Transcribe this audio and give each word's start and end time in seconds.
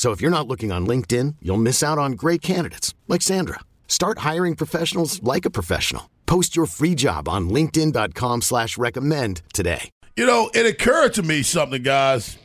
So 0.00 0.12
if 0.12 0.22
you're 0.22 0.30
not 0.30 0.48
looking 0.48 0.72
on 0.72 0.86
LinkedIn, 0.86 1.36
you'll 1.42 1.58
miss 1.58 1.82
out 1.82 1.98
on 1.98 2.12
great 2.12 2.40
candidates 2.40 2.94
like 3.06 3.20
Sandra. 3.20 3.60
Start 3.86 4.20
hiring 4.20 4.56
professionals 4.56 5.22
like 5.22 5.44
a 5.44 5.50
professional. 5.50 6.08
Post 6.24 6.56
your 6.56 6.64
free 6.64 6.94
job 6.94 7.28
on 7.28 7.50
LinkedIn.com 7.50 8.40
slash 8.40 8.78
recommend 8.78 9.42
today. 9.52 9.90
You 10.16 10.24
know, 10.24 10.50
it 10.54 10.64
occurred 10.64 11.12
to 11.14 11.22
me 11.22 11.42
something, 11.42 11.82
guys. 11.82 12.38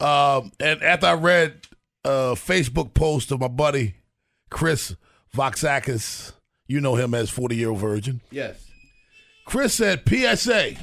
Um, 0.00 0.50
and 0.58 0.82
after 0.82 1.06
I 1.06 1.12
read 1.12 1.60
a 2.04 2.34
Facebook 2.34 2.94
post 2.94 3.30
of 3.30 3.38
my 3.38 3.46
buddy 3.46 3.94
Chris 4.50 4.96
Voxakis, 5.36 6.32
you 6.66 6.80
know 6.80 6.96
him 6.96 7.14
as 7.14 7.30
40 7.30 7.54
year 7.54 7.70
old 7.70 7.78
virgin. 7.78 8.22
Yes. 8.32 8.68
Chris 9.44 9.72
said, 9.72 10.02
PSA, 10.08 10.74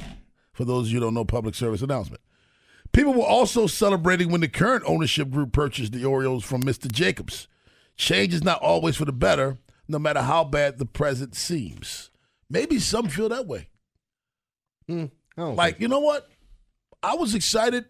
for 0.54 0.64
those 0.64 0.86
of 0.86 0.92
you 0.92 1.00
who 1.00 1.04
don't 1.04 1.12
know, 1.12 1.26
public 1.26 1.54
service 1.54 1.82
announcement. 1.82 2.22
People 2.94 3.12
were 3.12 3.26
also 3.26 3.66
celebrating 3.66 4.30
when 4.30 4.40
the 4.40 4.48
current 4.48 4.84
ownership 4.86 5.28
group 5.28 5.52
purchased 5.52 5.92
the 5.92 6.04
Orioles 6.04 6.44
from 6.44 6.62
Mr. 6.62 6.90
Jacobs. 6.90 7.48
Change 7.96 8.32
is 8.32 8.44
not 8.44 8.62
always 8.62 8.96
for 8.96 9.04
the 9.04 9.12
better, 9.12 9.58
no 9.88 9.98
matter 9.98 10.22
how 10.22 10.44
bad 10.44 10.78
the 10.78 10.86
present 10.86 11.34
seems. 11.34 12.10
Maybe 12.48 12.78
some 12.78 13.08
feel 13.08 13.28
that 13.30 13.48
way. 13.48 13.68
Mm, 14.88 15.10
like, 15.36 15.80
you 15.80 15.88
know 15.88 15.98
what? 15.98 16.28
I 17.02 17.16
was 17.16 17.34
excited 17.34 17.84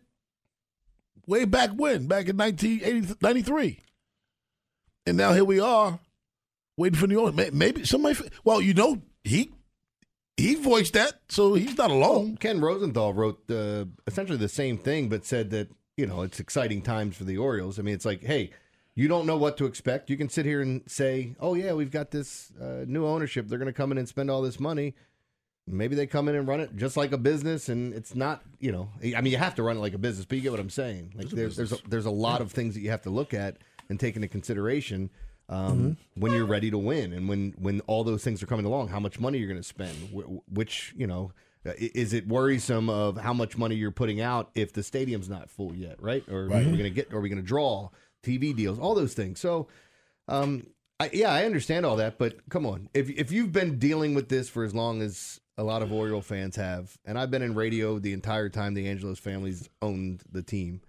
way 1.27 1.45
back 1.45 1.71
when, 1.77 2.07
back 2.07 2.29
in 2.29 2.39
1993. 2.39 3.81
And 5.07 5.19
now 5.19 5.35
here 5.35 5.45
we 5.45 5.61
are, 5.61 5.99
waiting 6.79 6.99
for 6.99 7.07
New 7.07 7.21
Orleans. 7.21 7.53
Maybe 7.53 7.85
somebody, 7.85 8.19
well, 8.43 8.63
you 8.63 8.73
know, 8.73 9.03
he 9.23 9.54
he 10.37 10.55
voiced 10.57 10.95
that, 10.95 11.21
so 11.29 11.55
he's 11.55 11.79
not 11.79 11.91
alone. 11.91 12.29
Well, 12.31 12.37
Ken 12.39 12.61
Rosenthal 12.61 13.13
wrote 13.15 13.51
uh, 13.51 13.85
essentially 14.07 14.39
the 14.39 14.49
same 14.49 14.79
thing, 14.79 15.09
but 15.09 15.25
said 15.25 15.51
that 15.51 15.69
you 15.97 16.07
know 16.07 16.23
it's 16.23 16.41
exciting 16.41 16.83
times 16.83 17.17
for 17.17 17.25
the 17.25 17.39
Orioles. 17.39 17.79
I 17.79 17.83
mean, 17.83 17.95
it's 17.95 18.05
like, 18.05 18.23
hey, 18.23 18.51
you 18.95 19.09
don't 19.09 19.27
know 19.27 19.37
what 19.37 19.57
to 19.59 19.67
expect. 19.67 20.11
You 20.11 20.17
can 20.17 20.29
sit 20.29 20.45
here 20.45 20.61
and 20.61 20.83
say, 20.87 21.35
oh 21.41 21.55
yeah, 21.55 21.73
we've 21.73 21.91
got 21.91 22.11
this 22.11 22.53
uh, 22.61 22.85
new 22.87 23.07
ownership. 23.07 23.49
They're 23.49 23.59
going 23.59 23.67
to 23.67 23.73
come 23.73 23.93
in 23.93 23.99
and 23.99 24.09
spend 24.09 24.31
all 24.31 24.43
this 24.43 24.59
money. 24.59 24.95
Maybe 25.67 25.97
they 25.97 26.07
come 26.07 26.29
in 26.29 26.35
and 26.35 26.47
run 26.47 26.61
it 26.61 26.77
just 26.77 26.97
like 26.97 27.13
a 27.13 27.19
business, 27.19 27.71
and 27.71 27.95
it's 27.95 28.15
not, 28.15 28.43
you 28.61 28.71
know, 28.71 28.91
I 29.03 29.23
mean, 29.23 29.33
you 29.33 29.39
have 29.39 29.55
to 29.55 29.63
run 29.63 29.79
it 29.79 29.81
like 29.81 29.95
a 29.95 29.99
business, 29.99 30.27
but 30.27 30.37
you 30.37 30.43
get 30.43 30.51
what 30.51 30.61
I'm 30.61 30.69
saying. 30.69 31.15
Like, 31.17 31.31
there's 31.31 31.57
there's 31.57 31.73
a, 31.73 31.79
there's 31.89 32.05
a 32.05 32.11
lot 32.11 32.43
of 32.43 32.53
things 32.53 32.75
that 32.75 32.81
you 32.81 32.91
have 32.91 33.03
to 33.03 33.11
look 33.11 33.33
at 33.33 33.57
and 33.89 33.99
take 33.99 34.17
into 34.17 34.29
consideration 34.29 35.11
um, 35.49 35.79
mm-hmm. 35.79 36.21
when 36.21 36.33
you're 36.33 36.47
ready 36.47 36.71
to 36.71 36.79
win 36.79 37.13
and 37.13 37.29
when 37.29 37.55
when 37.59 37.81
all 37.83 38.05
those 38.05 38.25
things 38.25 38.43
are 38.43 38.47
coming 38.47 38.65
along 38.65 38.89
how 38.89 39.01
much 39.01 39.21
money 39.21 39.39
you're 39.39 39.49
going 39.49 39.61
to 39.61 39.67
spend 39.67 39.95
which 40.49 40.95
you 40.97 41.07
know 41.07 41.33
is 41.65 42.13
it 42.13 42.27
worrisome 42.29 42.91
of 42.91 43.17
how 43.17 43.33
much 43.33 43.57
money 43.57 43.75
you're 43.75 43.91
putting 43.91 44.21
out 44.21 44.51
if 44.55 44.73
the 44.73 44.83
stadium's 44.83 45.29
not 45.29 45.51
full 45.51 45.75
yet 45.75 46.01
right 46.03 46.25
or 46.29 46.47
right. 46.47 46.67
are 46.67 46.71
we 46.71 46.77
going 46.77 46.85
to 46.85 46.91
get 46.91 47.13
are 47.13 47.21
we 47.21 47.29
going 47.29 47.41
to 47.41 47.47
draw 47.47 47.89
tv 48.23 48.55
deals 48.55 48.79
all 48.79 48.95
those 48.95 49.15
things 49.15 49.41
so 49.41 49.69
um, 50.29 50.67
I, 50.99 51.11
yeah 51.13 51.33
i 51.33 51.45
understand 51.45 51.85
all 51.85 51.97
that 51.97 52.19
but 52.19 52.49
come 52.49 52.67
on 52.67 52.89
if, 52.95 53.11
if 53.11 53.31
you've 53.31 53.53
been 53.53 53.79
dealing 53.79 54.15
with 54.15 54.29
this 54.29 54.49
for 54.49 54.65
as 54.65 54.75
long 54.75 55.03
as 55.03 55.41
a 55.57 55.63
lot 55.63 55.83
of 55.83 55.93
oriole 55.93 56.23
fans 56.23 56.57
have 56.57 56.97
and 57.05 57.19
i've 57.19 57.31
been 57.31 57.43
in 57.43 57.55
radio 57.55 57.99
the 57.99 58.13
entire 58.13 58.49
time 58.49 58.75
the 58.75 58.89
angelos 58.89 59.19
family's 59.19 59.69
owned 59.83 60.23
the 60.31 60.43
team 60.43 60.81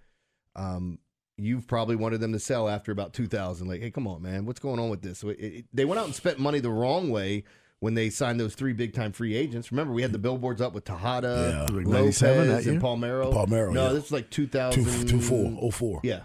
um, 0.56 0.98
you've 1.38 1.66
probably 1.66 1.96
wanted 1.96 2.20
them 2.20 2.32
to 2.32 2.38
sell 2.38 2.68
after 2.68 2.92
about 2.92 3.12
2000 3.12 3.66
like 3.66 3.80
hey 3.80 3.90
come 3.90 4.06
on 4.06 4.22
man. 4.22 4.46
What's 4.46 4.60
going 4.60 4.78
on 4.78 4.88
with 4.88 5.02
this? 5.02 5.18
So 5.18 5.30
it, 5.30 5.38
it, 5.38 5.64
they 5.72 5.84
went 5.84 6.00
out 6.00 6.06
and 6.06 6.14
spent 6.14 6.38
money 6.38 6.60
the 6.60 6.70
wrong 6.70 7.10
way 7.10 7.44
when 7.80 7.94
they 7.94 8.08
signed 8.10 8.40
those 8.40 8.54
three 8.54 8.72
big 8.72 8.94
time 8.94 9.12
free 9.12 9.34
agents. 9.34 9.70
Remember 9.70 9.92
we 9.92 10.02
had 10.02 10.12
the 10.12 10.18
billboards 10.18 10.60
up 10.60 10.72
with 10.72 10.84
Tejada, 10.84 11.66
yeah. 11.70 11.76
Lopez, 11.76 12.22
and 12.22 12.80
Palmeiro. 12.80 13.32
Palmeiro 13.32 13.72
no 13.72 13.86
yeah. 13.86 13.92
this 13.92 14.04
was 14.04 14.12
like 14.12 14.30
2000 14.30 14.84
two, 14.84 15.20
two, 15.20 15.70
04 15.70 16.00
yeah. 16.02 16.20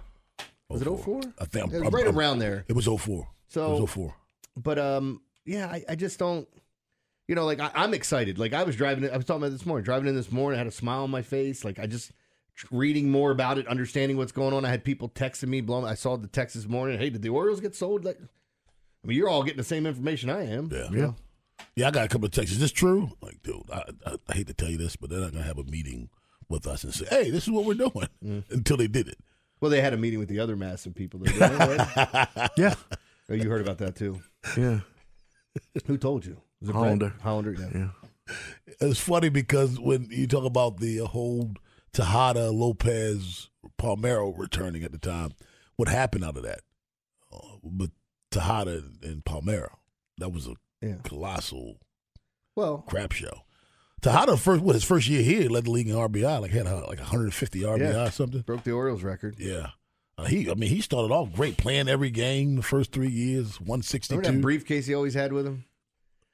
Was 0.69 0.83
04. 0.83 0.93
it 0.93 1.03
04 1.03 1.21
I 1.39 1.45
think 1.45 1.73
it 1.73 1.81
was 1.81 1.91
right 1.91 2.07
I'm, 2.07 2.17
around 2.17 2.39
there. 2.39 2.65
it 2.67 2.73
was 2.73 2.85
04 2.85 3.27
so 3.47 3.75
it 3.75 3.81
was 3.81 3.91
04 3.91 4.15
but 4.55 4.79
um 4.79 5.21
yeah 5.45 5.67
I, 5.67 5.83
I 5.89 5.95
just 5.95 6.17
don't 6.17 6.47
you 7.27 7.35
know 7.35 7.45
like 7.45 7.59
I, 7.59 7.71
I'm 7.75 7.93
excited. 7.93 8.39
Like 8.39 8.53
I 8.53 8.63
was 8.63 8.77
driving 8.77 9.09
I 9.09 9.17
was 9.17 9.25
talking 9.25 9.43
about 9.43 9.51
this 9.51 9.65
morning 9.65 9.83
driving 9.83 10.07
in 10.07 10.15
this 10.15 10.31
morning 10.31 10.55
I 10.55 10.59
had 10.59 10.67
a 10.67 10.71
smile 10.71 11.03
on 11.03 11.11
my 11.11 11.21
face. 11.21 11.65
Like 11.65 11.79
I 11.79 11.87
just 11.87 12.13
reading 12.69 13.09
more 13.09 13.31
about 13.31 13.57
it, 13.57 13.67
understanding 13.67 14.17
what's 14.17 14.31
going 14.31 14.53
on. 14.53 14.65
I 14.65 14.69
had 14.69 14.83
people 14.83 15.09
texting 15.09 15.47
me, 15.47 15.61
blowing. 15.61 15.85
I 15.85 15.95
saw 15.95 16.17
the 16.17 16.27
text 16.27 16.55
this 16.55 16.67
morning. 16.67 16.99
Hey, 16.99 17.09
did 17.09 17.21
the 17.21 17.29
Orioles 17.29 17.59
get 17.59 17.75
sold? 17.75 18.05
Like, 18.05 18.19
I 18.21 19.07
mean, 19.07 19.17
you're 19.17 19.29
all 19.29 19.43
getting 19.43 19.57
the 19.57 19.63
same 19.63 19.85
information 19.85 20.29
I 20.29 20.45
am. 20.51 20.69
Yeah, 20.71 20.87
yeah, 20.91 21.11
yeah. 21.75 21.87
I 21.87 21.91
got 21.91 22.05
a 22.05 22.07
couple 22.07 22.25
of 22.25 22.31
texts. 22.31 22.53
Is 22.53 22.59
this 22.59 22.71
true? 22.71 23.11
Like, 23.21 23.41
dude, 23.41 23.63
I, 23.71 23.83
I, 24.05 24.15
I 24.29 24.33
hate 24.33 24.47
to 24.47 24.53
tell 24.53 24.69
you 24.69 24.77
this, 24.77 24.95
but 24.95 25.09
they're 25.09 25.19
not 25.19 25.33
gonna 25.33 25.43
have 25.43 25.57
a 25.57 25.63
meeting 25.63 26.09
with 26.49 26.67
us 26.67 26.83
and 26.83 26.93
say, 26.93 27.05
"Hey, 27.09 27.29
this 27.29 27.43
is 27.43 27.51
what 27.51 27.65
we're 27.65 27.73
doing," 27.73 28.07
mm. 28.23 28.43
until 28.51 28.77
they 28.77 28.87
did 28.87 29.07
it. 29.07 29.17
Well, 29.59 29.71
they 29.71 29.81
had 29.81 29.93
a 29.93 29.97
meeting 29.97 30.19
with 30.19 30.29
the 30.29 30.39
other 30.39 30.55
massive 30.55 30.95
people. 30.95 31.19
Doing, 31.19 31.39
right? 31.39 32.49
yeah. 32.57 32.73
Oh, 33.29 33.33
you 33.33 33.49
heard 33.49 33.61
about 33.61 33.77
that 33.77 33.95
too? 33.95 34.19
Yeah. 34.57 34.79
Who 35.85 35.97
told 35.97 36.25
you? 36.25 36.37
Was 36.59 36.69
it 36.69 36.73
Hollander. 36.73 37.13
Hollander. 37.21 37.53
Yeah. 37.53 37.69
yeah. 37.73 38.35
It's 38.79 38.99
funny 38.99 39.29
because 39.29 39.79
when 39.79 40.07
you 40.09 40.27
talk 40.27 40.45
about 40.45 40.77
the 40.77 40.99
whole 40.99 41.51
Tejada, 41.93 42.51
Lopez, 42.51 43.49
Palmeiro 43.77 44.37
returning 44.37 44.83
at 44.83 44.91
the 44.91 44.97
time. 44.97 45.31
What 45.75 45.87
happened 45.87 46.23
out 46.23 46.37
of 46.37 46.43
that? 46.43 46.61
Uh, 47.31 47.57
but 47.63 47.91
Tejada 48.29 48.83
and 49.03 49.23
Palmeiro, 49.25 49.69
that 50.17 50.29
was 50.29 50.47
a 50.47 50.55
yeah. 50.81 50.95
colossal 51.03 51.77
well 52.55 52.79
crap 52.87 53.11
show. 53.11 53.43
Tejada 54.01 54.35
first, 54.35 54.63
what 54.63 54.73
his 54.73 54.83
first 54.83 55.07
year 55.07 55.21
here, 55.21 55.49
led 55.49 55.65
the 55.65 55.71
league 55.71 55.87
in 55.87 55.95
RBI, 55.95 56.41
like 56.41 56.51
had 56.51 56.65
a, 56.65 56.75
like 56.87 56.99
150 56.99 57.61
RBI 57.61 57.79
yeah. 57.79 58.07
or 58.07 58.11
something. 58.11 58.41
Broke 58.41 58.63
the 58.63 58.71
Orioles 58.71 59.03
record. 59.03 59.35
Yeah. 59.37 59.67
Uh, 60.17 60.25
he, 60.25 60.49
I 60.49 60.55
mean, 60.55 60.69
he 60.69 60.81
started 60.81 61.13
off 61.13 61.33
great, 61.33 61.57
playing 61.57 61.87
every 61.87 62.09
game 62.09 62.55
the 62.55 62.63
first 62.63 62.91
three 62.91 63.09
years, 63.09 63.59
162. 63.59 64.17
Remember 64.17 64.37
that 64.37 64.41
briefcase 64.41 64.87
he 64.87 64.93
always 64.93 65.13
had 65.13 65.33
with 65.33 65.45
him? 65.45 65.65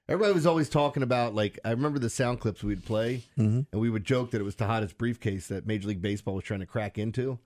Everybody 0.09 0.33
was 0.33 0.45
always 0.45 0.69
talking 0.69 1.03
about 1.03 1.35
like 1.35 1.59
I 1.65 1.71
remember 1.71 1.99
the 1.99 2.09
sound 2.09 2.39
clips 2.39 2.63
we'd 2.63 2.85
play, 2.85 3.25
mm-hmm. 3.37 3.61
and 3.71 3.81
we 3.81 3.89
would 3.89 4.05
joke 4.05 4.31
that 4.31 4.39
it 4.39 4.45
was 4.45 4.55
Tejada's 4.55 4.93
briefcase 4.93 5.47
that 5.47 5.67
Major 5.67 5.89
League 5.89 6.01
Baseball 6.01 6.35
was 6.35 6.45
trying 6.45 6.61
to 6.61 6.65
crack 6.65 6.97
into, 6.97 7.39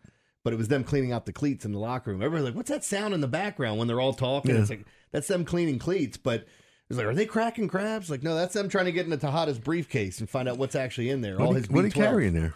but 0.44 0.54
it 0.54 0.58
was 0.58 0.68
them 0.68 0.84
cleaning 0.84 1.12
out 1.12 1.26
the 1.26 1.34
cleats 1.34 1.66
in 1.66 1.72
the 1.72 1.80
locker 1.80 2.12
room. 2.12 2.22
Everybody's 2.22 2.46
like, 2.46 2.56
"What's 2.56 2.70
that 2.70 2.84
sound 2.84 3.16
in 3.16 3.22
the 3.22 3.28
background 3.28 3.80
when 3.80 3.88
they're 3.88 4.00
all 4.00 4.14
talking?" 4.14 4.54
Yeah. 4.54 4.62
It's 4.62 4.70
like 4.70 4.86
that's 5.12 5.28
them 5.28 5.46
cleaning 5.46 5.80
cleats, 5.80 6.18
but. 6.18 6.46
It's 6.90 6.98
like, 6.98 7.08
are 7.08 7.16
they 7.16 7.26
cracking 7.26 7.70
crabs? 7.70 8.10
Like, 8.10 8.22
no, 8.22 8.36
that's 8.36 8.54
them 8.54 8.68
trying 8.68 8.84
to 8.84 8.92
get 8.92 9.06
into 9.06 9.16
Tejada's 9.16 9.58
briefcase 9.58 10.20
and 10.20 10.30
find 10.30 10.50
out 10.50 10.58
what's 10.58 10.76
actually 10.76 11.10
in 11.10 11.22
there. 11.22 11.38
What 11.38 11.46
all 11.46 11.54
he, 11.54 11.62
his 11.62 11.70
what 11.70 11.86
he 11.86 11.90
carrying 11.90 12.34
there? 12.34 12.54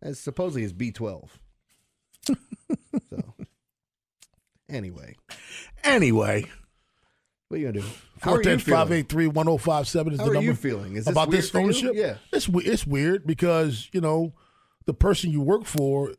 It's 0.00 0.18
supposedly 0.18 0.62
his 0.62 0.72
B 0.72 0.90
twelve. 0.90 1.38
so, 2.26 3.34
anyway, 4.70 5.16
anyway, 5.82 6.46
what 7.48 7.56
are 7.56 7.60
you 7.60 7.66
gonna 7.66 7.80
do? 7.80 7.86
Four 8.18 8.42
ten 8.42 8.58
five 8.58 8.90
eight 8.92 9.08
three 9.08 9.26
one 9.26 9.46
zero 9.46 9.54
oh 9.54 9.58
five 9.58 9.88
seven 9.88 10.12
is 10.12 10.18
How 10.18 10.26
the 10.26 10.34
number. 10.34 10.44
How 10.44 10.48
are 10.48 10.50
you 10.50 10.56
feeling? 10.56 10.96
Is 10.96 11.04
this 11.04 11.12
about 11.12 11.30
this 11.30 11.54
ownership? 11.54 11.92
Yeah, 11.94 12.16
it's 12.32 12.48
it's 12.48 12.86
weird 12.86 13.26
because 13.26 13.88
you 13.92 14.00
know 14.00 14.32
the 14.86 14.94
person 14.94 15.30
you 15.30 15.40
work 15.40 15.64
for 15.64 16.12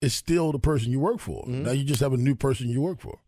is 0.00 0.14
still 0.14 0.52
the 0.52 0.58
person 0.58 0.90
you 0.90 1.00
work 1.00 1.20
for. 1.20 1.44
Mm-hmm. 1.44 1.62
Now 1.64 1.70
you 1.72 1.84
just 1.84 2.00
have 2.00 2.12
a 2.12 2.16
new 2.16 2.34
person 2.34 2.68
you 2.68 2.80
work 2.80 3.00
for 3.00 3.18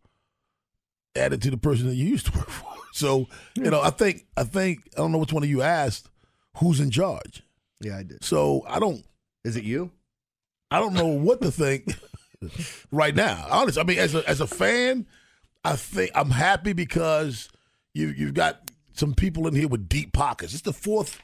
added 1.15 1.41
to 1.41 1.49
the 1.49 1.57
person 1.57 1.87
that 1.87 1.95
you 1.95 2.05
used 2.05 2.27
to 2.27 2.37
work 2.37 2.49
for. 2.49 2.67
So 2.93 3.27
you 3.55 3.69
know, 3.69 3.81
I 3.81 3.89
think 3.89 4.25
I 4.37 4.43
think 4.43 4.81
I 4.95 5.01
don't 5.01 5.11
know 5.11 5.17
which 5.17 5.33
one 5.33 5.43
of 5.43 5.49
you 5.49 5.61
asked 5.61 6.09
who's 6.57 6.79
in 6.79 6.91
charge. 6.91 7.43
Yeah, 7.81 7.97
I 7.97 8.03
did. 8.03 8.23
So 8.23 8.63
I 8.67 8.79
don't. 8.79 9.03
Is 9.43 9.55
it 9.55 9.63
you? 9.63 9.91
I 10.71 10.79
don't 10.79 10.93
know 10.93 11.07
what 11.07 11.41
to 11.41 11.51
think 11.51 11.93
right 12.91 13.15
now. 13.15 13.47
Honestly, 13.49 13.81
I 13.81 13.85
mean, 13.85 13.99
as 13.99 14.15
a 14.15 14.27
as 14.27 14.41
a 14.41 14.47
fan, 14.47 15.05
I 15.65 15.75
think 15.75 16.11
I'm 16.15 16.29
happy 16.31 16.73
because 16.73 17.49
you 17.93 18.09
you've 18.09 18.33
got 18.33 18.69
some 18.93 19.13
people 19.13 19.47
in 19.47 19.55
here 19.55 19.67
with 19.67 19.89
deep 19.89 20.13
pockets. 20.13 20.53
It's 20.53 20.61
the 20.61 20.73
fourth 20.73 21.19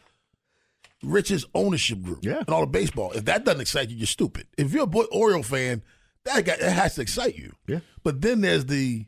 richest 1.03 1.45
ownership 1.55 2.01
group 2.01 2.19
Yeah. 2.21 2.43
in 2.47 2.53
all 2.53 2.63
of 2.63 2.71
baseball. 2.71 3.11
If 3.13 3.25
that 3.25 3.45
doesn't 3.45 3.61
excite 3.61 3.89
you, 3.89 3.97
you're 3.97 4.07
stupid. 4.07 4.47
If 4.57 4.71
you're 4.73 4.83
a 4.83 4.87
boy 4.87 5.03
Oriole 5.11 5.43
fan, 5.43 5.81
that 6.25 6.45
guy, 6.45 6.57
that 6.57 6.71
has 6.73 6.95
to 6.95 7.01
excite 7.01 7.37
you. 7.37 7.53
Yeah. 7.67 7.79
But 8.03 8.21
then 8.21 8.41
there's 8.41 8.65
the 8.65 9.05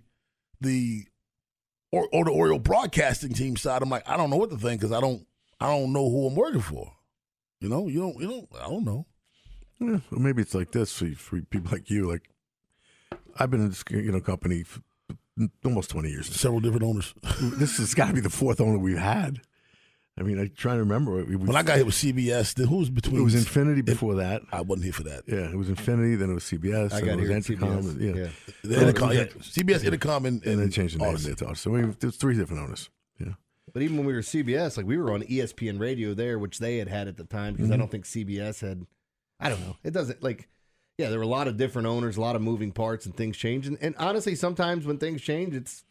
the 0.62 1.06
or, 1.92 2.08
or 2.12 2.26
the 2.26 2.32
Oriole 2.32 2.58
broadcasting 2.60 3.34
team 3.34 3.56
side. 3.58 3.82
I'm 3.84 3.90
like, 3.90 4.08
I 4.10 4.18
don't 4.18 4.30
know 4.30 4.38
what 4.38 4.50
to 4.52 4.58
think 4.58 4.82
because 4.82 4.92
I 4.96 5.02
don't 5.02 5.26
I 5.60 5.68
don't 5.68 5.94
know 5.94 6.10
who 6.10 6.28
I'm 6.28 6.36
working 6.36 6.62
for. 6.62 6.92
You 7.60 7.70
know, 7.70 7.88
you 7.88 8.00
don't 8.00 8.20
you 8.20 8.28
don't 8.28 8.50
I 8.60 8.68
don't 8.70 8.86
know. 8.86 9.06
Yeah, 9.80 10.00
well, 10.12 10.22
maybe 10.22 10.42
it's 10.42 10.56
like 10.56 10.72
this 10.72 10.94
for, 10.98 11.08
for 11.12 11.42
people 11.42 11.72
like 11.72 11.90
you. 11.90 12.10
Like 12.10 12.30
I've 13.38 13.52
been 13.52 13.62
in 13.62 13.70
this 13.70 13.84
you 13.90 14.12
know 14.12 14.22
company 14.22 14.64
for 14.64 14.82
almost 15.66 15.90
twenty 15.90 16.10
years. 16.10 16.28
Several 16.28 16.60
different 16.60 16.84
owners. 16.84 17.14
this 17.42 17.78
has 17.78 17.94
got 17.94 18.08
to 18.08 18.14
be 18.14 18.22
the 18.22 18.30
fourth 18.30 18.62
owner 18.62 18.78
we've 18.78 18.98
had. 18.98 19.42
I 20.18 20.22
mean, 20.22 20.40
I'm 20.40 20.52
trying 20.56 20.76
to 20.76 20.82
remember. 20.82 21.26
We, 21.26 21.36
we, 21.36 21.36
When 21.38 21.56
I 21.56 21.64
got 21.64 21.78
here 21.78 21.86
with 21.86 21.96
CBS, 21.96 22.54
then 22.54 22.68
who 22.68 22.78
was 22.78 22.92
between? 22.92 23.20
it 23.20 23.24
was 23.24 23.34
Infinity 23.34 23.82
before 23.82 24.16
that. 24.16 24.44
I 24.52 24.62
wasn't 24.62 24.84
here 24.84 24.94
for 24.94 25.04
that. 25.04 25.24
Yeah, 25.26 25.50
it 25.50 25.56
was 25.56 25.70
Infinity. 25.70 26.16
Then 26.16 26.30
it 26.30 26.34
was 26.36 26.44
CBS. 26.44 26.94
I 26.94 27.02
got 27.02 27.18
it 27.20 27.22
was 27.22 27.28
here 27.28 27.38
at 27.38 27.44
Entercom. 27.44 27.84
CBS. 27.84 28.16
Yeah. 28.16 28.28
Yeah. 28.64 28.78
Entercom, 28.78 29.14
yeah, 29.16 29.24
CBS 29.42 29.84
Entercom 29.84 30.26
and, 30.26 30.46
and 30.46 30.60
then 30.60 30.70
changed 30.70 31.00
the 31.00 31.04
name 31.04 31.18
there 31.18 31.34
to 31.36 31.48
us. 31.48 31.62
So 31.62 31.72
we, 31.72 31.82
there's 31.82 32.18
three 32.18 32.38
different 32.38 32.62
owners. 32.62 32.92
Yeah, 33.20 33.34
But 33.74 33.82
even 33.82 33.98
when 33.98 34.06
we 34.06 34.14
were 34.14 34.22
CBS, 34.22 34.78
like 34.78 34.86
we 34.86 34.98
were 34.98 35.12
on 35.12 35.24
ESPN 35.24 35.80
radio 35.80 36.14
there, 36.14 36.38
which 36.38 36.60
they 36.60 36.78
had 36.78 36.90
had 36.90 37.08
at 37.08 37.18
the 37.18 37.24
time 37.24 37.54
because 37.54 37.72
I 37.72 37.74
mm-hmm. 37.74 37.82
don't 37.82 37.92
think 37.92 38.06
CBS 38.06 38.62
had. 38.62 38.86
I 39.40 39.50
don't 39.50 39.62
know. 39.62 39.78
It 39.84 39.92
doesn't 39.92 40.22
like. 40.22 40.48
Yeah, 40.98 41.10
there 41.10 41.18
were 41.18 41.24
a 41.26 41.28
lot 41.28 41.48
of 41.48 41.58
different 41.58 41.88
owners, 41.88 42.18
a 42.18 42.22
lot 42.22 42.36
of 42.36 42.42
moving 42.42 42.72
parts, 42.72 43.06
and 43.06 43.16
things 43.16 43.36
change. 43.36 43.66
And, 43.68 43.78
and 43.82 43.96
honestly, 43.98 44.36
sometimes 44.36 44.86
when 44.86 44.98
things 45.00 45.22
change, 45.22 45.56
it's 45.56 45.84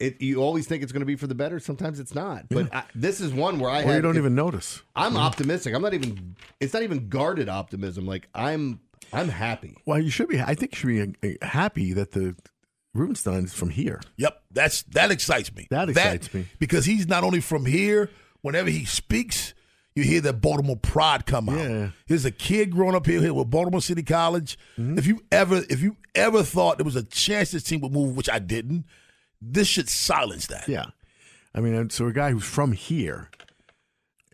it. 0.00 0.20
You 0.20 0.42
always 0.42 0.66
think 0.66 0.82
it's 0.82 0.90
going 0.92 1.00
to 1.02 1.06
be 1.06 1.14
for 1.16 1.26
the 1.28 1.34
better. 1.36 1.60
Sometimes 1.60 2.00
it's 2.00 2.14
not. 2.14 2.48
But 2.48 2.74
I, 2.74 2.82
this 2.94 3.20
is 3.20 3.32
one 3.32 3.58
where 3.60 3.70
I 3.70 3.82
or 3.82 3.86
had. 3.86 3.94
you 3.96 4.02
don't 4.02 4.16
it- 4.16 4.20
even 4.20 4.34
notice. 4.34 4.82
I'm 4.96 5.16
optimistic. 5.16 5.74
I'm 5.74 5.82
not 5.82 5.94
even. 5.94 6.34
It's 6.58 6.74
not 6.74 6.82
even 6.82 7.08
guarded 7.08 7.48
optimism. 7.48 8.06
Like 8.06 8.28
I'm. 8.34 8.80
I'm 9.12 9.28
happy. 9.28 9.76
Well, 9.86 9.98
you 10.00 10.10
should 10.10 10.28
be. 10.28 10.40
I 10.40 10.54
think 10.54 10.72
you 10.72 10.76
should 10.78 11.20
be 11.20 11.38
uh, 11.40 11.46
happy 11.46 11.92
that 11.94 12.12
the 12.12 12.34
Rubenstein 12.94 13.44
is 13.44 13.52
from 13.54 13.70
here. 13.70 14.00
Yep, 14.16 14.42
that's 14.50 14.82
that 14.94 15.10
excites 15.12 15.54
me. 15.54 15.68
That 15.70 15.88
excites 15.90 16.32
me. 16.34 16.46
because 16.58 16.84
he's 16.86 17.06
not 17.06 17.22
only 17.22 17.40
from 17.40 17.66
here. 17.66 18.10
Whenever 18.42 18.70
he 18.70 18.84
speaks, 18.86 19.52
you 20.00 20.06
hear 20.06 20.20
that 20.22 20.40
Baltimore 20.40 20.76
pride 20.76 21.26
come 21.26 21.48
out. 21.48 21.58
Yeah. 21.58 21.90
Here's 22.06 22.24
a 22.24 22.30
kid 22.30 22.70
growing 22.70 22.94
up 22.94 23.06
here, 23.06 23.20
here 23.20 23.34
with 23.34 23.50
Baltimore 23.50 23.80
City 23.80 24.02
College. 24.02 24.58
Mm-hmm. 24.78 24.98
If 24.98 25.06
you 25.06 25.22
ever, 25.30 25.62
if 25.68 25.80
you 25.80 25.96
ever 26.14 26.42
thought 26.42 26.78
there 26.78 26.84
was 26.84 26.96
a 26.96 27.02
chance 27.04 27.50
this 27.50 27.62
team 27.62 27.80
would 27.80 27.92
move, 27.92 28.16
which 28.16 28.30
I 28.30 28.38
didn't, 28.38 28.86
this 29.40 29.68
should 29.68 29.88
silence 29.88 30.46
that. 30.48 30.68
Yeah, 30.68 30.86
I 31.54 31.60
mean, 31.60 31.90
so 31.90 32.06
a 32.06 32.12
guy 32.12 32.30
who's 32.30 32.44
from 32.44 32.72
here. 32.72 33.30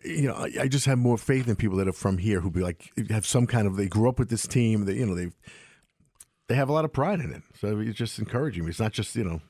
You 0.03 0.27
know, 0.27 0.35
I, 0.35 0.51
I 0.61 0.67
just 0.67 0.85
have 0.85 0.97
more 0.97 1.17
faith 1.17 1.47
in 1.47 1.55
people 1.55 1.77
that 1.77 1.87
are 1.87 1.93
from 1.93 2.17
here 2.17 2.39
who 2.39 2.49
be 2.51 2.61
like 2.61 2.91
have 3.09 3.25
some 3.25 3.47
kind 3.47 3.67
of 3.67 3.75
they 3.75 3.87
grew 3.87 4.07
up 4.07 4.19
with 4.19 4.29
this 4.29 4.47
team. 4.47 4.85
They, 4.85 4.93
you 4.93 5.05
know, 5.05 5.15
they 5.15 5.31
they 6.47 6.55
have 6.55 6.69
a 6.69 6.73
lot 6.73 6.85
of 6.85 6.93
pride 6.93 7.19
in 7.19 7.33
it. 7.33 7.43
So 7.59 7.79
it's 7.79 7.97
just 7.97 8.19
encouraging 8.19 8.63
me. 8.63 8.69
It's 8.69 8.79
not 8.79 8.93
just 8.93 9.15
you 9.15 9.23
know, 9.23 9.41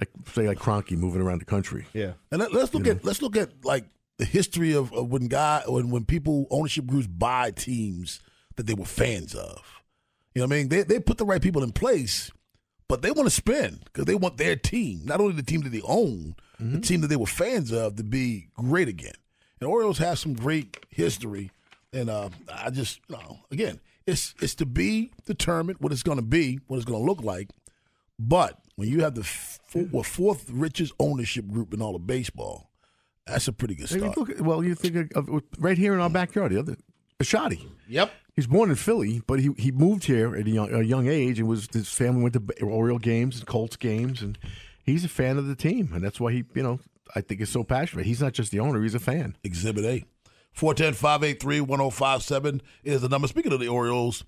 like 0.00 0.08
say 0.32 0.48
like 0.48 0.58
Kroenke 0.58 0.96
moving 0.96 1.20
around 1.20 1.40
the 1.40 1.44
country. 1.44 1.86
Yeah. 1.92 2.12
And 2.30 2.40
let, 2.40 2.54
us 2.54 2.74
look 2.74 2.86
at 2.86 3.04
let's 3.04 3.22
look 3.22 3.36
at 3.36 3.64
like 3.64 3.84
the 4.22 4.28
history 4.28 4.72
of, 4.72 4.92
of 4.92 5.08
when 5.10 5.26
guy 5.26 5.64
when 5.66 5.90
when 5.90 6.04
people 6.04 6.46
ownership 6.48 6.86
groups 6.86 7.08
buy 7.08 7.50
teams 7.50 8.20
that 8.54 8.68
they 8.68 8.74
were 8.74 8.84
fans 8.84 9.34
of. 9.34 9.82
You 10.32 10.40
know 10.40 10.46
what 10.46 10.54
I 10.54 10.58
mean? 10.58 10.68
They 10.68 10.82
they 10.84 11.00
put 11.00 11.18
the 11.18 11.24
right 11.24 11.42
people 11.42 11.64
in 11.64 11.72
place, 11.72 12.30
but 12.86 13.02
they 13.02 13.10
want 13.10 13.26
to 13.26 13.34
spend 13.34 13.80
because 13.86 14.04
they 14.04 14.14
want 14.14 14.36
their 14.36 14.54
team, 14.54 15.00
not 15.04 15.20
only 15.20 15.34
the 15.34 15.42
team 15.42 15.62
that 15.62 15.70
they 15.70 15.82
own, 15.82 16.36
the 16.60 16.78
team 16.78 17.00
that 17.00 17.08
they 17.08 17.16
were 17.16 17.26
fans 17.26 17.72
of, 17.72 17.96
to 17.96 18.04
be 18.04 18.46
great 18.56 18.86
again. 18.86 19.16
And 19.60 19.68
Orioles 19.68 19.98
have 19.98 20.20
some 20.20 20.34
great 20.34 20.86
history, 20.88 21.50
and 21.92 22.08
uh, 22.08 22.28
I 22.48 22.70
just 22.70 23.00
you 23.08 23.16
know 23.16 23.40
again, 23.50 23.80
it's 24.06 24.36
it's 24.40 24.54
to 24.56 24.66
be 24.66 25.10
determined 25.26 25.78
what 25.80 25.90
it's 25.90 26.04
going 26.04 26.18
to 26.18 26.22
be, 26.22 26.60
what 26.68 26.76
it's 26.76 26.86
going 26.86 27.00
to 27.00 27.04
look 27.04 27.22
like. 27.22 27.50
But 28.20 28.56
when 28.76 28.88
you 28.88 29.00
have 29.00 29.16
the 29.16 29.28
well, 29.90 30.04
fourth 30.04 30.48
richest 30.48 30.92
ownership 31.00 31.48
group 31.48 31.74
in 31.74 31.82
all 31.82 31.96
of 31.96 32.06
baseball, 32.06 32.71
that's 33.32 33.48
a 33.48 33.52
pretty 33.52 33.74
good 33.74 33.90
I 33.92 33.96
mean, 33.96 34.12
start. 34.12 34.28
look 34.28 34.40
well, 34.40 34.62
you 34.62 34.74
think 34.74 35.14
of, 35.14 35.28
of 35.28 35.42
right 35.58 35.78
here 35.78 35.94
in 35.94 36.00
our 36.00 36.10
backyard, 36.10 36.52
the 36.52 36.58
other 36.58 36.76
Bisciotti. 37.18 37.68
Yep. 37.88 38.12
He's 38.34 38.46
born 38.46 38.70
in 38.70 38.76
Philly, 38.76 39.20
but 39.26 39.40
he, 39.40 39.50
he 39.58 39.70
moved 39.70 40.04
here 40.04 40.34
at 40.34 40.46
a 40.46 40.50
young, 40.50 40.72
a 40.72 40.82
young 40.82 41.06
age, 41.06 41.38
and 41.38 41.46
was 41.46 41.68
his 41.72 41.88
family 41.88 42.22
went 42.22 42.34
to 42.34 42.64
Oriole 42.64 42.98
games 42.98 43.38
and 43.38 43.46
Colts 43.46 43.76
games, 43.76 44.22
and 44.22 44.38
he's 44.84 45.04
a 45.04 45.08
fan 45.08 45.36
of 45.36 45.46
the 45.46 45.54
team, 45.54 45.90
and 45.92 46.02
that's 46.02 46.18
why 46.18 46.32
he, 46.32 46.44
you 46.54 46.62
know, 46.62 46.80
I 47.14 47.20
think 47.20 47.42
is 47.42 47.50
so 47.50 47.62
passionate. 47.62 48.06
He's 48.06 48.22
not 48.22 48.32
just 48.32 48.50
the 48.50 48.60
owner; 48.60 48.82
he's 48.82 48.94
a 48.94 49.00
fan. 49.00 49.36
Exhibit 49.44 49.84
A. 49.84 50.04
410 50.52 50.94
583 50.94 51.60
1057 51.60 52.62
is 52.84 53.02
the 53.02 53.08
number. 53.08 53.28
Speaking 53.28 53.52
of 53.52 53.60
the 53.60 53.68
Orioles, 53.68 54.24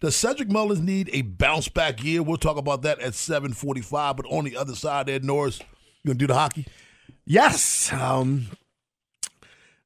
does 0.00 0.16
Cedric 0.16 0.50
Mullins 0.50 0.80
need 0.80 1.08
a 1.12 1.22
bounce 1.22 1.68
back 1.68 2.04
year? 2.04 2.22
We'll 2.22 2.36
talk 2.36 2.58
about 2.58 2.82
that 2.82 3.00
at 3.00 3.14
745. 3.14 4.16
But 4.16 4.26
on 4.26 4.44
the 4.44 4.56
other 4.56 4.74
side, 4.74 5.08
Ed 5.08 5.24
Norris, 5.24 5.60
you 5.60 6.08
going 6.08 6.18
to 6.18 6.22
do 6.22 6.26
the 6.26 6.38
hockey? 6.38 6.66
Yes, 7.26 7.92
um, 7.92 8.46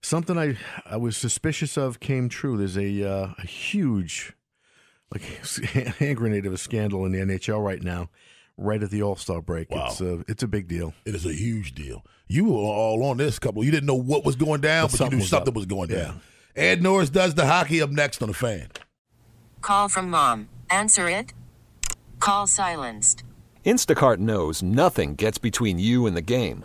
something 0.02 0.38
I 0.38 0.56
I 0.84 0.96
was 0.96 1.16
suspicious 1.16 1.76
of 1.78 2.00
came 2.00 2.28
true. 2.28 2.56
There's 2.58 2.76
a 2.76 3.02
uh, 3.08 3.28
a 3.38 3.46
huge, 3.46 4.34
like 5.12 5.22
hand 5.98 6.16
grenade 6.16 6.46
of 6.46 6.52
a 6.52 6.58
scandal 6.58 7.04
in 7.06 7.12
the 7.12 7.18
NHL 7.18 7.64
right 7.64 7.82
now, 7.82 8.10
right 8.58 8.82
at 8.82 8.90
the 8.90 9.02
All 9.02 9.16
Star 9.16 9.40
break. 9.40 9.70
Wow. 9.70 9.86
It's 9.86 10.00
a 10.00 10.24
it's 10.28 10.42
a 10.42 10.48
big 10.48 10.68
deal. 10.68 10.92
It 11.06 11.14
is 11.14 11.24
a 11.24 11.32
huge 11.32 11.74
deal. 11.74 12.04
You 12.28 12.44
were 12.44 12.52
all 12.58 13.02
on 13.04 13.16
this 13.16 13.38
couple. 13.38 13.64
You 13.64 13.70
didn't 13.70 13.86
know 13.86 13.94
what 13.94 14.24
was 14.24 14.36
going 14.36 14.60
down, 14.60 14.88
But 14.90 14.98
but, 14.98 15.04
you 15.06 15.10
knew 15.10 15.16
was 15.18 15.28
something 15.30 15.48
up. 15.52 15.56
was 15.56 15.66
going 15.66 15.90
Yeah. 15.90 15.96
down. 16.04 16.20
Ed 16.54 16.82
Norris 16.82 17.10
does 17.10 17.34
the 17.34 17.46
hockey 17.46 17.80
up 17.80 17.90
next 17.90 18.20
on 18.22 18.28
the 18.28 18.34
fan. 18.34 18.68
Call 19.62 19.88
from 19.88 20.10
mom. 20.10 20.48
Answer 20.68 21.08
it. 21.08 21.32
Call 22.18 22.46
silenced. 22.46 23.24
Instacart 23.64 24.18
knows 24.18 24.62
nothing 24.62 25.14
gets 25.14 25.38
between 25.38 25.78
you 25.78 26.06
and 26.06 26.16
the 26.16 26.22
game. 26.22 26.64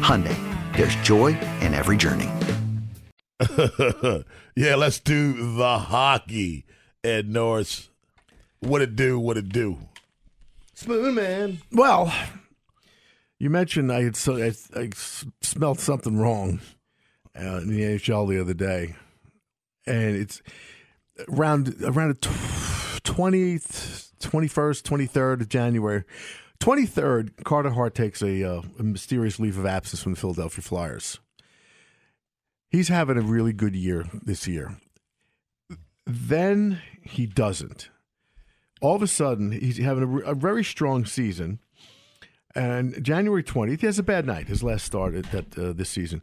Hyundai, 0.00 0.36
there's 0.76 0.96
joy 0.96 1.38
in 1.60 1.74
every 1.74 1.96
journey. 1.96 2.30
yeah, 4.56 4.74
let's 4.74 4.98
do 4.98 5.54
the 5.56 5.78
hockey. 5.78 6.64
Ed 7.04 7.28
Norris. 7.28 7.88
What 8.60 8.82
it 8.82 8.96
do, 8.96 9.18
what 9.18 9.36
it 9.36 9.48
do. 9.48 9.78
Spoon 10.74 11.14
Man. 11.14 11.58
Well, 11.72 12.12
you 13.38 13.50
mentioned 13.50 13.92
I 13.92 14.02
had 14.02 14.16
so, 14.16 14.36
I 14.36 14.90
smelled 15.40 15.80
something 15.80 16.18
wrong 16.18 16.60
uh, 17.38 17.58
in 17.58 17.68
the 17.68 17.82
NHL 17.82 18.28
the 18.28 18.40
other 18.40 18.54
day, 18.54 18.96
and 19.86 20.16
it's 20.16 20.42
around 21.28 21.74
around 21.82 22.20
the 22.20 23.00
twentieth, 23.02 24.12
twenty 24.20 24.48
first, 24.48 24.84
twenty 24.84 25.06
third 25.06 25.40
of 25.40 25.48
January. 25.48 26.04
Twenty 26.60 26.84
third, 26.84 27.32
Carter 27.44 27.70
Hart 27.70 27.94
takes 27.94 28.20
a, 28.20 28.44
uh, 28.44 28.62
a 28.78 28.82
mysterious 28.82 29.40
leave 29.40 29.56
of 29.56 29.64
absence 29.64 30.02
from 30.02 30.12
the 30.12 30.20
Philadelphia 30.20 30.62
Flyers. 30.62 31.18
He's 32.68 32.88
having 32.88 33.16
a 33.16 33.22
really 33.22 33.54
good 33.54 33.74
year 33.74 34.04
this 34.12 34.46
year. 34.46 34.76
Then 36.06 36.80
he 37.02 37.26
doesn't. 37.26 37.88
All 38.82 38.94
of 38.94 39.02
a 39.02 39.06
sudden, 39.06 39.52
he's 39.52 39.78
having 39.78 40.04
a, 40.04 40.30
a 40.30 40.34
very 40.34 40.62
strong 40.62 41.06
season. 41.06 41.60
And 42.54 43.02
January 43.02 43.42
20th, 43.42 43.80
he 43.80 43.86
has 43.86 43.98
a 43.98 44.02
bad 44.02 44.26
night, 44.26 44.48
his 44.48 44.62
last 44.62 44.84
start 44.84 45.14
at, 45.14 45.34
at 45.34 45.58
uh, 45.58 45.72
this 45.72 45.88
season. 45.88 46.20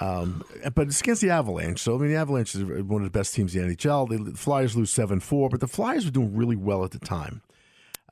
Um, 0.00 0.44
but 0.74 0.88
it's 0.88 1.00
against 1.00 1.22
the 1.22 1.30
Avalanche. 1.30 1.80
So, 1.80 1.94
I 1.94 1.98
mean, 1.98 2.10
the 2.10 2.16
Avalanche 2.16 2.54
is 2.54 2.62
one 2.62 3.02
of 3.02 3.12
the 3.12 3.18
best 3.18 3.34
teams 3.34 3.54
in 3.54 3.66
the 3.66 3.74
NHL. 3.74 4.26
The 4.30 4.36
Flyers 4.36 4.76
lose 4.76 4.90
7 4.90 5.20
4, 5.20 5.48
but 5.48 5.60
the 5.60 5.68
Flyers 5.68 6.04
were 6.04 6.10
doing 6.10 6.36
really 6.36 6.56
well 6.56 6.84
at 6.84 6.90
the 6.92 6.98
time. 6.98 7.42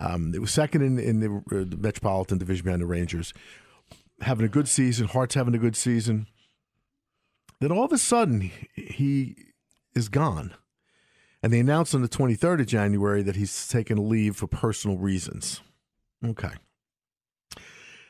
Um, 0.01 0.33
it 0.35 0.41
was 0.41 0.51
second 0.51 0.83
in, 0.83 0.99
in 0.99 1.21
the, 1.21 1.37
uh, 1.55 1.65
the 1.69 1.77
Metropolitan 1.77 2.39
Division 2.39 2.65
behind 2.65 2.83
the 2.83 2.87
Rangers. 2.87 3.35
Having 4.23 4.47
a 4.47 4.51
good 4.51 4.69
season. 4.69 5.07
Hart's 5.07 5.35
having 5.35 5.55
a 5.55 5.59
good 5.59 5.77
season. 5.77 6.27
Then 7.61 7.71
all 7.71 7.85
of 7.85 7.93
a 7.93 7.99
sudden, 7.99 8.51
he 8.75 9.37
is 9.95 10.09
gone. 10.09 10.55
And 11.43 11.53
they 11.53 11.61
announced 11.61 11.95
on 11.95 12.03
the 12.03 12.09
23rd 12.09 12.61
of 12.61 12.67
January 12.67 13.23
that 13.23 13.37
he's 13.37 13.69
taken 13.69 14.09
leave 14.09 14.37
for 14.37 14.47
personal 14.47 14.97
reasons. 14.97 15.61
Okay. 16.25 16.53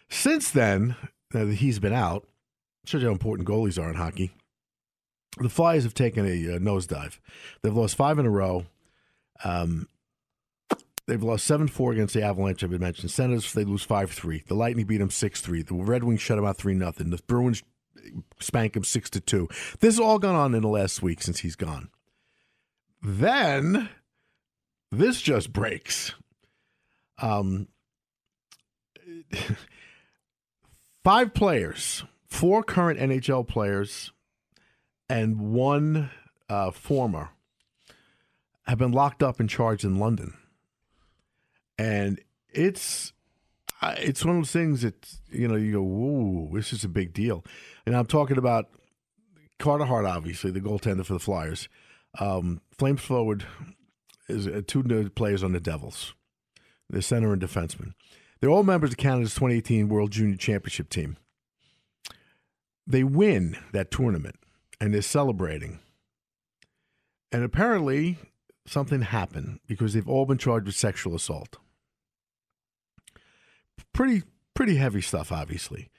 Since 0.08 0.50
then, 0.50 0.96
that 1.30 1.54
he's 1.54 1.78
been 1.78 1.92
out, 1.92 2.26
shows 2.84 3.02
you 3.02 3.08
how 3.08 3.12
important 3.12 3.48
goalies 3.48 3.80
are 3.80 3.88
in 3.88 3.96
hockey. 3.96 4.32
The 5.38 5.48
Flyers 5.48 5.84
have 5.84 5.94
taken 5.94 6.26
a 6.26 6.56
uh, 6.56 6.58
nosedive. 6.58 7.18
They've 7.62 7.74
lost 7.74 7.94
five 7.94 8.18
in 8.18 8.26
a 8.26 8.30
row. 8.30 8.66
Um, 9.44 9.88
they've 11.10 11.22
lost 11.22 11.44
7 11.44 11.68
4 11.68 11.92
against 11.92 12.14
the 12.14 12.22
Avalanche, 12.22 12.62
I've 12.62 12.70
been 12.70 12.80
mentioned. 12.80 13.10
Senators, 13.10 13.52
they 13.52 13.64
lose 13.64 13.82
5 13.82 14.10
3. 14.10 14.44
The 14.46 14.54
Lightning 14.54 14.86
beat 14.86 14.98
them 14.98 15.10
6 15.10 15.40
3. 15.40 15.62
The 15.62 15.74
Red 15.74 16.04
Wings 16.04 16.20
shut 16.20 16.36
them 16.36 16.46
out 16.46 16.56
3 16.56 16.78
0. 16.78 16.92
The 16.92 17.20
Bruins 17.26 17.62
spank 18.38 18.74
them 18.74 18.84
6 18.84 19.10
to 19.10 19.20
2. 19.20 19.48
This 19.80 19.96
has 19.96 20.00
all 20.00 20.18
gone 20.18 20.36
on 20.36 20.54
in 20.54 20.62
the 20.62 20.68
last 20.68 21.02
week 21.02 21.22
since 21.22 21.40
he's 21.40 21.56
gone. 21.56 21.90
Then 23.02 23.88
this 24.90 25.20
just 25.20 25.52
breaks. 25.52 26.14
Um, 27.18 27.68
five 31.04 31.34
players, 31.34 32.04
four 32.26 32.62
current 32.62 32.98
NHL 32.98 33.46
players, 33.46 34.12
and 35.08 35.40
one 35.40 36.10
uh, 36.48 36.70
former 36.70 37.30
have 38.66 38.78
been 38.78 38.92
locked 38.92 39.22
up 39.22 39.40
and 39.40 39.50
charged 39.50 39.84
in 39.84 39.98
London, 39.98 40.34
and 41.80 42.20
it's 42.52 43.14
it's 43.82 44.22
one 44.22 44.36
of 44.36 44.42
those 44.42 44.52
things 44.52 44.82
that 44.82 45.14
you 45.30 45.48
know 45.48 45.56
you 45.56 45.72
go, 45.72 45.82
"Whoa, 45.82 46.50
this 46.54 46.74
is 46.74 46.84
a 46.84 46.88
big 46.88 47.14
deal," 47.14 47.42
and 47.86 47.96
I'm 47.96 48.06
talking 48.06 48.36
about 48.36 48.68
Carter 49.58 49.86
Hart, 49.86 50.04
obviously 50.04 50.50
the 50.50 50.60
goaltender 50.60 51.06
for 51.06 51.14
the 51.14 51.18
Flyers. 51.18 51.68
Um, 52.18 52.60
Flames 52.76 53.00
forward 53.00 53.46
is 54.28 54.46
uh, 54.46 54.60
two 54.66 55.10
players 55.14 55.42
on 55.42 55.52
the 55.52 55.60
Devils, 55.60 56.14
the 56.90 57.00
center 57.00 57.32
and 57.32 57.40
defenseman. 57.40 57.94
They're 58.40 58.50
all 58.50 58.62
members 58.62 58.90
of 58.90 58.96
Canada's 58.98 59.34
2018 59.34 59.88
World 59.88 60.10
Junior 60.10 60.36
Championship 60.36 60.90
team. 60.90 61.16
They 62.86 63.04
win 63.04 63.56
that 63.72 63.90
tournament 63.90 64.36
and 64.80 64.92
they're 64.92 65.02
celebrating. 65.02 65.80
And 67.30 67.44
apparently, 67.44 68.18
something 68.66 69.02
happened 69.02 69.60
because 69.66 69.92
they've 69.92 70.08
all 70.08 70.26
been 70.26 70.38
charged 70.38 70.66
with 70.66 70.74
sexual 70.74 71.14
assault. 71.14 71.58
Pretty, 73.92 74.22
pretty 74.54 74.76
heavy 74.76 75.00
stuff, 75.00 75.32
obviously. 75.32 75.90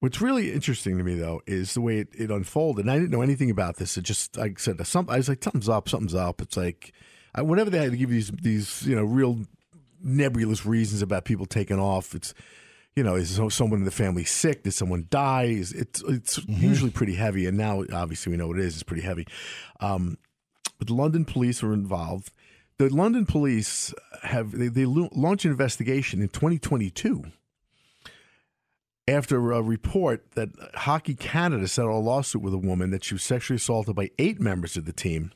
What's 0.00 0.20
really 0.20 0.52
interesting 0.52 0.96
to 0.98 1.04
me, 1.04 1.16
though, 1.16 1.42
is 1.46 1.74
the 1.74 1.80
way 1.80 1.98
it, 1.98 2.08
it 2.16 2.30
unfolded. 2.30 2.84
And 2.84 2.90
I 2.90 2.98
didn't 2.98 3.10
know 3.10 3.22
anything 3.22 3.50
about 3.50 3.76
this. 3.76 3.96
It 3.96 4.02
just, 4.02 4.36
like 4.36 4.58
I 4.58 4.60
said, 4.60 4.86
some, 4.86 5.10
I 5.10 5.16
was 5.16 5.28
like, 5.28 5.42
something's 5.42 5.68
up, 5.68 5.88
something's 5.88 6.14
up. 6.14 6.40
It's 6.40 6.56
like, 6.56 6.92
I, 7.34 7.42
whenever 7.42 7.70
they 7.70 7.78
had 7.78 7.90
to 7.90 7.96
give 7.96 8.10
these, 8.10 8.30
these, 8.30 8.86
you 8.86 8.94
know, 8.94 9.02
real 9.02 9.40
nebulous 10.00 10.64
reasons 10.64 11.02
about 11.02 11.24
people 11.24 11.46
taking 11.46 11.80
off, 11.80 12.14
it's, 12.14 12.32
you 12.94 13.04
know, 13.04 13.14
is 13.14 13.40
someone 13.50 13.78
in 13.80 13.84
the 13.84 13.92
family 13.92 14.24
sick? 14.24 14.64
Did 14.64 14.72
someone 14.72 15.06
die? 15.08 15.44
Is 15.44 15.72
it's 15.72 16.02
it's 16.08 16.40
usually 16.48 16.90
pretty 16.90 17.14
heavy, 17.14 17.46
and 17.46 17.56
now 17.56 17.84
obviously 17.92 18.32
we 18.32 18.36
know 18.36 18.48
what 18.48 18.58
it 18.58 18.64
is. 18.64 18.74
It's 18.74 18.82
pretty 18.82 19.04
heavy. 19.04 19.24
Um, 19.78 20.18
but 20.78 20.88
the 20.88 20.94
London 20.94 21.24
police 21.24 21.62
were 21.62 21.72
involved. 21.72 22.32
The 22.78 22.88
London 22.90 23.26
police 23.26 23.92
have 24.22 24.52
they, 24.52 24.68
they 24.68 24.84
launched 24.84 25.44
an 25.44 25.50
investigation 25.50 26.22
in 26.22 26.28
2022 26.28 27.24
after 29.08 29.52
a 29.52 29.62
report 29.62 30.32
that 30.32 30.50
Hockey 30.74 31.14
Canada 31.14 31.66
settled 31.66 31.94
a 31.94 31.98
lawsuit 31.98 32.42
with 32.42 32.54
a 32.54 32.58
woman 32.58 32.90
that 32.90 33.02
she 33.02 33.14
was 33.14 33.22
sexually 33.22 33.56
assaulted 33.56 33.96
by 33.96 34.10
eight 34.18 34.38
members 34.38 34.76
of 34.76 34.84
the 34.84 34.92
team 34.92 35.32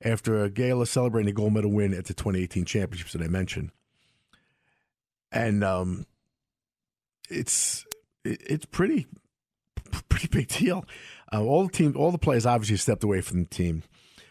after 0.00 0.42
a 0.42 0.50
gala 0.50 0.86
celebrating 0.86 1.30
a 1.30 1.32
gold 1.32 1.52
medal 1.52 1.70
win 1.70 1.94
at 1.94 2.06
the 2.06 2.14
2018 2.14 2.64
championships 2.64 3.12
that 3.12 3.22
I 3.22 3.28
mentioned. 3.28 3.70
And 5.30 5.62
um, 5.62 6.06
it's 7.30 7.84
it, 8.24 8.40
it's 8.44 8.64
pretty 8.64 9.06
pretty 10.08 10.28
big 10.28 10.48
deal. 10.48 10.84
Uh, 11.32 11.42
all 11.42 11.66
the 11.66 11.72
team, 11.72 11.94
all 11.96 12.10
the 12.10 12.18
players 12.18 12.46
obviously 12.46 12.76
stepped 12.76 13.04
away 13.04 13.20
from 13.20 13.40
the 13.40 13.48
team. 13.48 13.82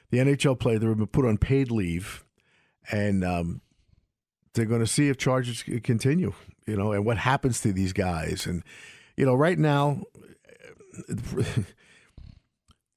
The 0.09 0.19
NHL 0.19 0.59
player 0.59 0.77
they 0.77 0.87
were 0.87 1.05
put 1.07 1.25
on 1.25 1.37
paid 1.37 1.71
leave, 1.71 2.22
and 2.91 3.23
um, 3.23 3.61
they're 4.53 4.65
going 4.65 4.81
to 4.81 4.87
see 4.87 5.09
if 5.09 5.17
charges 5.17 5.63
continue. 5.83 6.33
You 6.65 6.77
know, 6.77 6.93
and 6.93 7.05
what 7.05 7.17
happens 7.17 7.59
to 7.61 7.73
these 7.73 7.91
guys. 7.91 8.45
And 8.45 8.63
you 9.17 9.25
know, 9.25 9.35
right 9.35 9.59
now, 9.59 10.03
the 11.07 11.65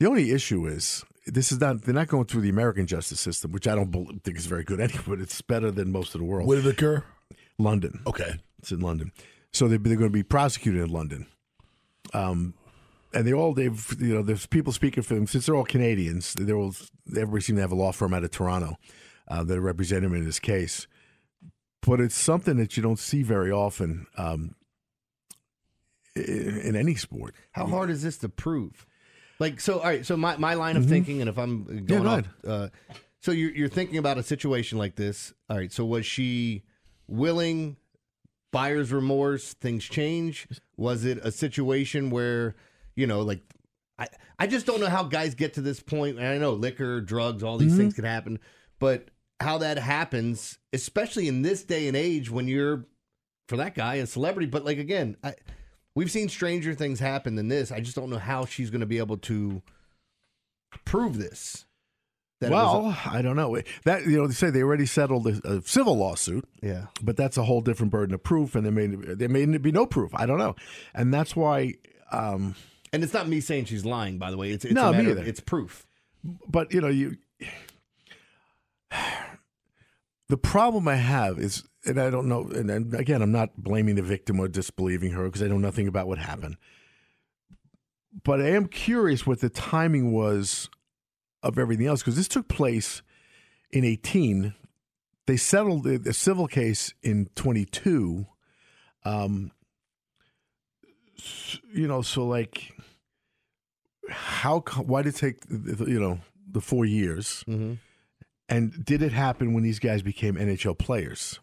only 0.07 0.31
issue 0.31 0.67
is 0.67 1.05
this 1.27 1.51
is 1.51 1.61
not 1.61 1.83
they're 1.83 1.95
not 1.95 2.09
going 2.09 2.27
through 2.27 2.43
the 2.43 2.49
American 2.49 2.87
justice 2.87 3.21
system, 3.21 3.53
which 3.53 3.67
I 3.67 3.75
don't 3.75 4.23
think 4.23 4.39
is 4.39 4.47
very 4.47 4.65
good 4.65 4.81
anyway. 4.83 5.03
But 5.07 5.21
it's 5.21 5.41
better 5.43 5.71
than 5.71 5.91
most 5.91 6.15
of 6.15 6.21
the 6.21 6.27
world. 6.27 6.47
Where 6.47 6.59
did 6.59 6.67
it 6.67 6.75
occur? 6.75 7.05
London. 7.59 8.01
Okay, 8.07 8.39
it's 8.59 8.71
in 8.71 8.81
London. 8.81 9.13
So 9.53 9.67
they're, 9.67 9.79
they're 9.79 9.97
going 9.97 10.11
to 10.11 10.15
be 10.15 10.23
prosecuted 10.23 10.83
in 10.83 10.91
London. 10.91 11.27
Um, 12.13 12.55
and 13.15 13.27
they 13.27 13.33
all 13.33 13.55
they've 13.55 13.97
you 13.99 14.15
know 14.15 14.23
there's 14.23 14.47
people 14.47 14.73
speaking 14.73 15.03
for 15.03 15.15
them 15.15 15.27
since 15.27 15.47
they're 15.47 15.57
all 15.57 15.65
Canadians. 15.65 16.35
They're 16.35 16.57
all 16.57 16.75
everybody 17.09 17.41
seems 17.41 17.57
to 17.57 17.63
have 17.63 17.73
a 17.73 17.77
law 17.77 17.93
firm 17.93 18.15
out 18.15 18.23
of 18.23 18.31
Toronto 18.31 18.77
uh, 19.29 19.45
that 19.45 19.61
represent 19.61 20.05
him 20.05 20.15
in 20.15 20.25
this 20.25 20.39
case. 20.39 20.87
But 21.83 22.01
it's 22.01 22.15
something 22.17 22.57
that 22.57 22.77
you 22.77 22.83
don't 22.83 22.99
see 22.99 23.23
very 23.23 23.51
often 23.53 24.07
um, 24.17 24.55
in, 26.15 26.59
in 26.59 26.77
any 26.77 26.95
sport. 26.95 27.35
How 27.53 27.67
hard 27.67 27.91
is 27.91 28.03
this 28.03 28.17
to 28.19 28.29
prove? 28.29 28.87
Like 29.39 29.61
so, 29.61 29.79
all 29.81 29.85
right. 29.87 30.05
So 30.05 30.17
my, 30.17 30.37
my 30.37 30.55
line 30.55 30.77
of 30.77 30.85
Mhm. 30.85 30.89
thinking, 30.89 31.21
and 31.21 31.29
if 31.29 31.39
I'm 31.39 31.67
Yeah, 31.69 31.81
going 31.81 32.03
go 32.05 32.11
off, 32.11 32.25
uh, 32.47 32.69
so 33.21 33.33
you're 33.33 33.51
you're 33.51 33.69
thinking 33.69 33.99
about 33.99 34.19
a 34.19 34.23
situation 34.23 34.79
like 34.79 34.97
this. 34.97 35.33
All 35.51 35.57
right. 35.57 35.71
So 35.73 35.85
was 35.85 36.07
she 36.07 36.63
willing? 37.07 37.77
Buyer's 38.53 38.93
remorse. 38.93 39.53
Things 39.53 39.85
change. 39.85 40.49
Was 40.79 41.05
it 41.05 41.19
a 41.19 41.31
situation 41.31 42.09
where 42.11 42.55
you 42.95 43.07
know, 43.07 43.21
like 43.21 43.43
I 43.99 44.07
I 44.39 44.47
just 44.47 44.65
don't 44.65 44.81
know 44.81 44.89
how 44.89 45.03
guys 45.05 45.35
get 45.35 45.55
to 45.55 45.61
this 45.61 45.81
point. 45.81 46.17
And 46.19 46.27
I 46.27 46.39
know 46.39 46.55
liquor, 46.55 47.03
drugs, 47.03 47.43
all 47.43 47.59
these 47.59 47.75
Mhm. 47.75 47.77
things 47.77 47.95
can 47.95 48.05
happen, 48.05 48.39
but 48.79 49.09
how 49.41 49.59
that 49.59 49.79
happens, 49.79 50.59
especially 50.73 51.29
in 51.29 51.43
this 51.43 51.63
day 51.65 51.89
and 51.89 51.97
age 51.97 52.31
when 52.31 52.49
you're 52.49 52.87
for 53.49 53.57
that 53.59 53.75
guy 53.75 53.97
a 53.97 54.07
celebrity. 54.07 54.47
But 54.47 54.65
like 54.65 54.79
again, 54.79 55.17
I, 55.23 55.35
we've 55.95 56.11
seen 56.11 56.29
stranger 56.29 56.75
things 56.75 57.01
happen 57.01 57.35
than 57.37 57.49
this. 57.49 57.71
I 57.71 57.81
just 57.81 57.97
don't 57.97 58.11
know 58.11 58.19
how 58.19 58.45
she's 58.47 58.71
going 58.71 58.81
to 58.81 58.87
be 58.87 58.99
able 58.99 59.19
to 59.19 59.63
prove 60.85 61.19
this. 61.19 61.65
That 62.41 62.51
it 62.53 62.55
was 62.55 62.75
a- 62.75 62.79
well, 62.81 62.99
I 63.07 63.23
don't 63.23 63.37
know 63.37 63.59
that 63.85 64.05
you 64.07 64.19
know 64.19 64.27
they 64.27 64.35
say 64.35 64.51
they 64.51 64.63
already 64.63 64.85
settled 64.87 65.27
a, 65.27 65.41
a 65.57 65.63
civil 65.63 65.97
lawsuit. 65.97 66.47
Yeah. 66.63 66.87
but 67.03 67.17
that's 67.17 67.39
a 67.39 67.45
whole 67.45 67.63
different 67.63 67.93
burden 67.93 68.15
of 68.15 68.23
proof, 68.23 68.55
and 68.55 68.65
there 68.65 68.73
may 68.73 68.87
there 68.89 69.29
may 69.31 69.47
be 69.59 69.73
no 69.73 69.87
proof. 69.87 70.11
I 70.15 70.27
don't 70.27 70.39
know, 70.39 70.55
and 70.95 71.15
that's 71.15 71.35
why 71.35 71.75
um, 72.13 72.55
And 72.93 73.03
it's 73.03 73.15
not 73.15 73.27
me 73.27 73.41
saying 73.41 73.65
she's 73.67 73.87
lying, 73.87 74.19
by 74.19 74.31
the 74.31 74.37
way. 74.37 74.51
It's, 74.51 74.65
it's 74.67 74.75
No, 74.75 74.93
me 74.93 74.99
of- 75.01 75.07
either. 75.19 75.25
it's 75.25 75.41
proof. 75.41 75.87
but 76.47 76.75
you 76.75 76.81
know 76.83 76.89
you 76.89 77.17
the 80.29 80.37
problem 80.37 80.89
i 80.89 80.97
have 80.97 81.39
is 81.39 81.65
and 81.85 82.01
i 82.01 82.11
don't 82.11 82.29
know 82.29 82.49
and, 82.49 82.71
and 82.71 82.95
again 82.95 83.23
i'm 83.23 83.33
not 83.33 83.57
blaming 83.57 83.95
the 83.95 84.03
victim 84.03 84.41
or 84.41 84.49
disbelieving 84.49 85.13
her 85.13 85.25
because 85.25 85.43
i 85.43 85.47
know 85.47 85.59
nothing 85.59 85.89
about 85.89 86.07
what 86.07 86.19
happened. 86.19 86.57
But 88.25 88.41
i 88.41 88.49
am 88.49 88.67
curious 88.67 89.27
what 89.27 89.41
the 89.41 89.51
timing 89.51 90.13
was 90.13 90.71
of 91.43 91.59
everything 91.59 91.87
else 91.87 92.01
because 92.01 92.17
this 92.17 92.29
took 92.29 92.49
place 92.49 93.03
in 93.71 93.85
18 93.85 94.55
they 95.27 95.37
settled 95.37 95.85
the, 95.85 95.99
the 95.99 96.13
civil 96.13 96.47
case 96.47 96.95
in 97.03 97.29
22 97.35 98.27
um 99.05 99.51
you 101.73 101.87
know 101.87 102.03
so 102.03 102.27
like 102.27 102.73
how 104.09 104.61
why 104.61 105.03
did 105.03 105.15
it 105.15 105.19
take 105.19 105.37
you 105.51 106.01
know 106.01 106.21
the 106.51 106.61
four 106.61 106.85
years? 106.85 107.45
Mm-hmm. 107.49 107.75
And 108.49 108.85
did 108.85 109.03
it 109.03 109.13
happen 109.13 109.53
when 109.55 109.63
these 109.63 109.79
guys 109.79 110.03
became 110.03 110.35
nhl 110.37 110.77
players 110.79 111.41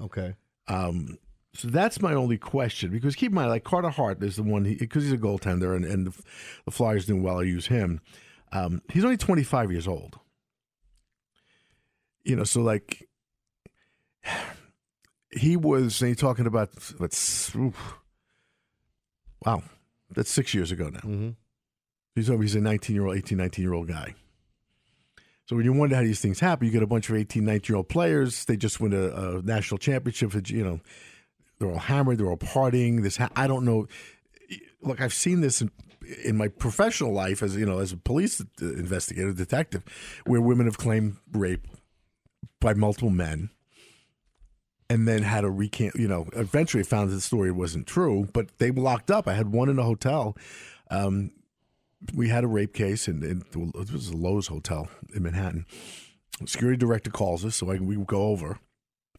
Okay. 0.00 0.34
um 0.68 1.18
so 1.54 1.66
that's 1.68 2.00
my 2.00 2.14
only 2.14 2.38
question 2.38 2.90
because 2.90 3.16
keep 3.16 3.30
in 3.30 3.34
mind 3.34 3.48
like 3.50 3.64
carter 3.64 3.90
hart 3.90 4.22
is 4.22 4.36
the 4.36 4.42
one 4.42 4.62
because 4.62 5.02
he's 5.04 5.12
a 5.12 5.18
goaltender 5.18 5.74
and, 5.74 5.84
and 5.84 6.06
the, 6.06 6.22
the 6.66 6.70
flyers 6.70 7.06
doing 7.06 7.22
well 7.22 7.40
i 7.40 7.42
use 7.42 7.66
him 7.66 8.00
um 8.52 8.80
he's 8.92 9.04
only 9.04 9.16
25 9.16 9.72
years 9.72 9.88
old 9.88 10.18
you 12.24 12.36
know 12.36 12.44
so 12.44 12.60
like 12.62 13.08
he 15.30 15.56
was 15.56 16.00
and 16.00 16.10
you're 16.10 16.14
talking 16.16 16.46
about 16.46 16.70
let's 17.00 17.54
wow 19.44 19.62
that's 20.14 20.30
six 20.30 20.54
years 20.54 20.70
ago 20.70 20.88
now 20.90 21.00
Mm-hmm. 21.00 21.30
He's 22.14 22.26
he's 22.26 22.54
a 22.56 22.60
19 22.60 22.96
year 22.96 23.06
old, 23.06 23.16
18, 23.16 23.38
19 23.38 23.62
year 23.62 23.74
old 23.74 23.86
guy. 23.86 24.14
So 25.48 25.56
when 25.56 25.64
you 25.64 25.72
wonder 25.72 25.96
how 25.96 26.02
these 26.02 26.20
things 26.20 26.40
happen, 26.40 26.66
you 26.66 26.72
get 26.72 26.82
a 26.82 26.86
bunch 26.86 27.08
of 27.08 27.16
18, 27.16 27.42
19 27.42 27.72
year 27.72 27.76
old 27.78 27.88
players. 27.88 28.44
They 28.44 28.56
just 28.56 28.80
win 28.80 28.92
a, 28.92 29.38
a 29.38 29.42
national 29.42 29.78
championship. 29.78 30.32
For, 30.32 30.42
you 30.44 30.62
know, 30.62 30.80
they're 31.58 31.70
all 31.70 31.78
hammered. 31.78 32.18
They're 32.18 32.28
all 32.28 32.36
partying. 32.36 33.02
This 33.02 33.16
ha- 33.16 33.30
I 33.34 33.46
don't 33.46 33.64
know. 33.64 33.88
Look, 34.82 35.00
I've 35.00 35.14
seen 35.14 35.40
this 35.40 35.62
in, 35.62 35.70
in 36.22 36.36
my 36.36 36.48
professional 36.48 37.14
life 37.14 37.42
as 37.42 37.56
you 37.56 37.64
know, 37.64 37.78
as 37.78 37.92
a 37.92 37.96
police 37.96 38.44
investigator, 38.60 39.32
detective, 39.32 39.84
where 40.26 40.40
women 40.42 40.66
have 40.66 40.76
claimed 40.76 41.16
rape 41.32 41.66
by 42.60 42.74
multiple 42.74 43.10
men 43.10 43.48
and 44.90 45.08
then 45.08 45.22
had 45.22 45.44
a 45.44 45.50
recant. 45.50 45.94
You 45.94 46.08
know, 46.08 46.28
eventually 46.34 46.82
found 46.82 47.08
that 47.08 47.14
the 47.14 47.20
story 47.22 47.50
wasn't 47.50 47.86
true, 47.86 48.28
but 48.34 48.58
they 48.58 48.70
were 48.70 48.82
locked 48.82 49.10
up. 49.10 49.26
I 49.26 49.32
had 49.32 49.50
one 49.50 49.70
in 49.70 49.78
a 49.78 49.84
hotel. 49.84 50.36
Um, 50.90 51.30
we 52.14 52.28
had 52.28 52.44
a 52.44 52.48
rape 52.48 52.74
case, 52.74 53.08
and, 53.08 53.24
it 53.24 53.56
was 53.92 54.10
a 54.10 54.14
Loews 54.14 54.48
hotel 54.48 54.88
in 55.14 55.22
Manhattan. 55.22 55.66
Security 56.46 56.78
director 56.78 57.10
calls 57.10 57.44
us, 57.44 57.56
so 57.56 57.70
I, 57.70 57.76
we 57.76 57.96
go 57.96 58.28
over, 58.28 58.58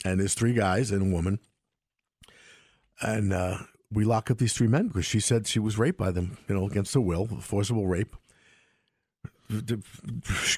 and 0.05 0.19
there's 0.19 0.33
three 0.33 0.53
guys 0.53 0.91
and 0.91 1.01
a 1.01 1.13
woman, 1.13 1.39
and 3.01 3.33
uh, 3.33 3.57
we 3.91 4.05
lock 4.05 4.31
up 4.31 4.37
these 4.37 4.53
three 4.53 4.67
men 4.67 4.87
because 4.87 5.05
she 5.05 5.19
said 5.19 5.47
she 5.47 5.59
was 5.59 5.77
raped 5.77 5.97
by 5.97 6.11
them, 6.11 6.37
you 6.47 6.55
know, 6.55 6.65
against 6.65 6.93
her 6.93 7.01
will, 7.01 7.27
forcible 7.27 7.87
rape. 7.87 8.15
To 9.49 9.81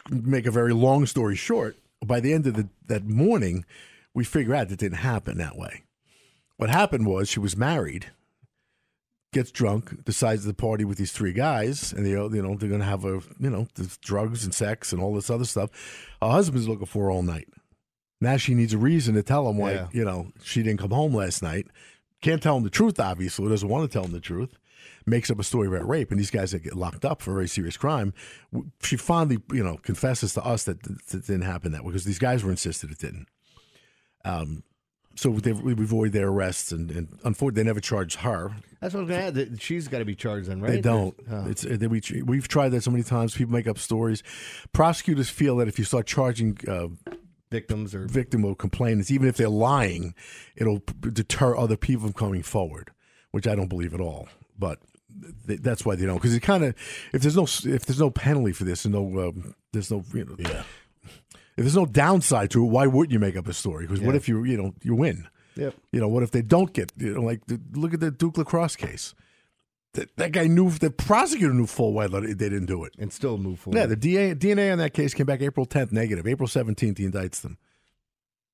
make 0.10 0.46
a 0.46 0.52
very 0.52 0.74
long 0.74 1.06
story 1.06 1.36
short, 1.36 1.78
by 2.06 2.20
the 2.20 2.34
end 2.34 2.46
of 2.46 2.56
the, 2.56 2.68
that 2.88 3.06
morning, 3.06 3.66
we 4.14 4.26
figure 4.26 4.54
out 4.54 4.68
that 4.70 4.80
didn't 4.80 4.98
happen 4.98 5.38
that 5.38 5.58
way. 5.58 5.84
What 6.58 6.70
happened 6.70 7.08
was 7.08 7.30
she 7.30 7.40
was 7.40 7.56
married, 7.56 8.12
gets 9.34 9.52
drunk, 9.52 10.04
decides 10.04 10.46
to 10.46 10.54
party 10.54 10.84
with 10.86 10.98
these 10.98 11.12
three 11.12 11.34
guys, 11.34 11.94
and 11.94 12.06
they, 12.06 12.10
you 12.12 12.16
know 12.42 12.56
they're 12.56 12.70
going 12.70 12.82
to 12.82 12.86
have 12.86 13.06
a 13.06 13.22
you 13.40 13.50
know 13.50 13.68
the 13.76 13.96
drugs 14.02 14.44
and 14.44 14.54
sex 14.54 14.92
and 14.92 15.02
all 15.02 15.14
this 15.14 15.30
other 15.30 15.46
stuff. 15.46 15.70
Her 16.22 16.30
husband's 16.30 16.68
looking 16.68 16.86
for 16.86 17.06
her 17.06 17.12
all 17.12 17.24
night. 17.24 17.48
Now 18.20 18.38
she 18.38 18.54
needs 18.54 18.74
a 18.74 18.78
reason 18.78 19.16
to 19.16 19.24
tell 19.24 19.50
him 19.50 19.58
why 19.58 19.74
Yeah. 19.74 19.88
you 19.92 20.06
know 20.06 20.32
she 20.44 20.62
didn't 20.64 20.80
come 20.80 20.92
home 20.92 21.14
last 21.16 21.42
night. 21.42 21.68
Can't 22.22 22.44
tell 22.44 22.56
him 22.58 22.64
the 22.64 22.70
truth. 22.70 23.00
Obviously, 23.00 23.48
doesn't 23.50 23.68
want 23.70 23.90
to 23.90 23.94
tell 23.94 24.06
him 24.06 24.12
the 24.12 24.20
truth. 24.20 24.58
Makes 25.08 25.32
up 25.32 25.40
a 25.40 25.44
story 25.44 25.68
about 25.68 25.88
rape, 25.88 26.12
and 26.12 26.20
these 26.20 26.30
guys 26.30 26.52
that 26.52 26.62
get 26.64 26.76
locked 26.76 27.06
up 27.06 27.22
for 27.24 27.32
a 27.32 27.34
very 27.34 27.48
serious 27.48 27.76
crime. 27.78 28.14
She 28.84 28.98
finally, 28.98 29.40
you 29.52 29.64
know, 29.64 29.78
confesses 29.78 30.34
to 30.36 30.44
us 30.46 30.66
that 30.66 30.84
that 30.84 31.14
it 31.14 31.26
didn't 31.26 31.42
happen 31.42 31.72
that 31.72 31.84
way 31.84 31.88
because 31.92 32.04
these 32.06 32.20
guys 32.20 32.44
were 32.44 32.52
insisted 32.52 32.92
it 32.92 33.00
didn't. 33.00 33.28
Um, 34.24 34.64
so 35.16 35.30
they, 35.32 35.52
we 35.52 35.74
avoid 35.74 36.14
their 36.14 36.30
arrests, 36.30 36.72
and, 36.72 36.90
and 36.92 37.20
unfortunately, 37.24 37.64
they 37.64 37.68
never 37.68 37.80
charged 37.80 38.20
her. 38.20 38.52
That's 38.80 38.94
what 38.94 39.02
I 39.02 39.04
was 39.04 39.10
going 39.10 39.22
to 39.22 39.28
add. 39.28 39.34
that 39.36 39.62
She's 39.62 39.88
got 39.88 40.00
to 40.00 40.06
be 40.06 40.16
charged 40.16 40.48
then, 40.50 40.62
right? 40.62 40.72
They 40.72 40.82
don't. 40.82 41.16
Oh. 41.30 41.48
It's 41.50 41.66
uh, 41.66 41.78
they, 41.80 41.88
we, 41.88 42.02
we've 42.24 42.48
tried 42.48 42.70
that 42.70 42.82
so 42.82 42.92
many 42.92 43.04
times. 43.04 43.36
People 43.36 43.54
make 43.54 43.68
up 43.68 43.78
stories. 43.78 44.24
Prosecutors 44.74 45.30
feel 45.30 45.58
that 45.58 45.68
if 45.68 45.78
you 45.78 45.86
start 45.86 46.08
charging 46.08 46.58
uh, 46.68 46.88
victims 47.52 47.94
or 47.94 48.08
victim 48.08 48.46
or 48.46 48.56
complainants, 48.56 49.12
even 49.12 49.28
if 49.28 49.38
they're 49.38 49.50
lying, 49.50 50.16
it'll 50.56 50.82
deter 51.02 51.56
other 51.56 51.78
people 51.78 52.04
from 52.04 52.14
coming 52.14 52.42
forward, 52.44 52.92
which 53.32 53.48
I 53.48 53.56
don't 53.56 53.68
believe 53.68 53.94
at 53.94 54.02
all. 54.02 54.30
But 54.58 54.80
th- 55.48 55.60
that's 55.62 55.86
why 55.86 55.96
they 55.96 56.06
don't. 56.06 56.16
Because 56.16 56.34
it 56.34 56.40
kind 56.40 56.64
of 56.64 56.76
if 57.14 57.22
there's 57.22 57.36
no 57.36 57.44
if 57.44 57.86
there's 57.86 58.00
no 58.00 58.10
penalty 58.10 58.54
for 58.54 58.64
this 58.64 58.86
and 58.86 58.94
no 58.94 59.30
um, 59.30 59.54
there's 59.74 59.92
no 59.92 60.04
you 60.14 60.26
know 60.26 60.36
Yeah. 60.40 60.64
If 61.58 61.64
there's 61.64 61.76
no 61.76 61.86
downside 61.86 62.52
to 62.52 62.64
it, 62.66 62.70
why 62.70 62.88
wouldn't 62.88 63.12
you 63.12 63.20
make 63.20 63.36
up 63.36 63.48
a 63.48 63.54
story? 63.54 63.86
Because 63.86 64.02
what 64.02 64.16
if 64.16 64.28
you 64.28 64.44
you 64.44 64.58
know 64.58 64.74
you 64.82 64.96
win? 64.96 65.28
Yep. 65.56 65.76
You 65.92 66.00
know, 66.00 66.08
what 66.08 66.24
if 66.24 66.32
they 66.32 66.42
don't 66.42 66.74
get, 66.74 66.92
you 66.98 67.14
know, 67.14 67.22
like, 67.22 67.42
look 67.74 67.94
at 67.94 68.00
the 68.00 68.12
Duke 68.12 68.38
lacrosse 68.38 68.76
case. 68.76 69.14
That, 69.94 70.16
that 70.16 70.32
guy 70.32 70.48
knew, 70.48 70.70
the 70.70 70.90
prosecutor 70.90 71.54
knew 71.54 71.68
full 71.68 71.94
well 71.94 72.08
that 72.10 72.22
they 72.22 72.34
didn't 72.34 72.68
do 72.68 72.86
it. 72.86 72.96
And 72.98 73.12
still 73.12 73.38
move 73.38 73.60
forward. 73.60 73.78
Yeah, 73.78 73.88
the 73.88 73.98
DA, 73.98 74.34
DNA 74.36 74.72
on 74.72 74.78
that 74.78 74.94
case 74.94 75.14
came 75.14 75.26
back 75.26 75.42
April 75.42 75.66
10th 75.66 75.92
negative. 75.92 76.26
April 76.26 76.48
17th, 76.48 76.98
he 76.98 77.08
indicts 77.08 77.42
them. 77.42 77.58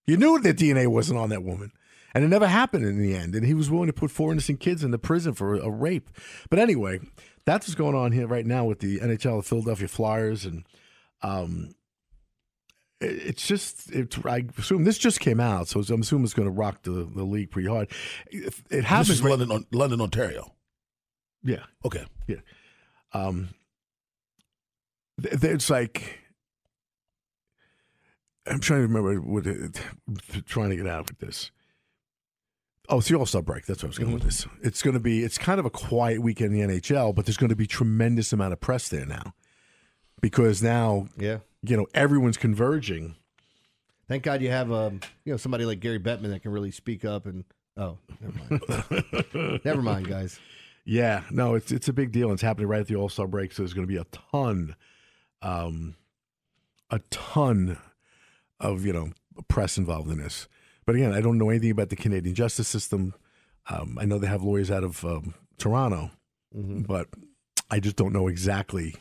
You 0.08 0.18
knew 0.18 0.40
that 0.40 0.58
DNA 0.58 0.88
wasn't 0.88 1.20
on 1.20 1.30
that 1.30 1.44
woman. 1.44 1.72
And 2.16 2.24
it 2.24 2.30
never 2.30 2.48
happened 2.48 2.86
in 2.86 2.98
the 3.00 3.16
end. 3.16 3.36
And 3.36 3.46
he 3.46 3.54
was 3.54 3.70
willing 3.70 3.88
to 3.88 3.94
put 3.94 4.10
four 4.10 4.32
innocent 4.32 4.60
kids 4.60 4.84
in 4.84 4.90
the 4.90 4.98
prison 4.98 5.34
for 5.34 5.56
a, 5.56 5.66
a 5.66 5.70
rape. 5.70 6.10
But 6.50 6.58
anyway, 6.58 7.02
that's 7.46 7.68
what's 7.68 7.76
going 7.76 7.94
on 7.94 8.14
here 8.14 8.26
right 8.26 8.46
now 8.46 8.66
with 8.66 8.80
the 8.80 9.00
NHL, 9.00 9.38
the 9.38 9.44
Philadelphia 9.44 9.88
Flyers. 9.88 10.44
And 10.44 10.64
um, 11.22 11.76
it's 13.00 13.46
just, 13.48 13.92
it's, 13.92 14.18
I 14.26 14.46
assume 14.58 14.84
this 14.84 14.98
just 14.98 15.20
came 15.20 15.40
out. 15.40 15.68
So 15.68 15.80
I'm 15.82 16.02
assuming 16.02 16.26
it's 16.26 16.34
going 16.34 16.48
to 16.48 16.52
rock 16.54 16.84
the, 16.84 16.92
the 17.14 17.24
league 17.24 17.52
pretty 17.52 17.68
hard. 17.70 17.90
It, 18.32 18.46
it 18.48 18.54
This 18.70 18.86
happens. 18.86 19.10
is 19.12 19.22
right- 19.22 19.32
London, 19.32 19.52
On- 19.52 19.66
London, 19.72 20.02
Ontario. 20.02 20.54
yeah. 21.44 21.64
Okay. 21.86 22.06
Yeah. 22.28 22.38
Um, 23.14 23.50
it's 25.24 25.70
like 25.70 26.20
I'm 28.46 28.60
trying 28.60 28.80
to 28.82 28.88
remember 28.88 29.20
what 29.22 29.46
it, 29.48 29.80
trying 30.46 30.70
to 30.70 30.76
get 30.76 30.88
out 30.88 31.08
with 31.10 31.20
this. 31.20 31.52
Oh, 32.90 33.00
it's 33.00 33.10
the 33.10 33.16
All 33.16 33.26
Star 33.26 33.42
break. 33.42 33.66
That's 33.66 33.84
what 33.84 33.88
I 33.88 33.90
was 33.90 33.98
going 33.98 34.14
with 34.14 34.24
this. 34.24 34.48
It's 34.62 34.82
going 34.82 34.94
to 34.94 35.00
be. 35.00 35.24
It's 35.24 35.38
kind 35.38 35.60
of 35.60 35.66
a 35.66 35.70
quiet 35.70 36.22
weekend 36.22 36.54
in 36.56 36.68
the 36.70 36.80
NHL, 36.80 37.14
but 37.16 37.26
there's 37.26 37.36
going 37.38 37.50
to 37.50 37.56
be 37.56 37.68
tremendous 37.68 38.32
amount 38.32 38.54
of 38.54 38.62
press 38.62 38.88
there 38.90 39.06
now 39.06 39.34
because 40.21 40.62
now 40.63 41.08
Yeah. 41.17 41.39
you 41.63 41.77
know 41.77 41.88
everyone's 41.93 42.38
converging. 42.38 43.15
Thank 44.08 44.23
God 44.23 44.41
you 44.41 44.49
have 44.49 44.71
um, 44.71 45.01
you 45.25 45.34
know 45.34 45.38
somebody 45.38 45.65
like 45.65 45.80
Gary 45.80 45.99
Bettman 45.99 46.30
that 46.30 46.41
can 46.41 46.51
really 46.51 46.71
speak 46.71 47.03
up 47.06 47.25
and 47.25 47.43
oh, 47.75 47.97
never 48.21 48.39
mind. 48.49 49.62
never 49.65 49.82
mind, 49.82 50.08
guys. 50.08 50.39
Yeah, 50.86 51.23
no, 51.32 51.56
it's 51.56 51.71
it's 51.71 51.89
a 51.89 51.93
big 51.93 52.12
deal. 52.13 52.32
It's 52.32 52.41
happening 52.41 52.67
right 52.67 52.80
at 52.80 52.88
the 52.88 52.95
All 52.95 53.10
Star 53.10 53.27
break, 53.27 53.51
so 53.51 53.62
there's 53.63 53.73
going 53.73 53.86
to 53.86 53.91
be 53.93 53.99
a 53.99 54.06
ton, 54.32 54.75
um, 55.41 55.95
a 56.89 56.99
ton 57.10 57.77
of 58.62 58.86
you 58.86 58.93
know 58.93 59.12
press 59.49 59.77
involved 59.77 60.10
in 60.10 60.19
this. 60.19 60.47
But 60.86 60.95
again, 60.95 61.13
I 61.13 61.19
don't 61.19 61.38
know 61.38 61.49
anything 61.49 61.71
about 61.71 61.89
the 61.89 61.97
Canadian 61.97 62.34
justice 62.34 62.69
system. 62.69 63.13
Um, 63.69 63.97
I 63.99 64.06
know 64.06 64.17
they 64.17 64.27
have 64.27 64.41
lawyers 64.43 64.71
out 64.71 64.86
of 64.86 65.03
um, 65.03 65.34
Toronto, 65.58 66.12
but 66.53 67.08
I 67.69 67.82
just 67.82 67.97
don't 67.97 68.13
know 68.13 68.30
exactly, 68.30 68.95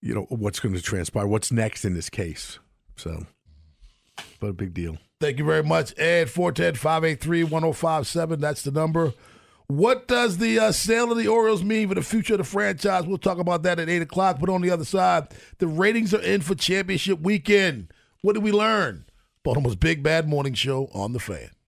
you 0.00 0.14
know, 0.14 0.26
what's 0.28 0.60
going 0.60 0.74
to 0.74 0.82
transpire, 0.82 1.26
what's 1.26 1.52
next 1.52 1.84
in 1.84 1.94
this 1.94 2.08
case. 2.08 2.58
So, 2.96 3.26
but 4.40 4.48
a 4.48 4.52
big 4.52 4.74
deal. 4.74 4.98
Thank 5.20 5.38
you 5.38 5.44
very 5.44 5.64
much, 5.64 5.98
Ed. 5.98 6.30
410 6.30 6.74
583 6.74 7.44
1057. 7.44 8.40
That's 8.40 8.62
the 8.62 8.70
number. 8.70 9.12
What 9.66 10.08
does 10.08 10.38
the 10.38 10.58
uh, 10.58 10.72
sale 10.72 11.12
of 11.12 11.18
the 11.18 11.28
Orioles 11.28 11.62
mean 11.62 11.88
for 11.88 11.94
the 11.94 12.02
future 12.02 12.34
of 12.34 12.38
the 12.38 12.44
franchise? 12.44 13.04
We'll 13.04 13.18
talk 13.18 13.38
about 13.38 13.64
that 13.64 13.78
at 13.78 13.88
8 13.88 14.02
o'clock. 14.02 14.38
But 14.40 14.48
on 14.48 14.62
the 14.62 14.70
other 14.70 14.84
side, 14.84 15.28
the 15.58 15.66
ratings 15.66 16.14
are 16.14 16.22
in 16.22 16.40
for 16.40 16.54
championship 16.54 17.20
weekend. 17.20 17.92
What 18.22 18.32
did 18.32 18.42
we 18.42 18.52
learn? 18.52 19.04
Baltimore's 19.42 19.76
Big 19.76 20.02
Bad 20.02 20.28
Morning 20.28 20.54
Show 20.54 20.88
on 20.94 21.12
The 21.12 21.20
Fan. 21.20 21.50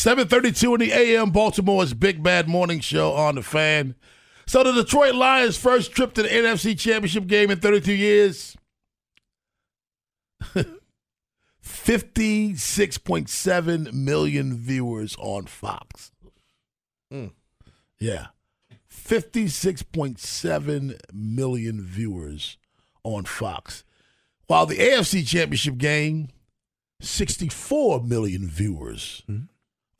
732 0.00 0.74
in 0.74 0.80
the 0.80 0.92
AM, 0.92 1.30
Baltimore's 1.30 1.92
Big 1.92 2.22
Bad 2.22 2.48
Morning 2.48 2.80
Show 2.80 3.12
on 3.12 3.34
the 3.34 3.42
fan. 3.42 3.94
So 4.46 4.64
the 4.64 4.72
Detroit 4.72 5.14
Lions' 5.14 5.58
first 5.58 5.92
trip 5.92 6.14
to 6.14 6.22
the 6.22 6.28
NFC 6.28 6.78
Championship 6.78 7.26
game 7.26 7.50
in 7.50 7.60
32 7.60 7.92
years. 7.92 8.56
56.7 11.62 13.92
million 13.92 14.56
viewers 14.56 15.14
on 15.18 15.44
Fox. 15.44 16.12
Mm. 17.12 17.32
Yeah. 17.98 18.28
56.7 18.90 20.98
million 21.12 21.82
viewers 21.82 22.56
on 23.04 23.24
Fox. 23.24 23.84
While 24.46 24.64
the 24.64 24.78
AFC 24.78 25.26
Championship 25.26 25.76
game, 25.76 26.30
64 27.02 28.02
million 28.02 28.48
viewers 28.48 29.22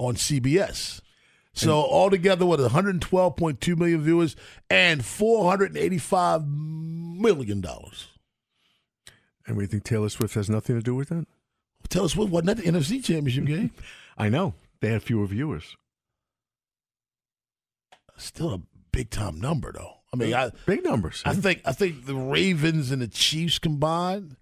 on 0.00 0.14
CBS. 0.14 1.00
So 1.52 1.72
altogether, 1.72 2.46
with 2.46 2.60
112.2 2.60 3.76
million 3.76 4.00
viewers 4.00 4.34
and 4.70 5.04
485 5.04 6.46
million 6.46 7.60
dollars. 7.60 8.08
And 9.46 9.56
we 9.56 9.66
think 9.66 9.84
Taylor 9.84 10.08
Swift 10.08 10.34
has 10.34 10.48
nothing 10.48 10.76
to 10.76 10.82
do 10.82 10.94
with 10.94 11.08
that? 11.08 11.26
Taylor 11.88 12.08
Swift 12.08 12.30
wasn't 12.30 12.50
at 12.50 12.56
the 12.58 12.62
NFC 12.62 13.04
Championship 13.04 13.44
game. 13.44 13.72
I 14.18 14.28
know. 14.28 14.54
They 14.80 14.90
had 14.90 15.02
fewer 15.02 15.26
viewers. 15.26 15.76
Still 18.16 18.54
a 18.54 18.60
big 18.92 19.10
time 19.10 19.40
number, 19.40 19.72
though. 19.72 19.94
I 20.12 20.16
mean, 20.16 20.32
uh, 20.32 20.50
I, 20.54 20.58
big 20.66 20.84
numbers. 20.84 21.22
I 21.24 21.34
think 21.34 21.62
I 21.64 21.72
think 21.72 22.06
the 22.06 22.14
Ravens 22.14 22.90
and 22.90 23.02
the 23.02 23.08
Chiefs 23.08 23.58
combined. 23.58 24.36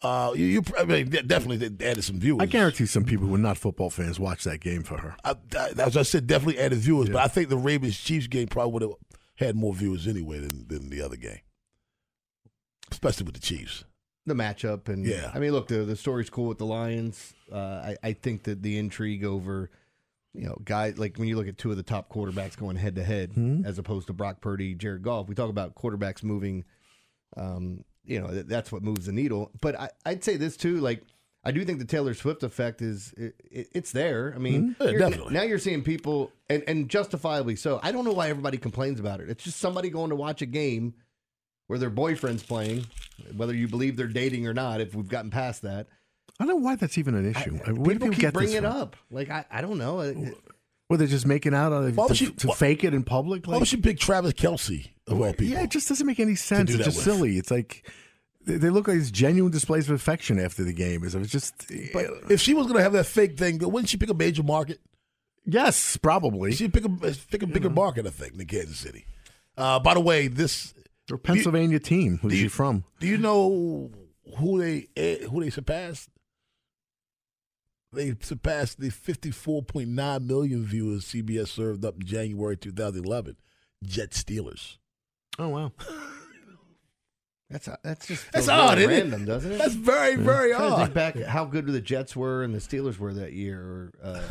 Uh, 0.00 0.32
you, 0.36 0.44
you 0.46 0.62
I 0.78 0.84
mean, 0.84 1.08
definitely 1.10 1.66
added 1.84 2.02
some 2.04 2.20
viewers. 2.20 2.40
I 2.42 2.46
guarantee 2.46 2.86
some 2.86 3.04
people 3.04 3.26
who 3.26 3.34
are 3.34 3.38
not 3.38 3.58
football 3.58 3.90
fans 3.90 4.20
watch 4.20 4.44
that 4.44 4.60
game 4.60 4.82
for 4.84 4.96
her. 4.98 5.16
I, 5.24 5.34
I, 5.56 5.70
as 5.78 5.96
I 5.96 6.02
said, 6.02 6.26
definitely 6.26 6.60
added 6.60 6.78
viewers, 6.78 7.08
but 7.08 7.20
I 7.22 7.26
think 7.28 7.48
the 7.48 7.56
Ravens 7.56 7.98
Chiefs 7.98 8.28
game 8.28 8.46
probably 8.46 8.72
would 8.74 8.82
have 8.82 8.92
had 9.36 9.56
more 9.56 9.74
viewers 9.74 10.06
anyway 10.06 10.38
than, 10.38 10.68
than 10.68 10.90
the 10.90 11.02
other 11.02 11.16
game, 11.16 11.40
especially 12.92 13.24
with 13.24 13.34
the 13.34 13.40
Chiefs. 13.40 13.84
the 14.26 14.34
matchup 14.34 14.88
and 14.88 15.04
Yeah. 15.04 15.30
I 15.34 15.38
mean, 15.38 15.52
look, 15.52 15.68
the 15.68 15.84
the 15.84 15.96
story's 15.96 16.30
cool 16.30 16.46
with 16.48 16.58
the 16.58 16.66
Lions. 16.66 17.34
Uh, 17.50 17.56
I 17.56 17.96
I 18.02 18.12
think 18.12 18.44
that 18.44 18.62
the 18.62 18.78
intrigue 18.78 19.24
over, 19.24 19.70
you 20.34 20.44
know, 20.46 20.58
guys 20.64 20.98
like 20.98 21.16
when 21.16 21.26
you 21.28 21.36
look 21.36 21.48
at 21.48 21.58
two 21.58 21.70
of 21.70 21.76
the 21.76 21.82
top 21.82 22.08
quarterbacks 22.12 22.56
going 22.56 22.76
head 22.76 22.94
to 22.96 23.02
head, 23.04 23.32
as 23.64 23.78
opposed 23.78 24.06
to 24.08 24.12
Brock 24.12 24.40
Purdy, 24.40 24.74
Jared 24.74 25.02
Goff. 25.02 25.28
We 25.28 25.34
talk 25.34 25.50
about 25.50 25.74
quarterbacks 25.74 26.22
moving. 26.22 26.64
Um, 27.36 27.84
you 28.08 28.20
know, 28.20 28.28
that's 28.28 28.72
what 28.72 28.82
moves 28.82 29.06
the 29.06 29.12
needle. 29.12 29.50
But 29.60 29.78
I, 29.78 29.90
I'd 30.06 30.24
say 30.24 30.36
this 30.36 30.56
too, 30.56 30.78
like. 30.80 31.02
I 31.44 31.52
do 31.52 31.64
think 31.64 31.78
the 31.78 31.84
Taylor 31.86 32.12
Swift 32.14 32.42
effect 32.42 32.82
is 32.82 33.14
it, 33.16 33.34
it, 33.50 33.68
it's 33.72 33.92
there. 33.92 34.32
I 34.34 34.38
mean, 34.38 34.74
Mhm. 34.80 34.92
Yeah, 34.92 34.98
definitely. 34.98 35.32
now 35.32 35.42
you're 35.42 35.60
seeing 35.60 35.82
people, 35.82 36.32
and, 36.50 36.64
and 36.66 36.88
justifiably 36.90 37.54
so. 37.54 37.78
I 37.82 37.92
don't 37.92 38.04
know 38.04 38.12
why 38.12 38.28
everybody 38.28 38.58
complains 38.58 38.98
about 38.98 39.20
it. 39.20 39.30
It's 39.30 39.44
just 39.44 39.58
somebody 39.58 39.88
going 39.88 40.10
to 40.10 40.16
watch 40.16 40.42
a 40.42 40.46
game 40.46 40.94
where 41.68 41.78
their 41.78 41.90
boyfriend's 41.90 42.42
playing, 42.42 42.86
whether 43.36 43.54
you 43.54 43.68
believe 43.68 43.96
they're 43.96 44.08
dating 44.08 44.46
or 44.48 44.52
not. 44.52 44.80
If 44.80 44.94
we've 44.96 45.08
gotten 45.08 45.30
past 45.30 45.62
that, 45.62 45.86
I 46.40 46.44
don't 46.44 46.48
know 46.48 46.56
why 46.56 46.74
that's 46.74 46.98
even 46.98 47.14
an 47.14 47.30
issue. 47.30 47.58
I, 47.64 47.72
people 47.72 48.10
keep 48.10 48.32
bringing 48.32 48.56
it 48.56 48.64
up. 48.64 48.96
Like 49.10 49.30
I, 49.30 49.46
I 49.50 49.60
don't 49.62 49.78
know. 49.78 50.00
Well, 50.88 50.98
they're 50.98 51.06
just 51.06 51.26
making 51.26 51.52
out 51.54 51.72
of 51.72 51.94
to, 52.08 52.14
she- 52.14 52.30
to 52.30 52.46
why- 52.48 52.54
fake 52.54 52.84
it 52.84 52.94
in 52.94 53.04
public. 53.04 53.46
Why 53.46 53.58
would 53.58 53.70
you 53.70 53.78
pick 53.78 53.98
Travis 53.98 54.32
Kelce 54.32 54.88
of 55.06 55.20
all 55.20 55.32
people? 55.32 55.44
Yeah, 55.46 55.62
it 55.64 55.70
just 55.70 55.88
doesn't 55.88 56.06
make 56.06 56.18
any 56.20 56.34
sense. 56.34 56.70
It's 56.70 56.84
just 56.84 56.96
with? 56.96 57.04
silly. 57.04 57.36
It's 57.36 57.50
like 57.50 57.86
they, 58.46 58.56
they 58.56 58.70
look 58.70 58.88
like 58.88 58.96
these 58.96 59.10
genuine 59.10 59.52
displays 59.52 59.88
of 59.90 59.94
affection 59.94 60.38
after 60.40 60.64
the 60.64 60.72
game. 60.72 61.04
It's 61.04 61.14
just 61.30 61.66
But 61.92 62.06
if 62.30 62.40
she 62.40 62.54
was 62.54 62.66
going 62.66 62.78
to 62.78 62.82
have 62.82 62.94
that 62.94 63.04
fake 63.04 63.36
thing, 63.38 63.58
wouldn't 63.58 63.90
she 63.90 63.98
pick 63.98 64.08
a 64.10 64.14
major 64.14 64.42
market? 64.42 64.80
yes, 65.44 65.96
probably. 65.98 66.52
She'd 66.52 66.72
pick 66.72 66.84
a 66.84 66.88
pick 66.88 67.42
a 67.42 67.46
bigger 67.46 67.70
market, 67.70 68.06
I 68.06 68.10
think, 68.10 68.36
than 68.36 68.46
Kansas 68.46 68.78
City. 68.78 69.06
Uh, 69.56 69.78
by 69.80 69.92
the 69.94 70.00
way, 70.00 70.28
this 70.28 70.72
Or 71.10 71.18
Pennsylvania 71.18 71.80
team. 71.80 72.18
Who's 72.22 72.32
she 72.34 72.48
from? 72.48 72.84
Do 73.00 73.06
you 73.06 73.18
know 73.18 73.90
who 74.38 74.60
they 74.60 74.86
eh, 74.96 75.26
who 75.26 75.42
they 75.42 75.50
surpassed? 75.50 76.08
They 77.92 78.14
surpassed 78.20 78.80
the 78.80 78.88
54.9 78.90 80.26
million 80.26 80.64
viewers 80.64 81.04
CBS 81.06 81.48
served 81.48 81.84
up 81.84 81.94
in 81.96 82.04
January 82.06 82.56
2011. 82.56 83.36
Jet 83.84 84.10
Steelers. 84.10 84.76
Oh 85.38 85.48
wow. 85.48 85.72
that's 87.50 87.68
that's 87.82 88.06
just 88.06 88.30
That's 88.32 88.46
feels 88.46 88.48
really 88.48 88.60
odd, 88.60 88.78
isn't 88.78 88.90
it? 88.90 88.96
random, 89.00 89.24
doesn't 89.24 89.52
it? 89.52 89.58
That's 89.58 89.74
very, 89.74 90.16
very 90.16 90.52
I'm 90.52 90.58
trying 90.58 90.70
to 90.70 90.76
think 90.76 90.88
odd. 90.90 90.94
back 90.94 91.16
how 91.22 91.44
good 91.46 91.66
the 91.66 91.80
Jets 91.80 92.14
were 92.14 92.42
and 92.42 92.54
the 92.54 92.58
Steelers 92.58 92.98
were 92.98 93.14
that 93.14 93.32
year. 93.32 93.60
Or, 93.60 93.92
uh, 94.02 94.22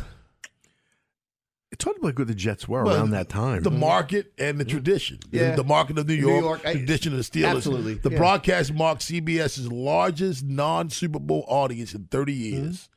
It's 1.72 1.82
hard 1.82 1.96
to 1.96 2.00
believe 2.00 2.14
good 2.14 2.28
the 2.28 2.34
Jets 2.34 2.68
were 2.68 2.84
Well, 2.84 2.94
around 2.96 3.10
that 3.10 3.28
time. 3.28 3.62
The 3.62 3.70
market 3.70 4.32
and 4.38 4.58
the 4.60 4.64
tradition. 4.64 5.18
The- 5.30 5.38
Yeah. 5.38 5.56
The 5.56 5.64
market 5.64 5.98
of 5.98 6.06
New 6.06 6.14
New 6.16 6.28
York, 6.28 6.42
York, 6.42 6.60
I- 6.64 6.74
tradition 6.74 7.12
of 7.12 7.18
the 7.18 7.24
Steelers. 7.24 7.56
absolutely, 7.56 7.94
The 7.94 8.10
yeah. 8.10 8.18
broadcast 8.18 8.72
marked 8.72 9.02
CBS's 9.02 9.72
largest 9.72 10.44
non 10.44 10.88
Super 10.90 11.18
Bowl 11.18 11.44
audience 11.48 11.94
in 11.94 12.04
30 12.04 12.34
years, 12.34 12.88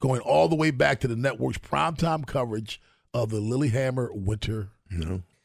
going 0.00 0.20
all 0.20 0.48
the 0.48 0.56
way 0.56 0.70
back 0.70 1.00
to 1.00 1.08
the 1.08 1.16
network's 1.16 1.58
primetime 1.58 2.26
coverage 2.26 2.80
of 3.12 3.30
the 3.30 3.40
Lillehammer 3.40 4.10
Winter 4.12 4.68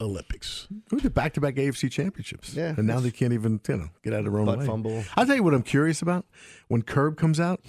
Olympics. 0.01 0.67
Who 0.91 0.99
did 0.99 1.13
back 1.13 1.33
to 1.33 1.41
back 1.41 1.55
AFC 1.55 1.91
championships? 1.91 2.53
Yeah. 2.53 2.73
And 2.77 2.87
now 2.87 2.99
they 2.99 3.11
can't 3.11 3.33
even, 3.33 3.59
you 3.67 3.77
know, 3.77 3.89
get 4.03 4.13
out 4.13 4.19
of 4.19 4.25
their 4.31 4.39
own 4.39 4.45
Butt 4.45 4.59
way. 4.59 4.65
fumble. 4.65 5.03
I'll 5.15 5.25
tell 5.25 5.35
you 5.35 5.43
what 5.43 5.53
I'm 5.53 5.63
curious 5.63 6.01
about. 6.01 6.25
When 6.67 6.81
Curb 6.83 7.17
comes 7.17 7.39
out, 7.39 7.61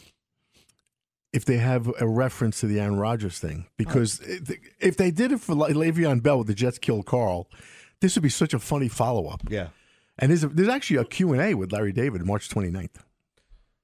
if 1.32 1.44
they 1.44 1.58
have 1.58 1.90
a 2.00 2.06
reference 2.08 2.60
to 2.60 2.66
the 2.66 2.80
Aaron 2.80 2.96
Rodgers 2.96 3.38
thing. 3.38 3.66
Because 3.76 4.20
if- 4.20 4.50
if 4.80 4.96
they 4.96 5.10
did 5.10 5.32
it 5.32 5.40
for 5.40 5.54
Le- 5.54 5.70
Le'Veon 5.72 6.22
Bell 6.22 6.38
with 6.38 6.46
the 6.48 6.54
Jets 6.54 6.78
killed 6.78 7.06
Carl, 7.06 7.48
this 8.00 8.16
would 8.16 8.22
be 8.22 8.28
such 8.28 8.52
a 8.54 8.58
funny 8.58 8.88
follow 8.88 9.26
up. 9.28 9.42
yeah, 9.48 9.68
And 10.18 10.30
there's, 10.30 10.42
a, 10.44 10.48
there's 10.48 10.68
actually 10.68 10.96
a 10.96 11.04
Q&A 11.04 11.54
with 11.54 11.72
Larry 11.72 11.92
David 11.92 12.24
March 12.26 12.48
29th. 12.48 12.96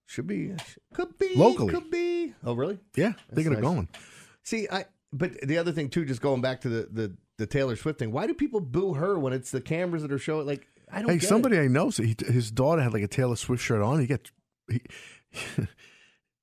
Should 0.07 0.27
be, 0.27 0.53
could 0.95 1.19
be, 1.19 1.35
Locally. 1.37 1.73
could 1.75 1.91
be. 1.91 2.33
Oh, 2.45 2.55
really? 2.55 2.79
Yeah, 2.97 3.13
they 3.31 3.43
That's 3.43 3.49
get 3.49 3.53
it 3.59 3.63
nice. 3.63 3.63
going. 3.63 3.89
See, 4.45 4.67
I. 4.71 4.85
But 5.13 5.41
the 5.43 5.59
other 5.59 5.73
thing 5.73 5.89
too, 5.89 6.05
just 6.05 6.21
going 6.21 6.41
back 6.41 6.61
to 6.63 6.69
the 6.69 6.89
the, 6.91 7.17
the 7.39 7.47
Taylor 7.47 7.77
Swift 7.77 7.99
thing. 7.99 8.13
Why 8.13 8.27
do 8.27 8.35
people 8.35 8.61
boo 8.61 8.95
her 8.95 9.19
when 9.19 9.33
it's 9.33 9.51
the 9.51 9.61
cameras 9.61 10.03
that 10.03 10.13
are 10.13 10.19
showing? 10.19 10.47
Like, 10.47 10.67
I 10.93 11.01
don't. 11.01 11.11
Hey, 11.11 11.19
get 11.19 11.29
somebody 11.29 11.57
It. 11.57 11.63
I 11.65 11.67
know, 11.69 11.91
so 11.91 12.03
he, 12.03 12.15
his 12.27 12.51
daughter 12.51 12.83
had 12.83 12.93
like 12.93 13.03
a 13.03 13.09
Taylor 13.09 13.37
Swift 13.37 13.63
shirt 13.63 13.83
on. 13.83 14.01
He 14.01 14.07
got 14.07 14.31
he, 14.69 14.81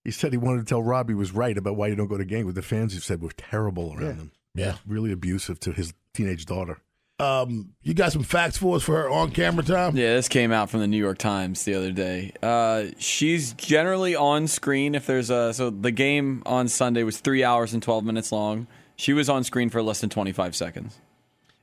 he 0.04 0.12
said 0.12 0.32
he 0.32 0.38
wanted 0.38 0.60
to 0.60 0.66
tell 0.66 0.82
Rob 0.84 1.10
he 1.10 1.16
was 1.16 1.32
right 1.32 1.58
about 1.58 1.76
why 1.76 1.88
you 1.88 1.96
don't 1.96 2.08
go 2.08 2.18
to 2.18 2.26
games 2.26 2.46
with 2.46 2.56
the 2.56 2.62
fans. 2.62 2.94
He 2.94 3.00
said 3.00 3.22
were 3.22 3.32
terrible 3.38 3.94
around 3.94 4.02
Yeah. 4.02 4.14
him. 4.14 4.32
Yeah. 4.56 4.76
really 4.88 5.12
abusive 5.12 5.60
to 5.62 5.72
his 5.72 5.94
teenage 6.14 6.46
daughter. 6.46 6.78
Um, 7.20 7.74
you 7.84 7.94
got 7.94 8.12
some 8.12 8.24
facts 8.24 8.58
for 8.58 8.78
us 8.78 8.84
for 8.84 8.96
her 9.04 9.10
on 9.10 9.32
camera 9.32 9.64
time? 9.64 9.96
Yeah, 9.96 10.16
this 10.16 10.28
came 10.28 10.52
out 10.52 10.70
from 10.70 10.80
the 10.80 10.88
New 10.88 10.98
York 10.98 11.20
Times 11.20 11.64
the 11.64 11.76
other 11.76 11.92
day. 11.92 12.34
Uh, 12.42 12.86
she's 12.98 13.54
generally 13.54 14.16
on 14.16 14.48
screen 14.48 14.96
if 14.96 15.06
there's 15.06 15.30
a. 15.30 15.54
So 15.54 15.70
the 15.70 15.92
game 15.92 16.42
on 16.46 16.68
Sunday 16.68 17.04
was 17.04 17.20
three 17.20 17.44
hours 17.44 17.74
and 17.74 17.84
12 17.84 18.04
minutes 18.04 18.32
long. 18.32 18.68
She 18.96 19.14
was 19.14 19.30
on 19.30 19.44
screen 19.44 19.70
for 19.70 19.82
less 19.82 20.02
than 20.02 20.10
25 20.10 20.56
seconds. 20.56 20.98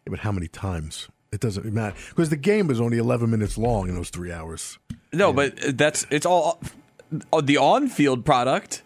Yeah, 0.06 0.10
but 0.10 0.20
how 0.20 0.32
many 0.32 0.48
times? 0.48 1.08
It 1.32 1.40
doesn't 1.40 1.64
matter 1.72 1.96
because 2.08 2.30
the 2.30 2.36
game 2.36 2.66
was 2.66 2.80
only 2.80 2.98
11 2.98 3.30
minutes 3.30 3.56
long 3.56 3.88
in 3.88 3.94
those 3.94 4.10
three 4.10 4.32
hours. 4.32 4.78
No, 5.12 5.32
but 5.32 5.56
that's 5.76 6.04
it's 6.10 6.26
all 6.26 6.60
uh, 7.32 7.40
the 7.40 7.56
on-field 7.56 8.24
product 8.24 8.82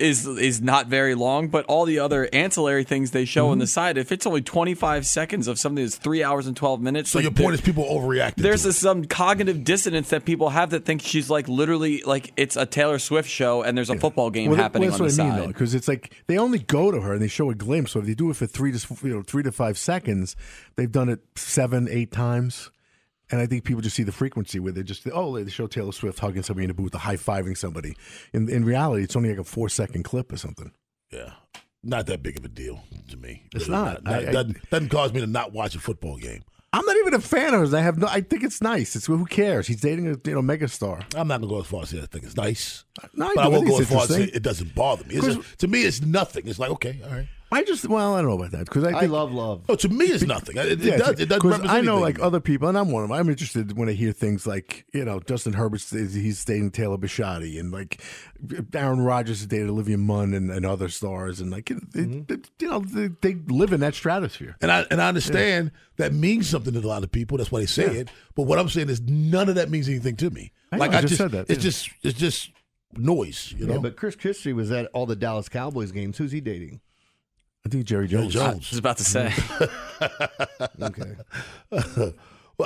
is 0.00 0.26
is 0.26 0.60
not 0.62 0.86
very 0.86 1.14
long, 1.14 1.48
but 1.48 1.64
all 1.66 1.84
the 1.84 1.98
other 1.98 2.28
ancillary 2.32 2.84
things 2.84 3.10
they 3.10 3.24
show 3.24 3.48
on 3.48 3.58
the 3.58 3.64
mhm. 3.64 3.68
side, 3.68 3.98
if 3.98 4.10
it's 4.12 4.26
only 4.26 4.42
25 4.42 5.06
seconds 5.06 5.46
of 5.46 5.58
something 5.58 5.84
that's 5.84 5.96
three 5.96 6.22
hours 6.24 6.46
and 6.46 6.56
12 6.56 6.80
minutes, 6.80 7.10
So 7.10 7.18
like 7.18 7.24
your 7.24 7.32
point 7.32 7.54
is 7.54 7.60
people 7.60 7.84
overreact. 7.84 8.34
There's 8.36 8.64
a, 8.64 8.72
some 8.72 9.04
cognitive 9.04 9.64
dissonance 9.64 10.10
that 10.10 10.24
people 10.24 10.50
have 10.50 10.70
that 10.70 10.84
think 10.84 11.02
she's 11.02 11.30
like 11.30 11.48
literally 11.48 12.02
like 12.02 12.32
it's 12.36 12.56
a 12.56 12.66
Taylor 12.66 12.98
Swift 12.98 13.28
show 13.28 13.62
and 13.62 13.76
there's 13.76 13.90
a 13.90 13.98
football 13.98 14.30
game 14.30 14.50
Well, 14.50 14.58
happening 14.58 14.90
well, 14.90 15.00
on 15.00 15.06
that's 15.06 15.16
the 15.16 15.22
what 15.22 15.30
I 15.30 15.34
mean, 15.34 15.44
side. 15.44 15.48
because 15.48 15.74
it's 15.74 15.88
like 15.88 16.14
they 16.26 16.38
only 16.38 16.58
go 16.58 16.90
to 16.90 17.00
her 17.00 17.12
and 17.12 17.22
they 17.22 17.28
show 17.28 17.50
a 17.50 17.54
glimpse. 17.54 17.92
So 17.92 18.00
if 18.00 18.06
they 18.06 18.14
do 18.14 18.30
it 18.30 18.36
for 18.36 18.46
three 18.46 18.72
to 18.72 18.96
you 19.02 19.14
know 19.14 19.22
three 19.22 19.42
to 19.42 19.52
five 19.52 19.76
seconds, 19.78 20.36
they've 20.76 20.90
done 20.90 21.08
it 21.08 21.20
seven, 21.36 21.88
eight 21.90 22.10
times. 22.10 22.70
And 23.32 23.40
I 23.40 23.46
think 23.46 23.64
people 23.64 23.80
just 23.82 23.94
see 23.96 24.02
the 24.02 24.12
frequency 24.12 24.58
where 24.58 24.72
they 24.72 24.82
just 24.82 25.06
oh 25.12 25.38
they 25.42 25.48
show 25.50 25.66
Taylor 25.66 25.92
Swift 25.92 26.18
hugging 26.18 26.42
somebody 26.42 26.64
in 26.64 26.70
a 26.70 26.74
booth, 26.74 26.94
high 26.94 27.16
fiving 27.16 27.56
somebody. 27.56 27.96
In 28.32 28.48
in 28.48 28.64
reality, 28.64 29.04
it's 29.04 29.14
only 29.16 29.30
like 29.30 29.38
a 29.38 29.44
four 29.44 29.68
second 29.68 30.02
clip 30.04 30.32
or 30.32 30.36
something. 30.36 30.72
Yeah, 31.12 31.32
not 31.82 32.06
that 32.06 32.22
big 32.22 32.38
of 32.38 32.44
a 32.44 32.48
deal 32.48 32.82
to 33.10 33.16
me. 33.16 33.44
It's 33.54 33.68
Really 33.68 33.82
not. 33.82 34.04
Not, 34.04 34.12
I- 34.14 34.28
I- 34.28 34.32
doesn't, 34.32 34.70
doesn't 34.70 34.88
cause 34.88 35.12
me 35.12 35.20
to 35.20 35.26
not 35.26 35.52
watch 35.52 35.74
a 35.74 35.80
football 35.80 36.16
game. 36.16 36.42
I'm 36.72 36.84
not 36.86 36.96
even 36.98 37.14
a 37.14 37.20
fan 37.20 37.52
of 37.52 37.60
hers. 37.60 37.74
I 37.74 37.80
have 37.80 37.98
no. 37.98 38.06
I 38.06 38.20
think 38.20 38.44
it's 38.44 38.60
nice. 38.62 38.94
It's 38.94 39.06
who 39.06 39.24
cares? 39.26 39.66
He's 39.66 39.80
dating 39.80 40.06
a 40.06 40.16
you 40.24 40.34
know 40.34 40.40
megastar. 40.42 41.02
I'm 41.16 41.26
not 41.26 41.40
gonna 41.40 41.50
go 41.52 41.60
as 41.60 41.66
far 41.66 41.82
as 41.82 41.88
say 41.90 41.98
I 42.00 42.06
think 42.06 42.24
it's 42.24 42.36
nice, 42.36 42.84
No, 43.14 43.26
I 43.26 43.34
but. 43.34 43.44
I 43.44 43.48
won't 43.48 43.66
go 43.66 43.80
as 43.80 43.90
far 43.90 44.02
as 44.04 44.08
say 44.08 44.22
it 44.24 44.42
doesn't 44.44 44.74
bother 44.74 45.04
me. 45.04 45.14
It's 45.16 45.26
Because- 45.26 45.44
just- 45.44 45.58
to 45.60 45.68
me, 45.68 45.82
it's 45.82 46.00
nothing. 46.00 46.46
It's 46.46 46.58
like 46.60 46.70
okay, 46.70 47.00
all 47.04 47.10
right. 47.10 47.26
I 47.52 47.64
just 47.64 47.88
well, 47.88 48.14
I 48.14 48.20
don't 48.22 48.28
know 48.30 48.36
about 48.36 48.52
that 48.52 48.66
because 48.66 48.84
I, 48.84 48.90
I 48.96 49.00
think, 49.00 49.12
love 49.12 49.32
love. 49.32 49.68
No, 49.68 49.74
to 49.74 49.88
me, 49.88 50.04
it's 50.06 50.22
nothing. 50.22 50.56
It, 50.56 50.66
it 50.66 50.78
Yeah, 50.80 50.96
does. 50.98 51.18
It 51.18 51.28
doesn't 51.28 51.40
'cause 51.50 51.60
I 51.64 51.80
know 51.80 51.98
like 51.98 52.20
other 52.20 52.38
people, 52.38 52.68
and 52.68 52.78
I'm 52.78 52.90
one 52.92 53.02
of 53.02 53.08
them. 53.08 53.18
I'm 53.18 53.28
interested 53.28 53.76
when 53.76 53.88
I 53.88 53.92
hear 53.92 54.12
things 54.12 54.46
like 54.46 54.86
you 54.92 55.04
know 55.04 55.18
Justin 55.20 55.54
Herbert 55.54 55.80
he's 55.90 56.44
dating 56.44 56.70
Taylor 56.70 56.96
Bisciotti, 56.96 57.58
and 57.58 57.72
like 57.72 58.00
Aaron 58.74 59.00
Rodgers 59.00 59.38
has 59.40 59.46
dated 59.48 59.68
Olivia 59.68 59.98
Munn 59.98 60.32
and, 60.32 60.50
and 60.50 60.64
other 60.64 60.88
stars, 60.88 61.40
and 61.40 61.50
like 61.50 61.70
it, 61.72 61.78
Mm-hmm. 61.92 62.32
it- 62.32 62.50
you 62.60 62.68
know 62.70 62.80
they, 62.80 63.08
they 63.20 63.34
live 63.48 63.72
in 63.72 63.80
that 63.80 63.94
stratosphere. 63.94 64.56
And 64.60 64.70
I 64.70 64.86
and 64.90 65.02
I 65.02 65.08
understand 65.08 65.72
that 65.96 66.12
means 66.14 66.48
something 66.48 66.72
to 66.72 66.78
a 66.78 66.80
lot 66.80 67.02
of 67.02 67.10
people. 67.10 67.38
That's 67.38 67.50
why 67.50 67.60
they 67.60 67.66
say 67.66 67.92
Yeah. 67.92 68.00
it. 68.02 68.08
But 68.36 68.42
what 68.44 68.58
I'm 68.60 68.68
saying 68.68 68.90
is 68.90 69.00
none 69.00 69.48
of 69.48 69.56
that 69.56 69.70
means 69.70 69.88
anything 69.88 70.14
to 70.16 70.30
me. 70.30 70.52
I 70.70 70.76
know, 70.76 70.80
like 70.80 70.94
I 70.94 71.00
just 71.00 71.16
said 71.16 71.32
that, 71.32 71.50
It's 71.50 71.58
yeah. 71.58 71.70
just 71.70 71.90
it's 72.02 72.18
just 72.18 72.50
noise. 72.96 73.54
You 73.58 73.66
know. 73.66 73.74
Yeah, 73.74 73.80
but 73.80 73.96
Chris 73.96 74.14
Christie 74.16 74.52
was 74.52 74.70
at 74.70 74.86
all 74.92 75.06
the 75.06 75.16
Dallas 75.16 75.48
Cowboys 75.48 75.90
games. 75.92 76.16
Who's 76.18 76.32
he 76.32 76.40
dating? 76.40 76.80
I 77.66 77.68
think 77.68 77.84
Jerry 77.84 78.08
Jerry 78.08 78.28
Jones. 78.28 78.36
I 78.36 78.54
was 78.70 78.78
about 78.78 78.96
to 78.98 79.04
say. 79.04 79.32
Okay. 80.80 81.16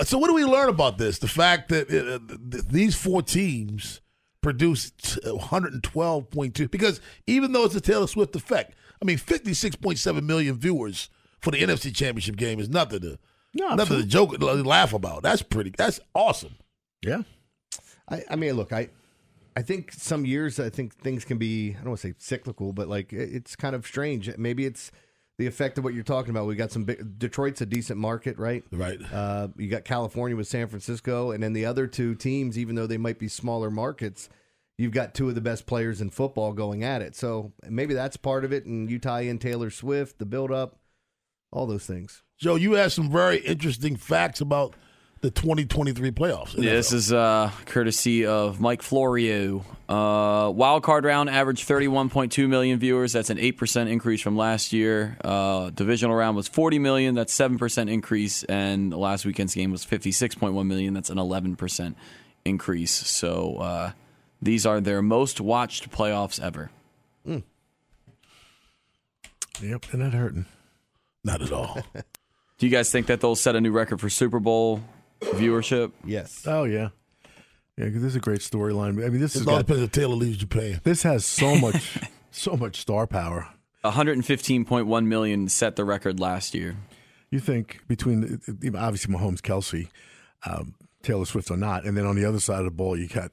So 0.02 0.18
what 0.18 0.26
do 0.26 0.34
we 0.34 0.44
learn 0.44 0.68
about 0.68 0.98
this? 0.98 1.18
The 1.20 1.28
fact 1.28 1.68
that 1.68 1.88
uh, 1.88 2.18
th- 2.50 2.64
these 2.64 2.96
four 2.96 3.22
teams 3.22 4.00
produced 4.40 5.20
112.2 5.24 6.68
because 6.68 7.00
even 7.28 7.52
though 7.52 7.64
it's 7.64 7.76
a 7.76 7.80
Taylor 7.80 8.08
Swift 8.08 8.34
effect, 8.34 8.74
I 9.00 9.04
mean 9.04 9.18
56.7 9.18 10.22
million 10.24 10.56
viewers 10.58 11.10
for 11.40 11.52
the 11.52 11.62
NFC 11.62 11.94
Championship 11.94 12.34
game 12.34 12.58
is 12.58 12.68
nothing 12.68 13.02
to 13.02 13.18
No, 13.54 13.76
nothing 13.76 14.00
to 14.00 14.04
joke 14.06 14.34
laugh 14.40 14.92
about. 14.92 15.22
That's 15.22 15.42
pretty. 15.42 15.72
That's 15.76 16.00
awesome. 16.12 16.56
Yeah, 17.02 17.22
I, 18.08 18.22
I 18.30 18.34
mean, 18.36 18.54
look, 18.54 18.72
I, 18.72 18.88
I 19.56 19.62
think 19.62 19.92
some 19.92 20.24
years 20.24 20.58
I 20.58 20.68
think 20.70 20.94
things 20.96 21.24
can 21.24 21.38
be 21.38 21.70
I 21.70 21.78
don't 21.78 21.90
want 21.90 22.00
to 22.00 22.08
say 22.08 22.14
cyclical, 22.18 22.72
but 22.72 22.88
like 22.88 23.12
it's 23.12 23.56
kind 23.56 23.74
of 23.74 23.86
strange. 23.86 24.36
Maybe 24.36 24.66
it's 24.66 24.90
the 25.38 25.46
effect 25.46 25.78
of 25.78 25.84
what 25.84 25.94
you're 25.94 26.04
talking 26.04 26.30
about. 26.30 26.46
We 26.46 26.54
got 26.54 26.70
some 26.70 26.84
big, 26.84 27.18
Detroit's 27.18 27.60
a 27.60 27.66
decent 27.66 27.98
market, 27.98 28.38
right? 28.38 28.64
Right. 28.70 29.00
Uh, 29.12 29.48
you 29.56 29.68
got 29.68 29.84
California 29.84 30.36
with 30.36 30.46
San 30.46 30.68
Francisco, 30.68 31.32
and 31.32 31.42
then 31.42 31.52
the 31.52 31.66
other 31.66 31.86
two 31.86 32.14
teams, 32.14 32.56
even 32.58 32.76
though 32.76 32.86
they 32.86 32.98
might 32.98 33.18
be 33.18 33.28
smaller 33.28 33.70
markets, 33.70 34.28
you've 34.78 34.92
got 34.92 35.14
two 35.14 35.28
of 35.28 35.34
the 35.34 35.40
best 35.40 35.66
players 35.66 36.00
in 36.00 36.10
football 36.10 36.52
going 36.52 36.84
at 36.84 37.02
it. 37.02 37.16
So 37.16 37.52
maybe 37.68 37.94
that's 37.94 38.16
part 38.16 38.44
of 38.44 38.52
it. 38.52 38.64
And 38.64 38.88
you 38.88 38.98
tie 38.98 39.22
in 39.22 39.38
Taylor 39.38 39.70
Swift, 39.70 40.18
the 40.18 40.26
build 40.26 40.52
up, 40.52 40.78
all 41.52 41.66
those 41.66 41.86
things. 41.86 42.22
Joe, 42.38 42.56
you 42.56 42.72
have 42.72 42.92
some 42.92 43.10
very 43.10 43.38
interesting 43.38 43.96
facts 43.96 44.40
about 44.40 44.74
the 45.24 45.30
2023 45.30 46.10
playoffs. 46.10 46.54
Yeah, 46.54 46.72
this 46.72 46.92
is 46.92 47.10
uh, 47.10 47.50
courtesy 47.64 48.26
of 48.26 48.60
Mike 48.60 48.82
Florio. 48.82 49.64
Uh, 49.88 50.52
wild 50.54 50.82
card 50.82 51.06
round 51.06 51.30
averaged 51.30 51.66
31.2 51.66 52.46
million 52.46 52.78
viewers. 52.78 53.14
That's 53.14 53.30
an 53.30 53.38
8% 53.38 53.88
increase 53.88 54.20
from 54.20 54.36
last 54.36 54.74
year. 54.74 55.16
Uh, 55.24 55.70
divisional 55.70 56.14
round 56.14 56.36
was 56.36 56.46
40 56.46 56.78
million. 56.78 57.14
That's 57.14 57.34
7% 57.34 57.90
increase. 57.90 58.44
And 58.44 58.92
last 58.92 59.24
weekend's 59.24 59.54
game 59.54 59.70
was 59.70 59.86
56.1 59.86 60.66
million. 60.66 60.92
That's 60.92 61.08
an 61.08 61.16
11% 61.16 61.94
increase. 62.44 62.92
So 62.92 63.56
uh, 63.56 63.92
these 64.42 64.66
are 64.66 64.78
their 64.78 65.00
most 65.00 65.40
watched 65.40 65.90
playoffs 65.90 66.38
ever. 66.38 66.70
yep, 67.26 69.86
they're 69.86 69.94
not 69.94 70.12
hurting. 70.12 70.44
Not 71.24 71.40
at 71.40 71.50
all. 71.50 71.82
Do 72.58 72.66
you 72.66 72.70
guys 72.70 72.92
think 72.92 73.06
that 73.06 73.22
they'll 73.22 73.34
set 73.34 73.56
a 73.56 73.60
new 73.62 73.72
record 73.72 74.02
for 74.02 74.10
Super 74.10 74.38
Bowl 74.38 74.82
viewership? 75.32 75.92
Yes. 76.04 76.44
Oh 76.46 76.64
yeah, 76.64 76.88
yeah. 77.76 77.86
'cause 77.90 77.94
this 78.02 78.04
is 78.12 78.16
a 78.16 78.20
great 78.20 78.40
storyline. 78.40 79.04
I 79.04 79.08
mean, 79.08 79.20
this 79.20 79.34
It 79.36 79.40
has 79.40 79.48
all 79.48 79.54
got, 79.56 79.66
depends 79.66 79.82
if 79.82 79.92
Taylor 79.92 80.14
leaves 80.16 80.36
Japan. 80.38 80.80
this 80.84 81.02
has 81.02 81.24
so 81.24 81.56
much, 81.60 81.98
so 82.30 82.56
much 82.56 82.80
star 82.80 83.06
power. 83.06 83.48
115.1 83.84 85.06
million 85.06 85.48
set 85.48 85.76
the 85.76 85.84
record 85.84 86.18
last 86.20 86.54
year. 86.54 86.76
You 87.30 87.40
think 87.40 87.80
between 87.88 88.40
you 88.62 88.72
obviously 88.76 89.14
Mahomes, 89.14 89.40
Kelce, 89.40 89.88
um, 90.46 90.74
Taylor 91.02 91.24
Swift 91.26 91.50
or 91.50 91.56
not, 91.56 91.84
and 91.84 91.96
then 91.96 92.06
on 92.06 92.16
the 92.16 92.24
other 92.24 92.40
side 92.40 92.60
of 92.60 92.64
the 92.64 92.70
ball 92.70 92.96
you 92.98 93.08
got, 93.08 93.30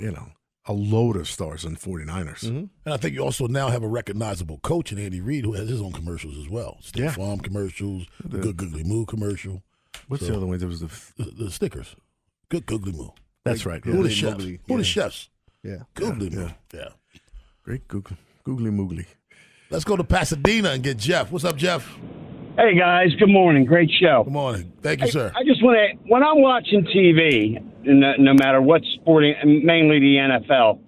you 0.00 0.10
know, 0.10 0.28
a 0.68 0.72
load 0.72 1.16
of 1.16 1.28
stars 1.28 1.64
in 1.64 1.76
49ers. 1.76 2.42
And 2.44 2.70
I 2.86 2.96
think 2.96 3.14
you 3.14 3.22
also 3.22 3.46
now 3.46 3.68
have 3.68 3.84
a 3.84 3.88
recognizable 3.88 4.58
coach 4.58 4.90
in 4.90 4.98
Andy 4.98 5.20
Reid 5.20 5.44
who 5.44 5.52
has 5.52 5.68
his 5.68 5.80
own 5.80 5.92
commercials 5.92 6.36
as 6.38 6.48
well. 6.48 6.78
State 6.80 7.02
Yeah. 7.04 7.10
Farm 7.12 7.38
commercials, 7.38 8.06
the 8.24 8.38
Good 8.38 8.56
Googly 8.56 8.82
Moo 8.82 9.04
commercial. 9.04 9.62
What's 10.08 10.24
So- 10.24 10.32
the 10.32 10.36
other 10.38 10.46
one? 10.46 10.58
There 10.58 10.68
was 10.68 10.80
the. 10.80 10.90
The, 11.16 11.44
the 11.44 11.50
stickers. 11.50 11.96
Good 12.48 12.66
Googly 12.66 12.92
Moo. 12.92 13.08
That's 13.44 13.66
right. 13.66 13.82
Who 13.84 13.90
yeah. 13.92 14.00
are 14.00 14.02
the 14.02 14.08
Googly 14.08 14.14
chefs? 14.14 14.44
Moogly, 14.44 14.60
Who 14.66 14.74
are 14.74 14.78
the 14.78 14.84
chefs? 14.84 15.30
Yeah. 15.62 15.76
Googly 15.94 16.28
Yeah, 16.28 16.38
Moo. 16.38 16.48
Yeah. 16.74 16.88
Great 17.64 17.88
Googly, 17.88 18.16
googly 18.44 18.70
moogly. 18.70 19.06
Let's 19.70 19.84
go 19.84 19.96
to 19.96 20.04
Pasadena 20.04 20.70
and 20.70 20.82
get 20.82 20.96
Jeff. 20.98 21.32
What's 21.32 21.44
up, 21.44 21.56
Jeff? 21.56 21.98
Hey 22.56 22.78
guys, 22.78 23.08
good 23.18 23.28
morning. 23.28 23.64
Great 23.66 23.90
show. 24.00 24.22
Good 24.24 24.32
morning. 24.32 24.72
Thank 24.80 25.00
you, 25.02 25.08
sir. 25.10 25.32
I 25.36 25.42
just 25.44 25.62
want 25.62 25.76
to, 25.76 26.08
when 26.08 26.22
I'm 26.22 26.40
watching 26.40 26.84
TV, 26.84 27.60
no, 27.84 28.14
no 28.18 28.32
matter 28.32 28.62
what 28.62 28.82
sporting, 28.94 29.34
mainly 29.64 29.98
the 29.98 30.16
NFL, 30.16 30.78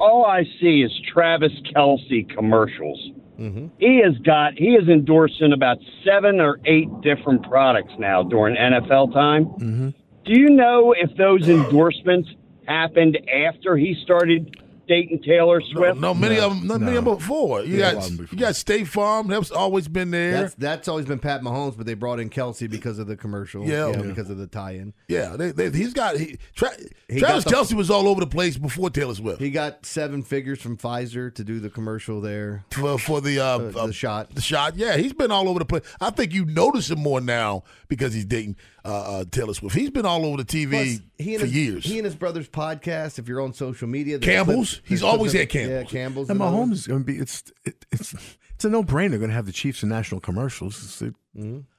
all 0.00 0.24
I 0.24 0.42
see 0.60 0.82
is 0.82 0.90
Travis 1.12 1.52
Kelce 1.76 2.28
commercials. 2.34 2.98
Mm-hmm. 3.38 3.66
He 3.78 4.00
has 4.04 4.16
got, 4.18 4.54
he 4.54 4.74
is 4.74 4.88
endorsing 4.88 5.52
about 5.52 5.78
seven 6.04 6.40
or 6.40 6.60
eight 6.64 6.88
different 7.02 7.42
products 7.48 7.92
now 7.98 8.22
during 8.22 8.56
NFL 8.56 9.12
time. 9.12 9.46
Mm-hmm. 9.46 9.88
Do 10.24 10.32
you 10.40 10.50
know 10.50 10.94
if 10.96 11.16
those 11.16 11.48
endorsements 11.48 12.30
happened 12.66 13.18
after 13.28 13.76
he 13.76 13.94
started 14.02 14.63
dating 14.86 15.22
Taylor 15.22 15.60
Swift? 15.72 15.98
No, 15.98 16.14
many 16.14 16.38
of 16.38 16.50
them, 16.56 16.66
not 16.66 16.80
many 16.80 16.96
of 16.96 17.04
them 17.04 17.16
before. 17.16 17.62
You 17.62 17.76
Yeah, 17.78 17.92
got 17.94 17.94
a 17.94 18.12
lot 18.16 18.32
you 18.32 18.38
got 18.38 18.56
State 18.56 18.88
Farm. 18.88 19.28
That's 19.28 19.50
always 19.50 19.88
been 19.88 20.10
there. 20.10 20.32
That's 20.32 20.54
that's 20.54 20.88
always 20.88 21.06
been 21.06 21.18
Pat 21.18 21.42
Mahomes, 21.42 21.76
but 21.76 21.86
they 21.86 21.94
brought 21.94 22.20
in 22.20 22.30
Kelce 22.30 22.68
because 22.70 22.98
of 22.98 23.06
the 23.06 23.16
commercial. 23.16 23.64
Yeah. 23.64 23.88
you 23.88 23.96
know, 23.96 24.02
Yeah. 24.04 24.08
because 24.10 24.30
of 24.30 24.38
the 24.38 24.46
tie-in. 24.46 24.94
yeah, 25.08 25.36
they, 25.36 25.50
they, 25.52 25.70
he's 25.70 25.92
got 25.92 26.16
he, 26.16 26.38
Tra- 26.54 26.70
He 27.08 27.20
Travis 27.20 27.44
got 27.44 27.50
the- 27.50 27.74
Kelce 27.74 27.76
was 27.76 27.90
all 27.90 28.08
over 28.08 28.20
the 28.20 28.26
place 28.26 28.56
before 28.56 28.90
Taylor 28.90 29.14
Swift. 29.14 29.40
He 29.40 29.50
got 29.50 29.84
seven 29.86 30.22
figures 30.22 30.60
from 30.60 30.76
Pfizer 30.76 31.34
to 31.34 31.44
do 31.44 31.60
the 31.60 31.70
commercial 31.70 32.20
there. 32.20 32.64
for, 32.70 32.98
for 32.98 33.20
the 33.20 33.40
uh, 33.40 33.44
Uh, 33.44 33.58
the 33.70 33.78
uh, 33.80 33.90
shot. 33.92 34.34
The 34.34 34.40
shot, 34.40 34.76
yeah, 34.76 34.96
he's 34.96 35.12
been 35.12 35.30
all 35.30 35.48
over 35.48 35.58
the 35.58 35.64
place. 35.64 35.82
I 36.00 36.10
think 36.10 36.32
you 36.32 36.44
notice 36.44 36.90
him 36.90 37.00
more 37.00 37.20
now 37.20 37.62
because 37.88 38.12
he's 38.14 38.24
dating 38.24 38.56
uh, 38.84 38.88
uh, 39.20 39.24
Taylor 39.30 39.54
Swift. 39.54 39.74
He's 39.74 39.90
been 39.90 40.06
all 40.06 40.24
over 40.26 40.38
the 40.38 40.44
TV 40.44 40.70
Plus, 40.70 41.00
he 41.24 41.34
and 41.34 41.40
for 41.40 41.46
his, 41.46 41.56
years. 41.56 41.84
He 41.84 41.98
and 41.98 42.04
his 42.04 42.14
brother's 42.14 42.48
podcast. 42.48 43.18
If 43.18 43.26
you're 43.28 43.40
on 43.40 43.52
social 43.52 43.88
media, 43.88 44.18
Campbell's? 44.18 44.74
clips- 44.74 44.82
He's 44.88 45.02
always 45.02 45.32
clips 45.32 45.40
had 45.42 45.48
Campbell's. 45.48 45.92
Yeah, 45.92 46.00
Campbell's. 46.00 46.30
And 46.30 46.40
another 46.40 46.56
one. 46.56 46.68
Mahomes 46.70 46.72
is 46.74 46.86
going 46.86 47.00
to 47.00 47.04
be 47.06 47.18
it's 47.18 47.42
it, 47.64 47.84
it's 47.90 48.14
it's 48.54 48.64
a 48.64 48.68
no 48.70 48.84
brainer. 48.84 49.18
Going 49.18 49.28
to 49.30 49.34
have 49.34 49.46
the 49.46 49.52
Chiefs 49.52 49.82
in 49.82 49.88
national 49.88 50.20
commercials. 50.20 50.76
It's- 51.02 51.02
it- 51.02 51.14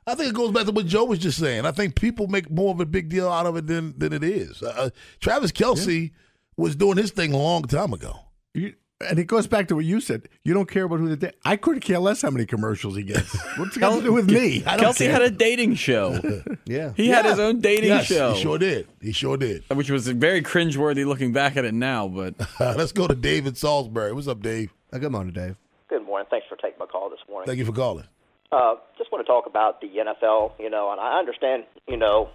I 0.08 0.16
think 0.16 0.30
it 0.30 0.36
goes 0.36 0.52
back 0.52 0.66
to 0.66 0.72
what 0.74 0.86
Joe 0.86 1.06
was 1.06 1.18
just 1.20 1.40
saying. 1.40 1.66
I 1.66 1.72
think 1.72 1.96
people 1.96 2.28
make 2.28 2.52
more 2.52 2.72
of 2.74 2.80
a 2.82 2.86
big 2.86 3.08
deal 3.10 3.30
out 3.30 3.46
of 3.46 3.56
it 3.56 3.68
than 3.68 3.98
than 3.98 4.12
it 4.12 4.24
is. 4.24 4.62
Uh, 4.62 4.90
Travis 5.22 5.52
Kelce 5.54 6.12
was 6.58 6.76
doing 6.76 6.98
his 6.98 7.12
thing 7.12 7.32
a 7.34 7.38
long 7.38 7.64
time 7.64 7.94
ago. 7.94 8.20
you, 8.54 8.74
and 9.02 9.20
it 9.20 9.26
goes 9.26 9.46
back 9.48 9.68
to 9.68 9.76
what 9.76 9.86
you 9.86 10.00
said. 10.00 10.30
You 10.44 10.54
don't 10.54 10.70
care 10.70 10.86
about 10.86 11.00
who 11.00 11.10
the 11.10 11.18
da- 11.18 11.32
I 11.44 11.58
couldn't 11.58 11.82
care 11.82 12.00
less 12.00 12.22
how 12.22 12.30
many 12.30 12.46
commercials 12.46 12.96
he 12.96 13.04
gets. 13.04 13.36
What's 13.58 13.76
it 13.76 13.80
got 13.80 13.96
to 13.96 14.02
do 14.02 14.14
with 14.14 14.30
me? 14.30 14.64
I 14.66 14.78
don't 14.78 14.94
Kelce 14.94 15.00
care. 15.00 15.12
had 15.12 15.22
a 15.22 15.30
dating 15.32 15.76
show. 15.76 16.20
Yeah. 16.68 16.94
He 16.96 17.10
had 17.10 17.26
his 17.26 17.38
own 17.38 17.60
dating 17.62 17.90
yes, 17.90 18.08
show. 18.08 18.34
He 18.34 18.42
sure 18.42 18.58
did. 18.58 18.88
He 19.00 19.12
sure 19.12 19.38
did. 19.38 19.64
Which 19.70 19.92
was 19.92 20.08
very 20.08 20.42
cringeworthy 20.42 21.06
looking 21.06 21.32
back 21.32 21.58
at 21.58 21.64
it 21.64 21.76
now, 21.76 22.08
but 22.08 22.34
let's 22.60 22.92
go 22.92 23.08
to 23.08 23.14
David 23.14 23.56
Salisbury. 23.56 24.14
What's 24.14 24.28
up, 24.28 24.42
Dave? 24.42 24.74
Uh, 24.92 24.98
good 24.98 25.12
morning, 25.12 25.32
Dave. 25.34 25.58
Good 25.90 26.04
morning. 26.04 26.26
Thanks 26.32 26.48
for 26.50 26.56
taking 26.56 26.80
my 26.80 26.88
call 26.88 27.12
this 27.12 27.20
morning. 27.30 27.46
Thank 27.46 27.60
you 27.60 27.66
for 27.66 27.72
calling. 27.72 28.06
Uh, 28.52 28.76
just 28.98 29.12
want 29.12 29.24
to 29.26 29.32
talk 29.32 29.46
about 29.46 29.80
the 29.80 29.88
NFL, 29.88 30.54
you 30.60 30.72
know, 30.72 30.92
and 30.92 31.00
I 31.00 31.20
understand, 31.20 31.66
you 31.88 31.98
know, 31.98 32.30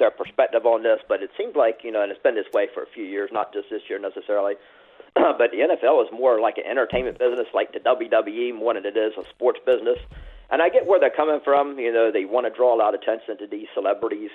their 0.00 0.10
perspective 0.10 0.66
on 0.66 0.82
this, 0.82 0.98
but 1.08 1.22
it 1.22 1.30
seems 1.38 1.54
like, 1.54 1.80
you 1.84 1.92
know, 1.92 2.02
and 2.02 2.10
it's 2.10 2.22
been 2.22 2.34
this 2.34 2.46
way 2.52 2.66
for 2.74 2.82
a 2.82 2.86
few 2.92 3.04
years, 3.04 3.30
not 3.32 3.52
just 3.52 3.68
this 3.70 3.82
year 3.88 4.00
necessarily, 4.00 4.54
but 5.38 5.50
the 5.50 5.58
NFL 5.58 6.04
is 6.04 6.10
more 6.12 6.40
like 6.40 6.58
an 6.58 6.64
entertainment 6.70 7.18
business, 7.18 7.46
like 7.54 7.72
the 7.72 7.80
WWE, 7.80 8.54
more 8.54 8.74
than 8.74 8.84
it 8.86 8.96
is 8.96 9.12
a 9.18 9.28
sports 9.30 9.60
business. 9.66 9.98
And 10.50 10.60
I 10.60 10.68
get 10.68 10.86
where 10.86 10.98
they're 10.98 11.10
coming 11.14 11.40
from. 11.44 11.78
You 11.78 11.92
know, 11.92 12.10
they 12.12 12.24
want 12.24 12.46
to 12.46 12.50
draw 12.50 12.74
a 12.74 12.78
lot 12.78 12.94
of 12.94 13.00
attention 13.00 13.38
to 13.38 13.46
these 13.46 13.68
celebrities 13.74 14.30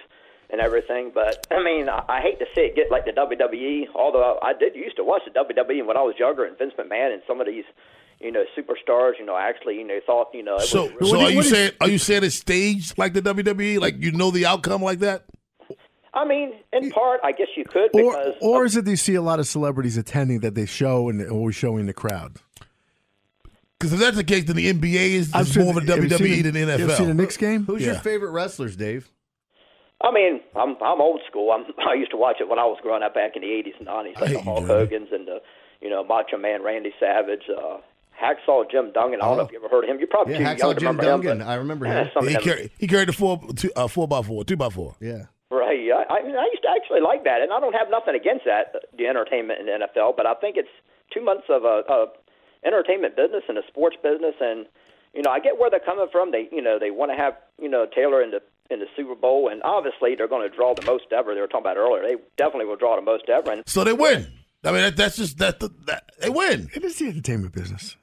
and 0.50 0.62
everything. 0.62 1.12
But 1.13 1.45
I 1.52 1.62
mean, 1.63 1.89
I, 1.89 2.04
I 2.08 2.21
hate 2.21 2.39
to 2.39 2.45
see 2.56 2.62
it 2.62 2.76
get 2.76 2.89
like 2.91 3.06
the 3.06 3.12
WWE. 3.12 3.88
Although 3.95 4.39
I 4.41 4.54
did 4.54 4.76
used 4.76 4.95
to 4.98 5.04
watch 5.04 5.24
the 5.26 5.32
WWE 5.32 5.86
when 5.86 5.98
I 5.98 6.02
was 6.02 6.15
younger, 6.17 6.45
and 6.45 6.58
Vince 6.58 6.74
McMahon 6.80 7.13
and 7.13 7.21
some 7.28 7.41
of 7.41 7.48
these, 7.48 7.65
you 8.21 8.32
know, 8.32 8.45
superstars. 8.58 9.13
You 9.19 9.26
know, 9.26 9.36
actually, 9.38 9.76
you 9.76 9.86
know, 9.86 10.00
thought 10.06 10.30
you 10.34 10.43
know. 10.43 10.56
It 10.56 10.62
So, 10.62 10.86
was 11.00 11.12
really 11.12 11.19
so 11.19 11.19
are 11.26 11.32
you 11.32 11.43
saying 11.43 11.71
are 11.82 11.89
you 11.89 11.98
saying 11.98 12.24
it's 12.24 12.36
staged 12.36 12.98
like 12.98 13.13
the 13.13 13.21
WWE? 13.21 13.80
Like 13.80 13.95
you 14.02 14.12
know 14.12 14.32
the 14.32 14.45
outcome 14.45 14.82
like 14.82 15.00
that? 15.00 15.26
I 16.15 16.25
mean, 16.25 16.54
in 16.73 16.91
part, 16.91 17.19
I 17.23 17.32
guess 17.34 17.47
you 17.58 17.65
could 17.65 17.89
Or, 17.93 18.12
because 18.13 18.34
or 18.41 18.65
is 18.65 18.75
it 18.78 18.86
that 18.86 18.91
you 18.91 18.97
see 18.97 19.15
a 19.15 19.21
lot 19.21 19.39
of 19.39 19.47
celebrities 19.47 19.97
attending 19.97 20.39
that 20.39 20.56
they 20.56 20.65
show 20.65 21.10
and 21.10 21.21
always 21.30 21.56
showing 21.56 21.86
the 21.88 21.93
crowd? 21.93 22.38
Because 23.78 23.91
if 23.93 23.99
that's 23.99 24.15
the 24.15 24.23
case, 24.23 24.45
then 24.45 24.56
the 24.56 24.71
NBA 24.71 24.95
is, 25.12 25.36
is 25.36 25.58
more 25.58 25.71
of 25.71 25.78
a 25.78 25.82
WWE 25.82 26.17
the- 26.17 26.41
than 26.43 26.54
the 26.54 26.60
you 26.62 26.65
NFL. 26.67 26.80
ever 26.80 26.95
seen 26.95 27.10
a 27.10 27.13
Knicks 27.13 27.36
game? 27.38 27.65
Who's 27.65 27.86
your 27.86 27.95
favorite 27.95 28.32
wrestlers, 28.32 28.75
Dave? 28.75 29.12
I 30.01 30.12
mean, 30.12 30.41
I'm 30.56 30.75
I'm 30.82 31.01
old 31.01 31.21
school. 31.28 31.51
I'm, 31.51 31.65
I 31.89 31.93
used 31.95 32.12
to 32.12 32.17
watch 32.17 32.38
it 32.39 32.47
when 32.49 32.60
I 32.60 32.65
was 32.65 32.78
growing 32.82 33.01
up 33.04 33.13
back 33.13 33.36
in 33.36 33.41
the 33.41 33.47
'80s 33.47 33.78
and 33.80 33.88
'90s, 33.88 34.19
like 34.21 34.32
the 34.34 34.41
Hulk 34.41 34.65
Hogan's 34.67 35.08
and 35.12 35.25
the, 35.28 35.41
you 35.82 35.89
know, 35.89 36.04
Macho 36.04 36.38
Man 36.38 36.63
Randy 36.63 36.91
Savage, 36.99 37.43
uh, 37.49 37.78
Hacksaw 38.21 38.69
Jim 38.69 38.91
Duggan. 38.93 39.19
I 39.21 39.25
don't 39.25 39.38
know 39.38 39.43
if 39.43 39.51
you 39.51 39.58
ever 39.60 39.69
heard 39.69 39.84
of 39.86 39.89
him. 39.89 39.97
You're 39.99 40.08
probably 40.08 40.34
Yeah, 40.34 40.39
too 40.39 40.45
Hacksaw 40.45 40.60
young 40.60 40.73
to 40.75 40.80
Jim 40.82 40.97
remember 40.97 41.04
Duggan. 41.28 41.41
him. 41.41 41.47
I 41.47 41.56
remember 41.56 41.86
him. 42.01 42.08
some 42.13 42.25
of 42.28 42.30
he, 42.30 42.38
carried, 42.38 42.71
he 42.78 42.88
carried 42.88 43.10
a 43.10 43.13
four, 43.13 43.41
two, 43.56 43.71
uh, 43.75 43.88
four 43.88 44.08
by 44.08 44.21
four, 44.21 44.43
two 44.45 44.58
by 44.58 44.69
four. 44.69 44.95
Yeah. 44.99 45.23
Right. 45.51 45.77
I, 45.93 46.19
I 46.19 46.23
mean, 46.23 46.36
I 46.36 46.49
used 46.51 46.63
to 46.63 46.71
actually 46.73 47.01
like 47.01 47.23
that, 47.23 47.41
and 47.41 47.53
I 47.53 47.60
don't 47.60 47.75
have 47.75 47.89
nothing 47.89 48.15
against 48.15 48.45
that, 48.45 48.73
uh, 48.73 48.79
the 48.97 49.05
entertainment 49.08 49.60
in 49.60 49.65
the 49.67 49.86
NFL. 49.86 50.17
But 50.17 50.25
I 50.25 50.34
think 50.34 50.58
it's 50.58 50.73
two 51.13 51.23
months 51.23 51.45
of 51.49 51.63
a, 51.63 51.86
a 51.88 52.08
entertainment 52.65 53.15
business 53.15 53.43
and 53.47 53.58
a 53.58 53.65
sports 53.67 53.95
business, 54.01 54.34
and 54.41 54.65
you 55.13 55.21
know, 55.21 55.31
I 55.31 55.39
get 55.39 55.60
where 55.60 55.69
they're 55.69 55.79
coming 55.79 56.08
from. 56.12 56.31
They, 56.31 56.49
you 56.51 56.62
know, 56.62 56.77
they 56.79 56.89
want 56.91 57.12
to 57.12 57.17
have 57.17 57.38
you 57.62 57.69
know 57.69 57.86
Taylor 57.86 58.23
in 58.23 58.31
the 58.31 58.41
in 58.69 58.79
the 58.79 58.88
Super 58.95 59.15
Bowl, 59.15 59.49
and 59.49 59.62
obviously 59.63 60.15
they're 60.15 60.27
going 60.27 60.49
to 60.49 60.55
draw 60.55 60.73
the 60.73 60.86
most 60.86 61.05
ever. 61.12 61.36
They 61.36 61.41
were 61.41 61.47
talking 61.47 61.69
about 61.69 61.77
earlier. 61.77 62.01
They 62.01 62.15
definitely 62.38 62.65
will 62.65 62.75
draw 62.75 62.95
the 62.95 63.03
most 63.03 63.29
ever. 63.29 63.51
And 63.51 63.63
So 63.67 63.84
they 63.84 63.93
win. 63.93 64.27
I 64.63 64.71
mean, 64.71 64.81
that, 64.81 64.97
that's 64.97 65.17
just 65.17 65.38
that, 65.38 65.60
that 65.60 66.10
they 66.19 66.29
win. 66.29 66.69
It 66.73 66.84
is 66.84 66.97
the 66.97 67.08
entertainment 67.08 67.53
business. 67.53 67.95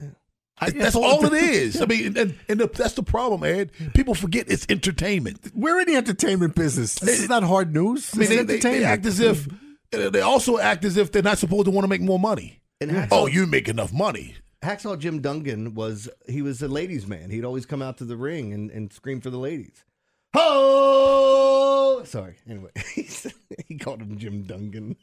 That's 0.61 0.95
all 0.95 1.25
it 1.25 1.33
is. 1.43 1.81
I 1.81 1.85
mean, 1.85 2.17
and, 2.17 2.35
and 2.47 2.59
the, 2.59 2.67
that's 2.67 2.93
the 2.93 3.03
problem, 3.03 3.43
Ed. 3.43 3.71
People 3.93 4.13
forget 4.15 4.45
it's 4.49 4.65
entertainment. 4.69 5.51
We're 5.53 5.79
in 5.81 5.87
the 5.87 5.95
entertainment 5.95 6.55
business. 6.55 6.95
This 6.95 7.19
is 7.21 7.29
not 7.29 7.43
hard 7.43 7.73
news. 7.73 8.11
I 8.13 8.17
mean, 8.17 8.29
This 8.29 8.39
is 8.39 8.45
they, 8.47 8.59
they, 8.59 8.79
they 8.79 8.83
act 8.85 9.05
as 9.05 9.19
if 9.19 9.47
they 9.91 10.21
also 10.21 10.57
act 10.57 10.85
as 10.85 10.97
if 10.97 11.11
they're 11.11 11.21
not 11.21 11.37
supposed 11.37 11.65
to 11.65 11.71
want 11.71 11.83
to 11.83 11.89
make 11.89 12.01
more 12.01 12.19
money. 12.19 12.61
And 12.81 12.91
Hacksaw- 12.91 13.07
oh, 13.11 13.27
you 13.27 13.45
make 13.45 13.67
enough 13.69 13.93
money. 13.93 14.35
Hacksaw 14.63 14.97
Jim 14.97 15.19
Duggan 15.21 15.73
was 15.73 16.07
he 16.27 16.41
was 16.41 16.61
a 16.61 16.67
ladies' 16.67 17.05
man. 17.05 17.29
He'd 17.29 17.43
always 17.45 17.65
come 17.65 17.81
out 17.81 17.97
to 17.97 18.05
the 18.05 18.15
ring 18.15 18.53
and, 18.53 18.71
and 18.71 18.91
scream 18.93 19.19
for 19.21 19.29
the 19.29 19.37
ladies. 19.37 19.83
Oh, 20.35 22.03
Sorry. 22.05 22.35
Anyway, 22.49 22.71
he 23.67 23.77
called 23.77 24.01
him 24.01 24.17
Jim 24.17 24.43
Dungan. 24.45 24.95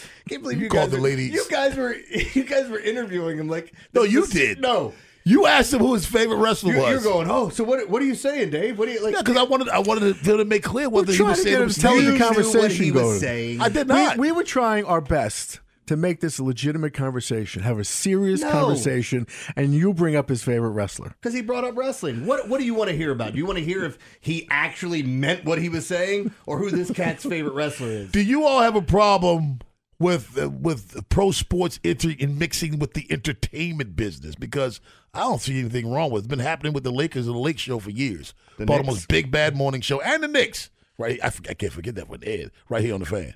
Can't 0.28 0.42
believe 0.42 0.58
You 0.58 0.64
you, 0.64 0.70
called 0.70 0.84
guys 0.84 0.90
the 0.90 0.96
were, 0.98 1.02
ladies- 1.02 1.32
You 1.34 1.44
guys 1.50 1.76
were 1.76 1.94
you 2.34 2.44
guys 2.44 2.68
were 2.68 2.78
interviewing 2.78 3.38
him 3.38 3.48
like 3.48 3.72
No, 3.92 4.02
you 4.02 4.22
this- 4.22 4.30
did. 4.30 4.60
No, 4.60 4.92
You 5.24 5.46
asked 5.46 5.72
him 5.72 5.80
who 5.80 5.94
his 5.94 6.04
favorite 6.06 6.36
wrestler 6.38 6.72
you're, 6.72 6.82
was. 6.82 6.90
you're 6.90 7.12
going. 7.12 7.30
Oh, 7.30 7.48
so 7.48 7.62
what? 7.64 7.88
What 7.88 8.02
are 8.02 8.04
you 8.06 8.14
saying, 8.14 8.50
Dave? 8.50 8.78
What 8.78 8.86
do 8.86 8.92
you 8.92 9.02
like? 9.04 9.14
Yeah, 9.14 9.22
because 9.22 9.36
I 9.36 9.42
wanted 9.44 9.68
I 9.68 9.78
wanted 9.78 10.16
to, 10.24 10.36
to 10.38 10.44
make 10.44 10.62
clear 10.64 10.88
whether 10.88 11.12
he 11.12 11.22
was 11.22 11.38
to 11.38 11.42
saying 11.44 11.54
get 11.54 11.60
him 11.60 11.66
was 11.66 11.74
to 11.76 11.80
tell 11.80 11.96
you 12.00 12.12
the 12.12 12.18
conversation 12.18 12.84
he 12.84 12.92
was 12.92 13.20
saying. 13.20 13.60
I 13.60 13.68
did 13.68 13.88
We- 13.88 13.94
not. 13.94 14.18
We, 14.18 14.32
were 14.32 14.42
trying 14.44 14.84
our 14.84 15.00
best 15.00 15.60
to 15.86 15.96
make 15.96 16.20
this 16.20 16.38
a 16.38 16.44
legitimate 16.44 16.94
conversation, 16.94 17.62
have 17.64 17.78
a 17.78 17.84
serious 17.84 18.40
No. 18.40 18.50
conversation, 18.52 19.26
and 19.56 19.74
you 19.74 19.92
bring 19.92 20.14
up 20.14 20.28
his 20.28 20.42
favorite 20.42 20.70
wrestler. 20.70 21.08
Because 21.20 21.34
he 21.34 21.42
brought 21.42 21.64
up 21.64 21.76
wrestling. 21.76 22.24
What 22.24 22.48
What 22.48 22.58
do 22.60 22.64
you 22.66 22.74
want 22.74 22.90
to 22.90 22.96
hear 22.96 23.10
about? 23.10 23.32
Do 23.32 23.38
you 23.38 23.46
want 23.46 23.58
to 23.58 23.64
hear 23.64 23.84
if 23.84 23.98
he 24.20 24.46
actually 24.50 25.02
meant 25.02 25.44
what 25.44 25.58
he 25.60 25.68
was 25.68 25.86
saying, 25.86 26.32
or 26.46 26.58
who 26.58 26.70
this 26.70 26.90
cat's 26.90 27.24
favorite 27.28 27.54
wrestler 27.54 27.88
is? 27.88 28.10
Do 28.12 28.20
you 28.22 28.44
all 28.46 28.60
have 28.60 28.74
a 28.76 28.82
problem 28.82 29.60
with 30.02 30.36
uh, 30.38 30.50
with 30.50 31.08
pro 31.08 31.30
sports 31.30 31.80
entering 31.84 32.16
and 32.20 32.38
mixing 32.38 32.78
with 32.78 32.92
the 32.94 33.06
entertainment 33.10 33.96
business? 33.96 34.34
Because 34.34 34.80
I 35.14 35.20
don't 35.20 35.40
see 35.40 35.58
anything 35.58 35.90
wrong 35.90 36.10
with 36.10 36.22
it. 36.22 36.26
It's 36.26 36.30
been 36.30 36.38
happening 36.40 36.72
with 36.74 36.84
the 36.84 36.92
Lakers 36.92 37.26
and 37.26 37.34
the 37.34 37.40
Lake 37.40 37.58
Show 37.58 37.78
for 37.78 37.90
years. 37.90 38.34
The 38.58 38.66
Baltimore's 38.66 38.96
Knicks. 38.96 39.06
big 39.06 39.30
bad 39.30 39.56
morning 39.56 39.80
show 39.80 40.00
and 40.02 40.22
the 40.22 40.28
Knicks. 40.28 40.68
Right, 40.98 41.18
I, 41.24 41.30
forget- 41.30 41.50
I 41.52 41.54
can't 41.54 41.72
forget 41.72 41.94
that 41.94 42.08
one. 42.08 42.20
Ed, 42.22 42.50
right 42.68 42.82
here 42.84 42.92
on 42.94 43.00
the 43.00 43.06
fan. 43.06 43.34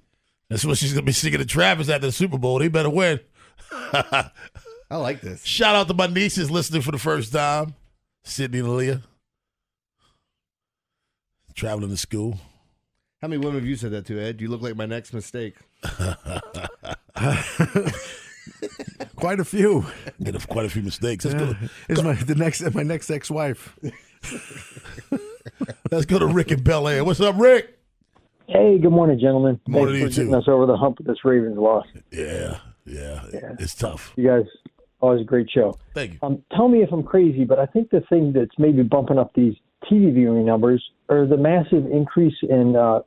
That's 0.50 0.64
what 0.64 0.76
she's 0.78 0.92
gonna 0.92 1.06
be 1.06 1.12
singing 1.12 1.38
to 1.38 1.46
Travis 1.46 1.88
at 1.88 2.00
the 2.02 2.12
Super 2.12 2.38
Bowl. 2.38 2.60
He 2.60 2.68
better 2.68 2.90
win. 2.90 3.20
I 3.70 4.30
like 4.90 5.20
this. 5.22 5.44
Shout 5.44 5.74
out 5.74 5.88
to 5.88 5.94
my 5.94 6.06
nieces 6.06 6.50
listening 6.50 6.82
for 6.82 6.92
the 6.92 6.98
first 6.98 7.32
time, 7.32 7.74
Sydney 8.24 8.58
and 8.60 8.76
Leah. 8.76 9.02
Traveling 11.54 11.90
to 11.90 11.96
school. 11.96 12.38
How 13.22 13.28
many 13.28 13.38
women 13.38 13.54
have 13.60 13.66
you 13.66 13.76
said 13.76 13.92
that 13.92 14.06
to, 14.06 14.20
Ed? 14.20 14.40
You 14.42 14.48
look 14.48 14.60
like 14.60 14.76
my 14.76 14.84
next 14.86 15.14
mistake. 15.14 15.54
Quite 19.16 19.40
a 19.40 19.44
few. 19.44 19.84
Made 20.18 20.36
a- 20.36 20.38
quite 20.38 20.66
a 20.66 20.70
few 20.70 20.82
mistakes. 20.82 21.24
Let's 21.24 21.36
go. 21.38 21.54
Yeah. 21.60 21.68
Is 21.88 22.02
my 22.02 22.12
the 22.14 22.34
next 22.34 22.74
my 22.74 22.82
next 22.82 23.10
ex 23.10 23.30
wife. 23.30 23.76
Let's 25.90 26.06
go 26.06 26.18
to 26.18 26.26
Rick 26.26 26.50
and 26.50 26.62
Bel 26.64 26.88
Air. 26.88 27.04
What's 27.04 27.20
up, 27.20 27.36
Rick? 27.38 27.78
Hey, 28.48 28.78
good 28.78 28.90
morning, 28.92 29.18
gentlemen. 29.18 29.60
Good 29.66 29.72
morning 29.72 30.00
Thanks 30.00 30.14
to 30.16 30.20
for 30.20 30.24
you, 30.24 30.30
getting 30.30 30.42
too. 30.44 30.50
us 30.50 30.54
over 30.54 30.66
the 30.66 30.76
hump 30.76 30.98
with 30.98 31.06
this 31.06 31.24
Ravens 31.24 31.56
loss. 31.58 31.86
Yeah, 32.12 32.58
yeah, 32.84 33.24
it's 33.58 33.74
tough. 33.74 34.12
You 34.16 34.28
guys, 34.28 34.44
always 35.00 35.22
a 35.22 35.24
great 35.24 35.50
show. 35.50 35.78
Thank 35.94 36.14
you. 36.14 36.18
Um, 36.22 36.42
tell 36.52 36.68
me 36.68 36.82
if 36.82 36.92
I'm 36.92 37.02
crazy, 37.02 37.44
but 37.44 37.58
I 37.58 37.66
think 37.66 37.90
the 37.90 38.02
thing 38.08 38.32
that's 38.32 38.56
maybe 38.58 38.82
bumping 38.82 39.18
up 39.18 39.32
these 39.34 39.54
TV 39.90 40.12
viewing 40.14 40.46
numbers 40.46 40.84
are 41.08 41.26
the 41.26 41.36
massive 41.36 41.86
increase 41.90 42.36
in 42.48 42.76
uh, 42.76 43.00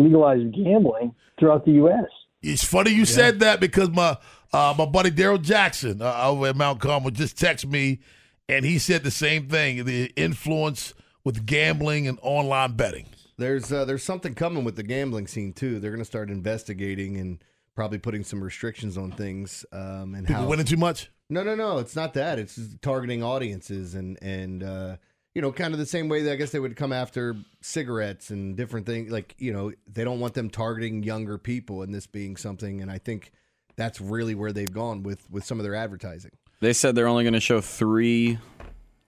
legalized 0.00 0.54
gambling 0.54 1.14
throughout 1.38 1.64
the 1.64 1.72
U.S. 1.72 2.06
It's 2.42 2.64
funny 2.64 2.92
you 2.92 3.04
said 3.04 3.40
that 3.40 3.60
because 3.60 3.90
my 3.90 4.16
uh, 4.52 4.74
my 4.76 4.86
buddy 4.86 5.10
Daryl 5.10 5.40
Jackson 5.40 6.00
uh, 6.02 6.22
over 6.24 6.48
at 6.48 6.56
Mount 6.56 6.80
Carmel 6.80 7.10
just 7.10 7.36
texted 7.36 7.70
me, 7.70 8.00
and 8.48 8.64
he 8.64 8.78
said 8.78 9.04
the 9.04 9.10
same 9.10 9.48
thing: 9.48 9.84
the 9.84 10.12
influence 10.16 10.94
with 11.24 11.46
gambling 11.46 12.08
and 12.08 12.18
online 12.22 12.72
betting. 12.72 13.06
There's 13.36 13.72
uh, 13.72 13.84
there's 13.84 14.02
something 14.02 14.34
coming 14.34 14.64
with 14.64 14.76
the 14.76 14.82
gambling 14.82 15.26
scene 15.26 15.52
too. 15.52 15.80
They're 15.80 15.90
going 15.90 16.02
to 16.02 16.06
start 16.06 16.30
investigating 16.30 17.16
and 17.16 17.42
probably 17.74 17.98
putting 17.98 18.24
some 18.24 18.42
restrictions 18.42 18.98
on 18.98 19.12
things. 19.12 19.64
Um, 19.72 20.14
and 20.14 20.26
People 20.26 20.42
how 20.42 20.48
winning 20.48 20.66
too 20.66 20.76
much. 20.76 21.10
No, 21.28 21.42
no, 21.42 21.54
no. 21.54 21.78
It's 21.78 21.94
not 21.94 22.14
that. 22.14 22.38
It's 22.38 22.58
targeting 22.82 23.22
audiences 23.22 23.94
and 23.94 24.18
and 24.22 24.62
uh, 24.62 24.96
you 25.34 25.42
know, 25.42 25.52
kind 25.52 25.72
of 25.72 25.78
the 25.78 25.86
same 25.86 26.08
way 26.08 26.22
that 26.22 26.32
I 26.32 26.36
guess 26.36 26.50
they 26.50 26.58
would 26.60 26.76
come 26.76 26.92
after 26.92 27.36
cigarettes 27.60 28.30
and 28.30 28.56
different 28.56 28.86
things. 28.86 29.10
Like 29.10 29.34
you 29.38 29.52
know, 29.52 29.72
they 29.86 30.04
don't 30.04 30.20
want 30.20 30.34
them 30.34 30.50
targeting 30.50 31.02
younger 31.02 31.38
people, 31.38 31.82
and 31.82 31.94
this 31.94 32.06
being 32.06 32.36
something. 32.36 32.80
And 32.80 32.90
I 32.90 32.98
think 32.98 33.32
that's 33.76 34.00
really 34.00 34.34
where 34.34 34.52
they've 34.52 34.72
gone 34.72 35.02
with 35.02 35.30
with 35.30 35.44
some 35.44 35.58
of 35.58 35.64
their 35.64 35.74
advertising. 35.74 36.32
They 36.60 36.72
said 36.72 36.94
they're 36.94 37.06
only 37.08 37.24
going 37.24 37.32
to 37.34 37.40
show 37.40 37.60
three, 37.62 38.38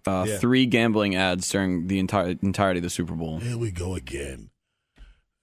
uh, 0.07 0.25
Yeah. 0.27 0.39
three 0.39 0.65
gambling 0.65 1.15
ads 1.17 1.51
during 1.51 1.87
the 1.89 1.99
entire 1.99 2.35
entirety 2.41 2.79
of 2.79 2.85
the 2.85 2.89
Super 2.91 3.15
Bowl. 3.15 3.41
Here 3.41 3.59
we 3.59 3.71
go 3.71 3.95
again. 3.95 4.49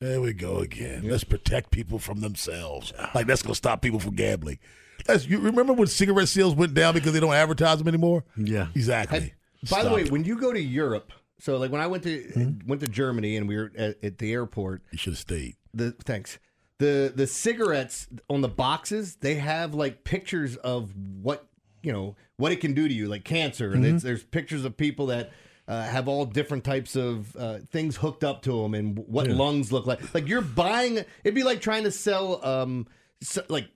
There 0.01 0.21
we 0.21 0.31
go 0.33 0.59
again. 0.59 1.01
Let's 1.03 1.25
protect 1.25 1.71
people 1.71 1.99
from 1.99 2.21
themselves. 2.21 2.93
Like 3.13 3.27
that's 3.27 3.41
gonna 3.41 3.53
stop 3.55 3.81
people 3.81 3.99
from 3.99 4.15
gambling. 4.15 4.59
That's 5.05 5.27
you 5.27 5.39
remember 5.39 5.73
when 5.73 5.87
cigarette 5.87 6.29
sales 6.29 6.55
went 6.55 6.73
down 6.73 6.93
because 6.93 7.11
they 7.13 7.19
don't 7.19 7.33
advertise 7.33 7.79
them 7.79 7.87
anymore? 7.89 8.23
Yeah, 8.37 8.67
exactly. 8.73 9.33
By 9.69 9.83
the 9.83 9.91
way, 9.91 10.05
when 10.05 10.23
you 10.23 10.39
go 10.39 10.53
to 10.53 10.59
Europe, 10.61 11.11
so 11.39 11.57
like 11.57 11.71
when 11.71 11.81
I 11.81 11.87
went 11.87 12.03
to 12.03 12.57
went 12.65 12.81
to 12.81 12.87
Germany 12.87 13.37
and 13.37 13.47
we 13.47 13.57
were 13.57 13.71
at, 13.77 14.03
at 14.03 14.17
the 14.17 14.31
airport, 14.31 14.83
you 14.91 14.97
should 14.97 15.13
have 15.13 15.19
stayed. 15.19 15.55
The 15.73 15.91
thanks. 15.91 16.39
The 16.77 17.11
the 17.13 17.27
cigarettes 17.27 18.07
on 18.29 18.41
the 18.41 18.47
boxes, 18.47 19.15
they 19.17 19.35
have 19.35 19.73
like 19.73 20.03
pictures 20.03 20.55
of 20.57 20.93
what 20.95 21.47
you 21.83 21.91
know 21.91 22.15
what 22.37 22.51
it 22.51 22.61
can 22.61 22.73
do 22.73 22.87
to 22.87 22.93
you, 22.93 23.07
like 23.07 23.23
cancer, 23.25 23.73
and 23.73 23.85
it's, 23.85 24.03
there's 24.03 24.23
pictures 24.23 24.65
of 24.65 24.77
people 24.77 25.07
that. 25.07 25.31
Uh, 25.67 25.83
have 25.83 26.07
all 26.07 26.25
different 26.25 26.63
types 26.63 26.95
of 26.95 27.35
uh, 27.35 27.59
things 27.69 27.95
hooked 27.97 28.23
up 28.23 28.41
to 28.41 28.63
them 28.63 28.73
and 28.73 28.97
what 29.07 29.27
Yeah. 29.27 29.35
lungs 29.35 29.71
look 29.71 29.85
like. 29.85 30.15
Like 30.15 30.27
you're 30.27 30.41
buying, 30.41 30.97
it'd 31.23 31.35
be 31.35 31.43
like 31.43 31.61
trying 31.61 31.83
to 31.83 31.91
sell, 31.91 32.43
um, 32.43 32.87
so, 33.21 33.43
like 33.49 33.69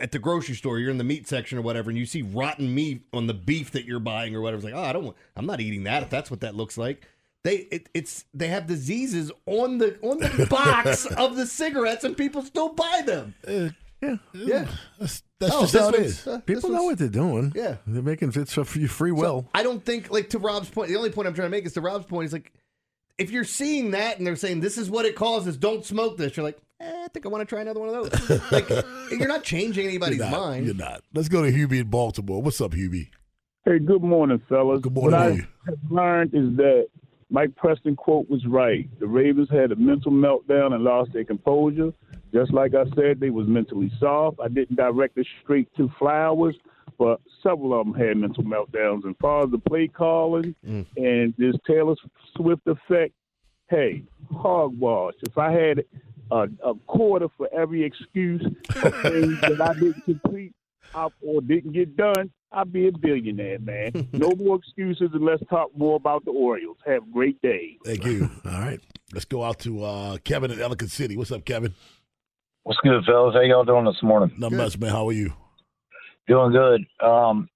at 0.00 0.12
the 0.12 0.18
grocery 0.18 0.54
store, 0.54 0.78
you're 0.78 0.90
in 0.90 0.98
the 0.98 1.04
meat 1.04 1.26
section 1.28 1.58
or 1.58 1.62
whatever, 1.62 1.90
and 1.90 1.98
you 1.98 2.06
see 2.06 2.22
rotten 2.22 2.74
meat 2.74 3.02
on 3.12 3.26
the 3.26 3.34
beef 3.34 3.70
that 3.72 3.84
you're 3.84 4.00
buying 4.00 4.34
or 4.34 4.40
whatever. 4.40 4.56
It's 4.58 4.64
like, 4.64 4.74
oh, 4.74 4.88
I 4.88 4.92
don't 4.92 5.04
want, 5.04 5.16
I'm 5.36 5.46
not 5.46 5.60
eating 5.60 5.84
that 5.84 6.02
if 6.02 6.10
that's 6.10 6.30
what 6.30 6.40
that 6.40 6.54
looks 6.54 6.76
like. 6.78 7.06
They, 7.44 7.56
it, 7.70 7.88
it's 7.92 8.24
they 8.32 8.48
have 8.48 8.66
diseases 8.66 9.30
on 9.46 9.76
the 9.78 9.98
on 10.00 10.18
the 10.18 10.46
box 10.50 11.04
of 11.06 11.36
the 11.36 11.46
cigarettes, 11.46 12.02
and 12.04 12.16
people 12.16 12.42
still 12.42 12.70
buy 12.70 13.02
them. 13.04 13.34
Yeah, 13.46 13.68
Yeah, 14.00 14.16
yeah. 14.32 14.66
That's, 14.98 15.22
that's 15.40 15.52
Oh, 15.54 15.60
just 15.62 15.74
how 15.74 15.88
it 15.90 15.92
one's- 15.98 16.06
is. 16.20 16.26
uh, 16.26 16.38
People 16.46 16.70
know 16.70 16.84
what 16.84 16.96
they're 16.98 17.08
doing. 17.08 17.52
Yeah. 17.54 17.76
they're 17.86 18.02
making 18.02 18.32
it's 18.34 18.54
for 18.54 18.64
free 18.64 18.86
free 18.86 19.12
will. 19.12 19.46
I 19.54 19.62
don't 19.62 19.84
think, 19.84 20.10
like 20.10 20.30
to 20.30 20.38
Rob's 20.38 20.70
point, 20.70 20.88
the 20.88 20.96
only 20.96 21.10
point 21.10 21.28
I'm 21.28 21.34
trying 21.34 21.46
to 21.46 21.50
make 21.50 21.66
is 21.66 21.74
to 21.74 21.82
Rob's 21.82 22.06
point 22.06 22.24
is 22.26 22.32
like, 22.32 22.50
if 23.18 23.30
you're 23.30 23.44
seeing 23.44 23.90
that 23.92 24.16
and 24.18 24.26
they're 24.26 24.36
saying 24.36 24.60
this 24.60 24.78
is 24.78 24.88
what 24.88 25.04
it 25.04 25.14
causes, 25.14 25.56
don't 25.58 25.84
smoke 25.84 26.16
this. 26.16 26.36
You're 26.36 26.44
like, 26.44 26.58
eh, 26.84 27.04
I 27.04 27.08
think 27.08 27.26
I 27.26 27.28
want 27.28 27.42
to 27.42 27.52
try 27.52 27.62
another 27.62 27.80
one 27.80 27.88
of 27.88 28.10
those. 28.10 28.52
like, 28.52 28.68
you're 29.10 29.28
not 29.28 29.42
changing 29.42 29.86
anybody's 29.86 30.18
You're 30.18 30.30
not, 30.30 30.40
mind. 30.40 30.66
You're 30.66 30.74
not. 30.74 31.02
Let's 31.12 31.28
go 31.28 31.42
to 31.42 31.50
Hubie 31.50 31.80
in 31.80 31.88
Baltimore. 31.88 32.42
What's 32.42 32.60
up, 32.60 32.72
Hubie? 32.72 33.08
Hey, 33.64 33.78
good 33.78 34.02
morning, 34.02 34.42
fellas. 34.48 34.80
Good 34.82 34.94
morning 34.94 35.18
What 35.18 35.20
I 35.20 35.70
have 35.70 35.78
learned 35.90 36.34
is 36.34 36.56
that 36.56 36.88
Mike 37.30 37.56
Preston 37.56 37.96
quote 37.96 38.28
was 38.28 38.44
right. 38.46 38.88
The 39.00 39.06
Ravens 39.06 39.48
had 39.50 39.72
a 39.72 39.76
mental 39.76 40.12
meltdown 40.12 40.74
and 40.74 40.84
lost 40.84 41.12
their 41.12 41.24
composure. 41.24 41.92
Just 42.32 42.52
like 42.52 42.74
I 42.74 42.84
said, 42.94 43.20
they 43.20 43.30
was 43.30 43.46
mentally 43.48 43.90
soft. 43.98 44.38
I 44.42 44.48
didn't 44.48 44.76
direct 44.76 45.16
it 45.16 45.26
straight 45.42 45.68
to 45.76 45.90
Flowers, 45.98 46.56
but 46.98 47.20
several 47.42 47.78
of 47.80 47.86
them 47.86 47.94
had 47.94 48.16
mental 48.16 48.44
meltdowns. 48.44 49.04
And 49.04 49.16
far 49.18 49.44
as 49.44 49.50
the 49.50 49.58
play 49.58 49.88
calling 49.88 50.54
and 50.96 51.34
this 51.38 51.54
Taylor 51.66 51.94
Swift 52.36 52.66
effect, 52.66 53.14
hey, 53.70 54.02
hogwash. 54.32 55.14
If 55.22 55.38
I 55.38 55.52
had 55.52 55.84
a, 56.30 56.48
a 56.64 56.74
quarter 56.86 57.28
for 57.36 57.48
every 57.52 57.84
excuse 57.84 58.42
for 58.72 58.90
things 59.02 59.40
that 59.42 59.60
I 59.60 59.74
didn't 59.74 60.02
complete 60.04 60.52
up 60.94 61.12
or 61.22 61.40
didn't 61.40 61.72
get 61.72 61.96
done, 61.96 62.30
I'd 62.52 62.72
be 62.72 62.86
a 62.88 62.92
billionaire, 62.92 63.58
man. 63.58 64.08
no 64.12 64.30
more 64.38 64.56
excuses 64.56 65.10
and 65.12 65.24
let's 65.24 65.42
talk 65.50 65.70
more 65.76 65.96
about 65.96 66.24
the 66.24 66.30
Orioles. 66.30 66.76
Have 66.86 67.02
a 67.02 67.10
great 67.12 67.40
day. 67.42 67.76
Thank 67.84 68.04
you. 68.04 68.30
All 68.44 68.60
right. 68.60 68.80
Let's 69.12 69.24
go 69.24 69.42
out 69.42 69.58
to 69.60 69.82
uh, 69.84 70.18
Kevin 70.18 70.50
in 70.50 70.60
Ellicott 70.60 70.90
City. 70.90 71.16
What's 71.16 71.32
up, 71.32 71.44
Kevin? 71.44 71.74
What's 72.62 72.78
good, 72.82 73.04
fellas? 73.04 73.34
How 73.34 73.40
y'all 73.42 73.64
doing 73.64 73.84
this 73.84 74.02
morning? 74.02 74.34
Not 74.38 74.52
much, 74.52 74.78
man. 74.78 74.90
How 74.90 75.08
are 75.08 75.12
you? 75.12 75.32
Doing 76.26 76.52
good. 76.52 76.86
Um, 77.06 77.48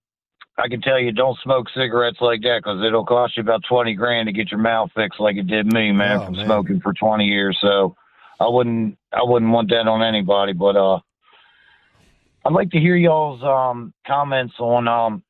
I 0.58 0.68
can 0.68 0.80
tell 0.82 0.98
you, 1.00 1.12
don't 1.12 1.38
smoke 1.42 1.66
cigarettes 1.74 2.18
like 2.20 2.42
that 2.42 2.60
because 2.62 2.84
it'll 2.84 3.06
cost 3.06 3.36
you 3.36 3.42
about 3.42 3.62
twenty 3.68 3.94
grand 3.94 4.26
to 4.26 4.32
get 4.32 4.50
your 4.50 4.60
mouth 4.60 4.90
fixed, 4.94 5.20
like 5.20 5.36
it 5.36 5.46
did 5.46 5.72
me, 5.72 5.92
man, 5.92 6.18
Oh, 6.18 6.24
from 6.26 6.36
man. 6.36 6.44
smoking 6.46 6.80
for 6.80 6.92
twenty 6.92 7.24
years. 7.26 7.56
So 7.62 7.96
I 8.41 8.49
wouldn't, 8.49 8.99
I 9.12 9.22
wouldn't 9.22 9.53
want 9.53 9.70
that 9.70 9.89
on 9.89 10.03
anybody. 10.03 10.53
But 10.53 10.76
uh, 10.76 11.01
I'd 12.45 12.53
like 12.53 12.70
to 12.70 12.78
hear 12.78 12.97
y'all's 12.97 13.43
um 13.43 13.93
comments 14.07 14.55
on 14.59 14.89
um. 14.89 15.22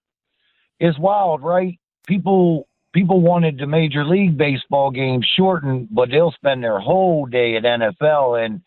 It's 0.81 0.99
wild, 0.99 1.43
right? 1.43 1.79
People 2.07 2.69
people 2.93 3.21
wanted 3.21 3.59
the 3.59 3.67
Major 3.67 4.05
League 4.05 4.37
Baseball 4.37 4.91
game 4.91 5.21
shortened, 5.37 5.89
but 5.91 6.11
they'll 6.11 6.33
spend 6.33 6.63
their 6.63 6.79
whole 6.79 7.27
day 7.27 7.57
at 7.57 7.65
NFL. 7.65 8.45
And 8.45 8.61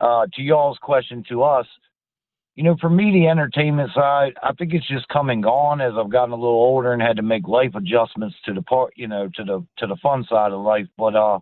uh, 0.00 0.26
to 0.34 0.42
y'all's 0.42 0.78
question 0.78 1.24
to 1.28 1.42
us, 1.42 1.66
you 2.54 2.64
know, 2.64 2.76
for 2.80 2.90
me, 2.90 3.10
the 3.12 3.28
entertainment 3.28 3.90
side, 3.94 4.34
I 4.42 4.52
think 4.52 4.74
it's 4.74 4.88
just 4.88 5.08
come 5.08 5.30
and 5.30 5.42
gone 5.42 5.80
as 5.80 5.92
I've 5.96 6.10
gotten 6.10 6.32
a 6.32 6.36
little 6.36 6.50
older 6.50 6.92
and 6.92 7.00
had 7.00 7.16
to 7.16 7.22
make 7.22 7.48
life 7.48 7.74
adjustments 7.74 8.36
to 8.44 8.52
the 8.52 8.62
part, 8.62 8.92
you 8.96 9.08
know, 9.08 9.28
to 9.34 9.44
the 9.44 9.66
to 9.78 9.86
the 9.86 9.96
fun 10.02 10.24
side 10.28 10.52
of 10.52 10.60
life. 10.60 10.86
But 10.98 11.16
uh, 11.16 11.38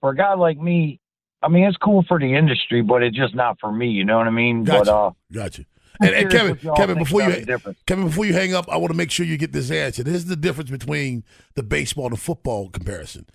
for 0.00 0.10
a 0.10 0.16
guy 0.16 0.34
like 0.34 0.58
me, 0.58 1.00
I 1.42 1.48
mean, 1.48 1.64
it's 1.64 1.76
cool 1.76 2.04
for 2.06 2.18
the 2.18 2.34
industry, 2.34 2.82
but 2.82 3.02
it's 3.02 3.16
just 3.16 3.34
not 3.34 3.58
for 3.60 3.72
me. 3.72 3.88
You 3.88 4.04
know 4.04 4.18
what 4.18 4.26
I 4.26 4.30
mean? 4.30 4.64
Gotcha. 4.64 4.84
But 4.84 4.88
uh, 4.88 5.10
Gotcha. 5.32 5.64
And, 6.00 6.14
and 6.14 6.30
Kevin, 6.30 6.56
Kevin, 6.76 6.98
before 6.98 7.22
you. 7.22 7.44
Kevin, 7.86 8.06
before 8.06 8.24
you 8.24 8.32
hang 8.32 8.54
up, 8.54 8.68
I 8.70 8.76
want 8.76 8.92
to 8.92 8.96
make 8.96 9.10
sure 9.10 9.26
you 9.26 9.36
get 9.36 9.52
this 9.52 9.70
answer. 9.70 10.02
This 10.02 10.14
is 10.14 10.26
the 10.26 10.36
difference 10.36 10.70
between 10.70 11.24
the 11.54 11.62
baseball 11.62 12.06
and 12.06 12.14
the 12.14 12.20
football 12.20 12.70
comparison. 12.70 13.26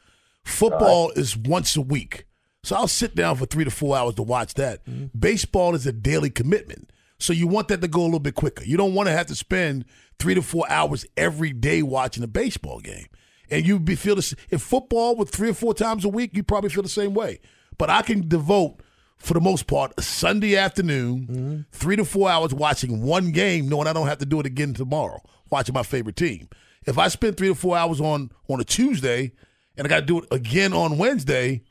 Football 0.44 1.12
is 1.12 1.38
once 1.38 1.76
a 1.76 1.82
week, 1.82 2.26
so 2.64 2.76
I'll 2.76 2.88
sit 2.88 3.16
down 3.16 3.36
for 3.36 3.46
three 3.46 3.64
to 3.64 3.72
four 3.72 3.98
hours 3.98 4.16
to 4.16 4.24
watch 4.24 4.54
that. 4.56 4.82
Baseball 5.18 5.76
is 5.76 5.86
a 5.86 5.92
daily 5.92 6.30
commitment, 6.30 6.92
so 7.20 7.34
you 7.34 7.48
want 7.48 7.68
that 7.68 7.82
to 7.82 7.88
go 7.88 8.02
a 8.02 8.06
little 8.06 8.20
bit 8.20 8.36
quicker. 8.36 8.64
You 8.64 8.78
don't 8.78 8.94
want 8.94 9.08
to 9.08 9.14
have 9.14 9.28
to 9.28 9.36
spend 9.36 9.86
three 10.20 10.34
to 10.34 10.42
four 10.42 10.66
hours 10.70 11.06
every 11.16 11.52
day 11.54 11.82
watching 11.82 12.24
a 12.24 12.28
baseball 12.28 12.80
game. 12.80 13.08
And 13.50 13.66
you'd 13.66 13.86
be 13.86 13.96
feel 13.96 14.16
this 14.16 14.34
if 14.50 14.62
football 14.62 15.16
with 15.16 15.30
three 15.30 15.50
or 15.50 15.54
four 15.54 15.74
times 15.74 16.04
a 16.04 16.10
week, 16.10 16.32
you 16.34 16.44
probably 16.44 16.70
feel 16.70 16.84
the 16.84 16.90
same 16.90 17.14
way. 17.14 17.40
But 17.78 17.90
I 17.90 18.02
can 18.02 18.28
devote 18.28 18.82
for 19.18 19.34
the 19.34 19.42
most 19.42 19.68
part, 19.68 19.94
a 19.98 20.02
Sunday 20.02 20.56
afternoon, 20.56 21.66
three 21.72 21.96
to 21.96 22.06
four 22.06 22.30
hours 22.30 22.54
watching 22.54 23.02
one 23.02 23.32
game, 23.32 23.68
knowing 23.68 23.88
I 23.88 23.94
don't 23.94 24.08
have 24.08 24.20
to 24.20 24.26
do 24.26 24.40
it 24.40 24.46
again 24.46 24.74
tomorrow, 24.74 25.22
watching 25.50 25.74
my 25.74 25.84
favorite 25.84 26.16
team. 26.16 26.50
If 26.86 26.98
I 26.98 27.08
spend 27.08 27.36
three 27.36 27.48
to 27.50 27.56
four 27.56 27.76
hours 27.78 28.00
on 28.00 28.32
on 28.48 28.62
a 28.62 28.64
Tuesday 28.64 29.34
and 29.76 29.86
I 29.86 29.90
got 29.90 30.02
to 30.02 30.06
do 30.06 30.20
it 30.20 30.26
again 30.32 30.72
on 30.74 30.98
Wednesday, 30.98 31.64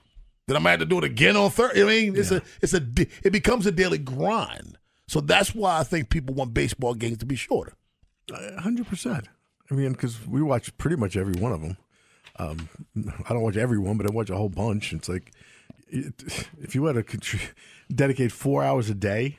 then 0.46 0.56
I 0.56 0.60
might 0.60 0.72
have 0.72 0.80
to 0.80 0.86
do 0.86 0.98
it 0.98 1.04
again 1.04 1.36
on 1.36 1.50
Thursday. 1.50 1.82
I 1.82 1.86
mean, 1.86 2.16
it's 2.16 2.30
a 2.30 2.42
it's 2.60 2.74
a 2.74 2.82
it 3.22 3.32
becomes 3.32 3.66
a 3.66 3.72
daily 3.72 3.98
grind. 3.98 4.78
So 5.08 5.20
that's 5.20 5.54
why 5.54 5.78
I 5.78 5.84
think 5.84 6.10
people 6.10 6.34
want 6.34 6.52
baseball 6.52 6.94
games 6.94 7.18
to 7.18 7.26
be 7.26 7.36
shorter. 7.36 7.74
hundred 8.58 8.88
percent. 8.88 9.28
I 9.70 9.74
mean, 9.74 9.92
because 9.92 10.26
we 10.26 10.42
watch 10.42 10.76
pretty 10.78 10.96
much 10.96 11.16
every 11.16 11.34
one 11.34 11.52
of 11.52 11.60
them. 11.60 11.76
Um, 12.38 12.68
I 13.28 13.32
don't 13.32 13.42
watch 13.42 13.56
every 13.56 13.78
one, 13.78 13.96
but 13.96 14.06
I 14.06 14.12
watch 14.12 14.30
a 14.30 14.36
whole 14.36 14.48
bunch. 14.48 14.92
It's 14.92 15.08
like 15.08 15.32
if 15.88 16.74
you 16.74 16.84
had 16.86 17.06
to 17.06 17.38
dedicate 17.94 18.32
four 18.32 18.62
hours 18.62 18.90
a 18.90 18.94
day 18.94 19.38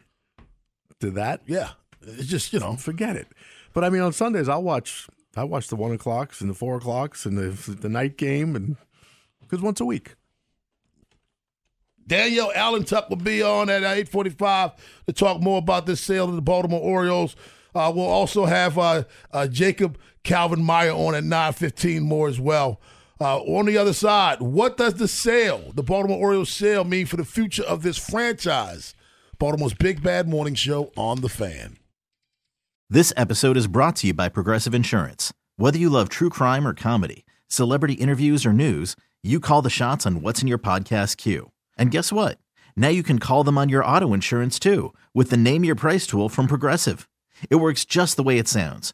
to 1.00 1.12
that, 1.12 1.42
yeah, 1.46 1.72
it's 2.02 2.28
just 2.28 2.54
you 2.54 2.60
know, 2.60 2.76
forget 2.76 3.16
it. 3.16 3.28
But 3.74 3.84
I 3.84 3.90
mean, 3.90 4.02
on 4.02 4.14
Sundays, 4.14 4.50
I'll 4.50 4.64
watch. 4.64 5.08
I 5.36 5.44
watch 5.44 5.68
the 5.68 5.76
one 5.76 5.92
o'clocks 5.92 6.42
and 6.42 6.50
the 6.50 6.56
four 6.56 6.78
o'clocks 6.78 7.26
and 7.26 7.38
the 7.38 7.72
the 7.72 7.90
night 7.90 8.18
game, 8.18 8.56
and 8.56 8.78
because 9.42 9.62
once 9.62 9.80
a 9.80 9.86
week. 9.86 10.16
Danielle 12.08 12.54
Allentuck 12.56 13.10
will 13.10 13.18
be 13.18 13.44
on 13.44 13.70
at 13.70 13.84
845 13.84 14.72
to 15.08 15.14
talk 15.14 15.42
more 15.42 15.58
about 15.58 15.86
this 15.86 16.00
sale 16.00 16.30
of 16.30 16.36
the 16.36 16.42
Baltimore 16.42 16.80
Orioles. 16.80 17.36
Uh, 17.76 17.92
we'll 17.94 18.06
also 18.06 18.46
have 18.46 18.78
uh, 18.78 19.04
uh, 19.34 19.46
Jacob 19.48 20.00
Calvin 20.24 20.64
Meyer 20.64 20.92
on 20.92 21.16
at 21.16 21.26
915 21.26 22.02
more 22.04 22.30
as 22.30 22.40
well. 22.40 22.80
Uh, 23.20 23.40
on 23.40 23.66
the 23.66 23.78
other 23.78 23.94
side, 23.94 24.42
what 24.42 24.78
does 24.78 24.94
the 24.96 25.08
sale, 25.08 25.72
the 25.74 25.82
Baltimore 25.82 26.20
Orioles 26.20 26.52
sale, 26.52 26.84
mean 26.84 27.08
for 27.08 27.18
the 27.18 27.26
future 27.26 27.64
of 27.64 27.82
this 27.82 27.98
franchise? 27.98 28.94
Baltimore's 29.40 29.74
Big 29.74 30.04
Bad 30.04 30.28
Morning 30.28 30.54
Show 30.54 30.92
on 30.96 31.22
The 31.22 31.30
Fan. 31.30 31.78
This 32.90 33.12
episode 33.18 33.58
is 33.58 33.68
brought 33.68 33.96
to 33.98 34.08
you 34.08 34.14
by 34.14 34.30
Progressive 34.30 34.76
Insurance. 34.76 35.34
Whether 35.56 35.80
you 35.80 35.90
love 35.90 36.10
true 36.10 36.30
crime 36.30 36.68
or 36.68 36.76
comedy, 36.76 37.26
celebrity 37.48 37.96
interviews 37.96 38.46
or 38.46 38.54
news, 38.54 38.96
you 39.24 39.40
call 39.40 39.64
the 39.64 39.70
shots 39.70 40.06
on 40.06 40.22
what's 40.22 40.42
in 40.44 40.48
your 40.48 40.60
podcast 40.60 41.18
queue. 41.18 41.52
And 41.76 41.90
guess 41.90 42.12
what? 42.12 42.38
Now 42.76 42.90
you 42.90 43.02
can 43.02 43.18
call 43.18 43.44
them 43.44 43.58
on 43.58 43.70
your 43.70 43.84
auto 43.84 44.14
insurance 44.14 44.60
too 44.60 44.94
with 45.16 45.32
the 45.32 45.38
Name 45.38 45.64
Your 45.66 45.76
Price 45.76 46.06
tool 46.06 46.30
from 46.30 46.46
Progressive. 46.46 47.10
It 47.50 47.56
works 47.56 47.84
just 47.84 48.16
the 48.16 48.24
way 48.24 48.38
it 48.38 48.48
sounds. 48.48 48.94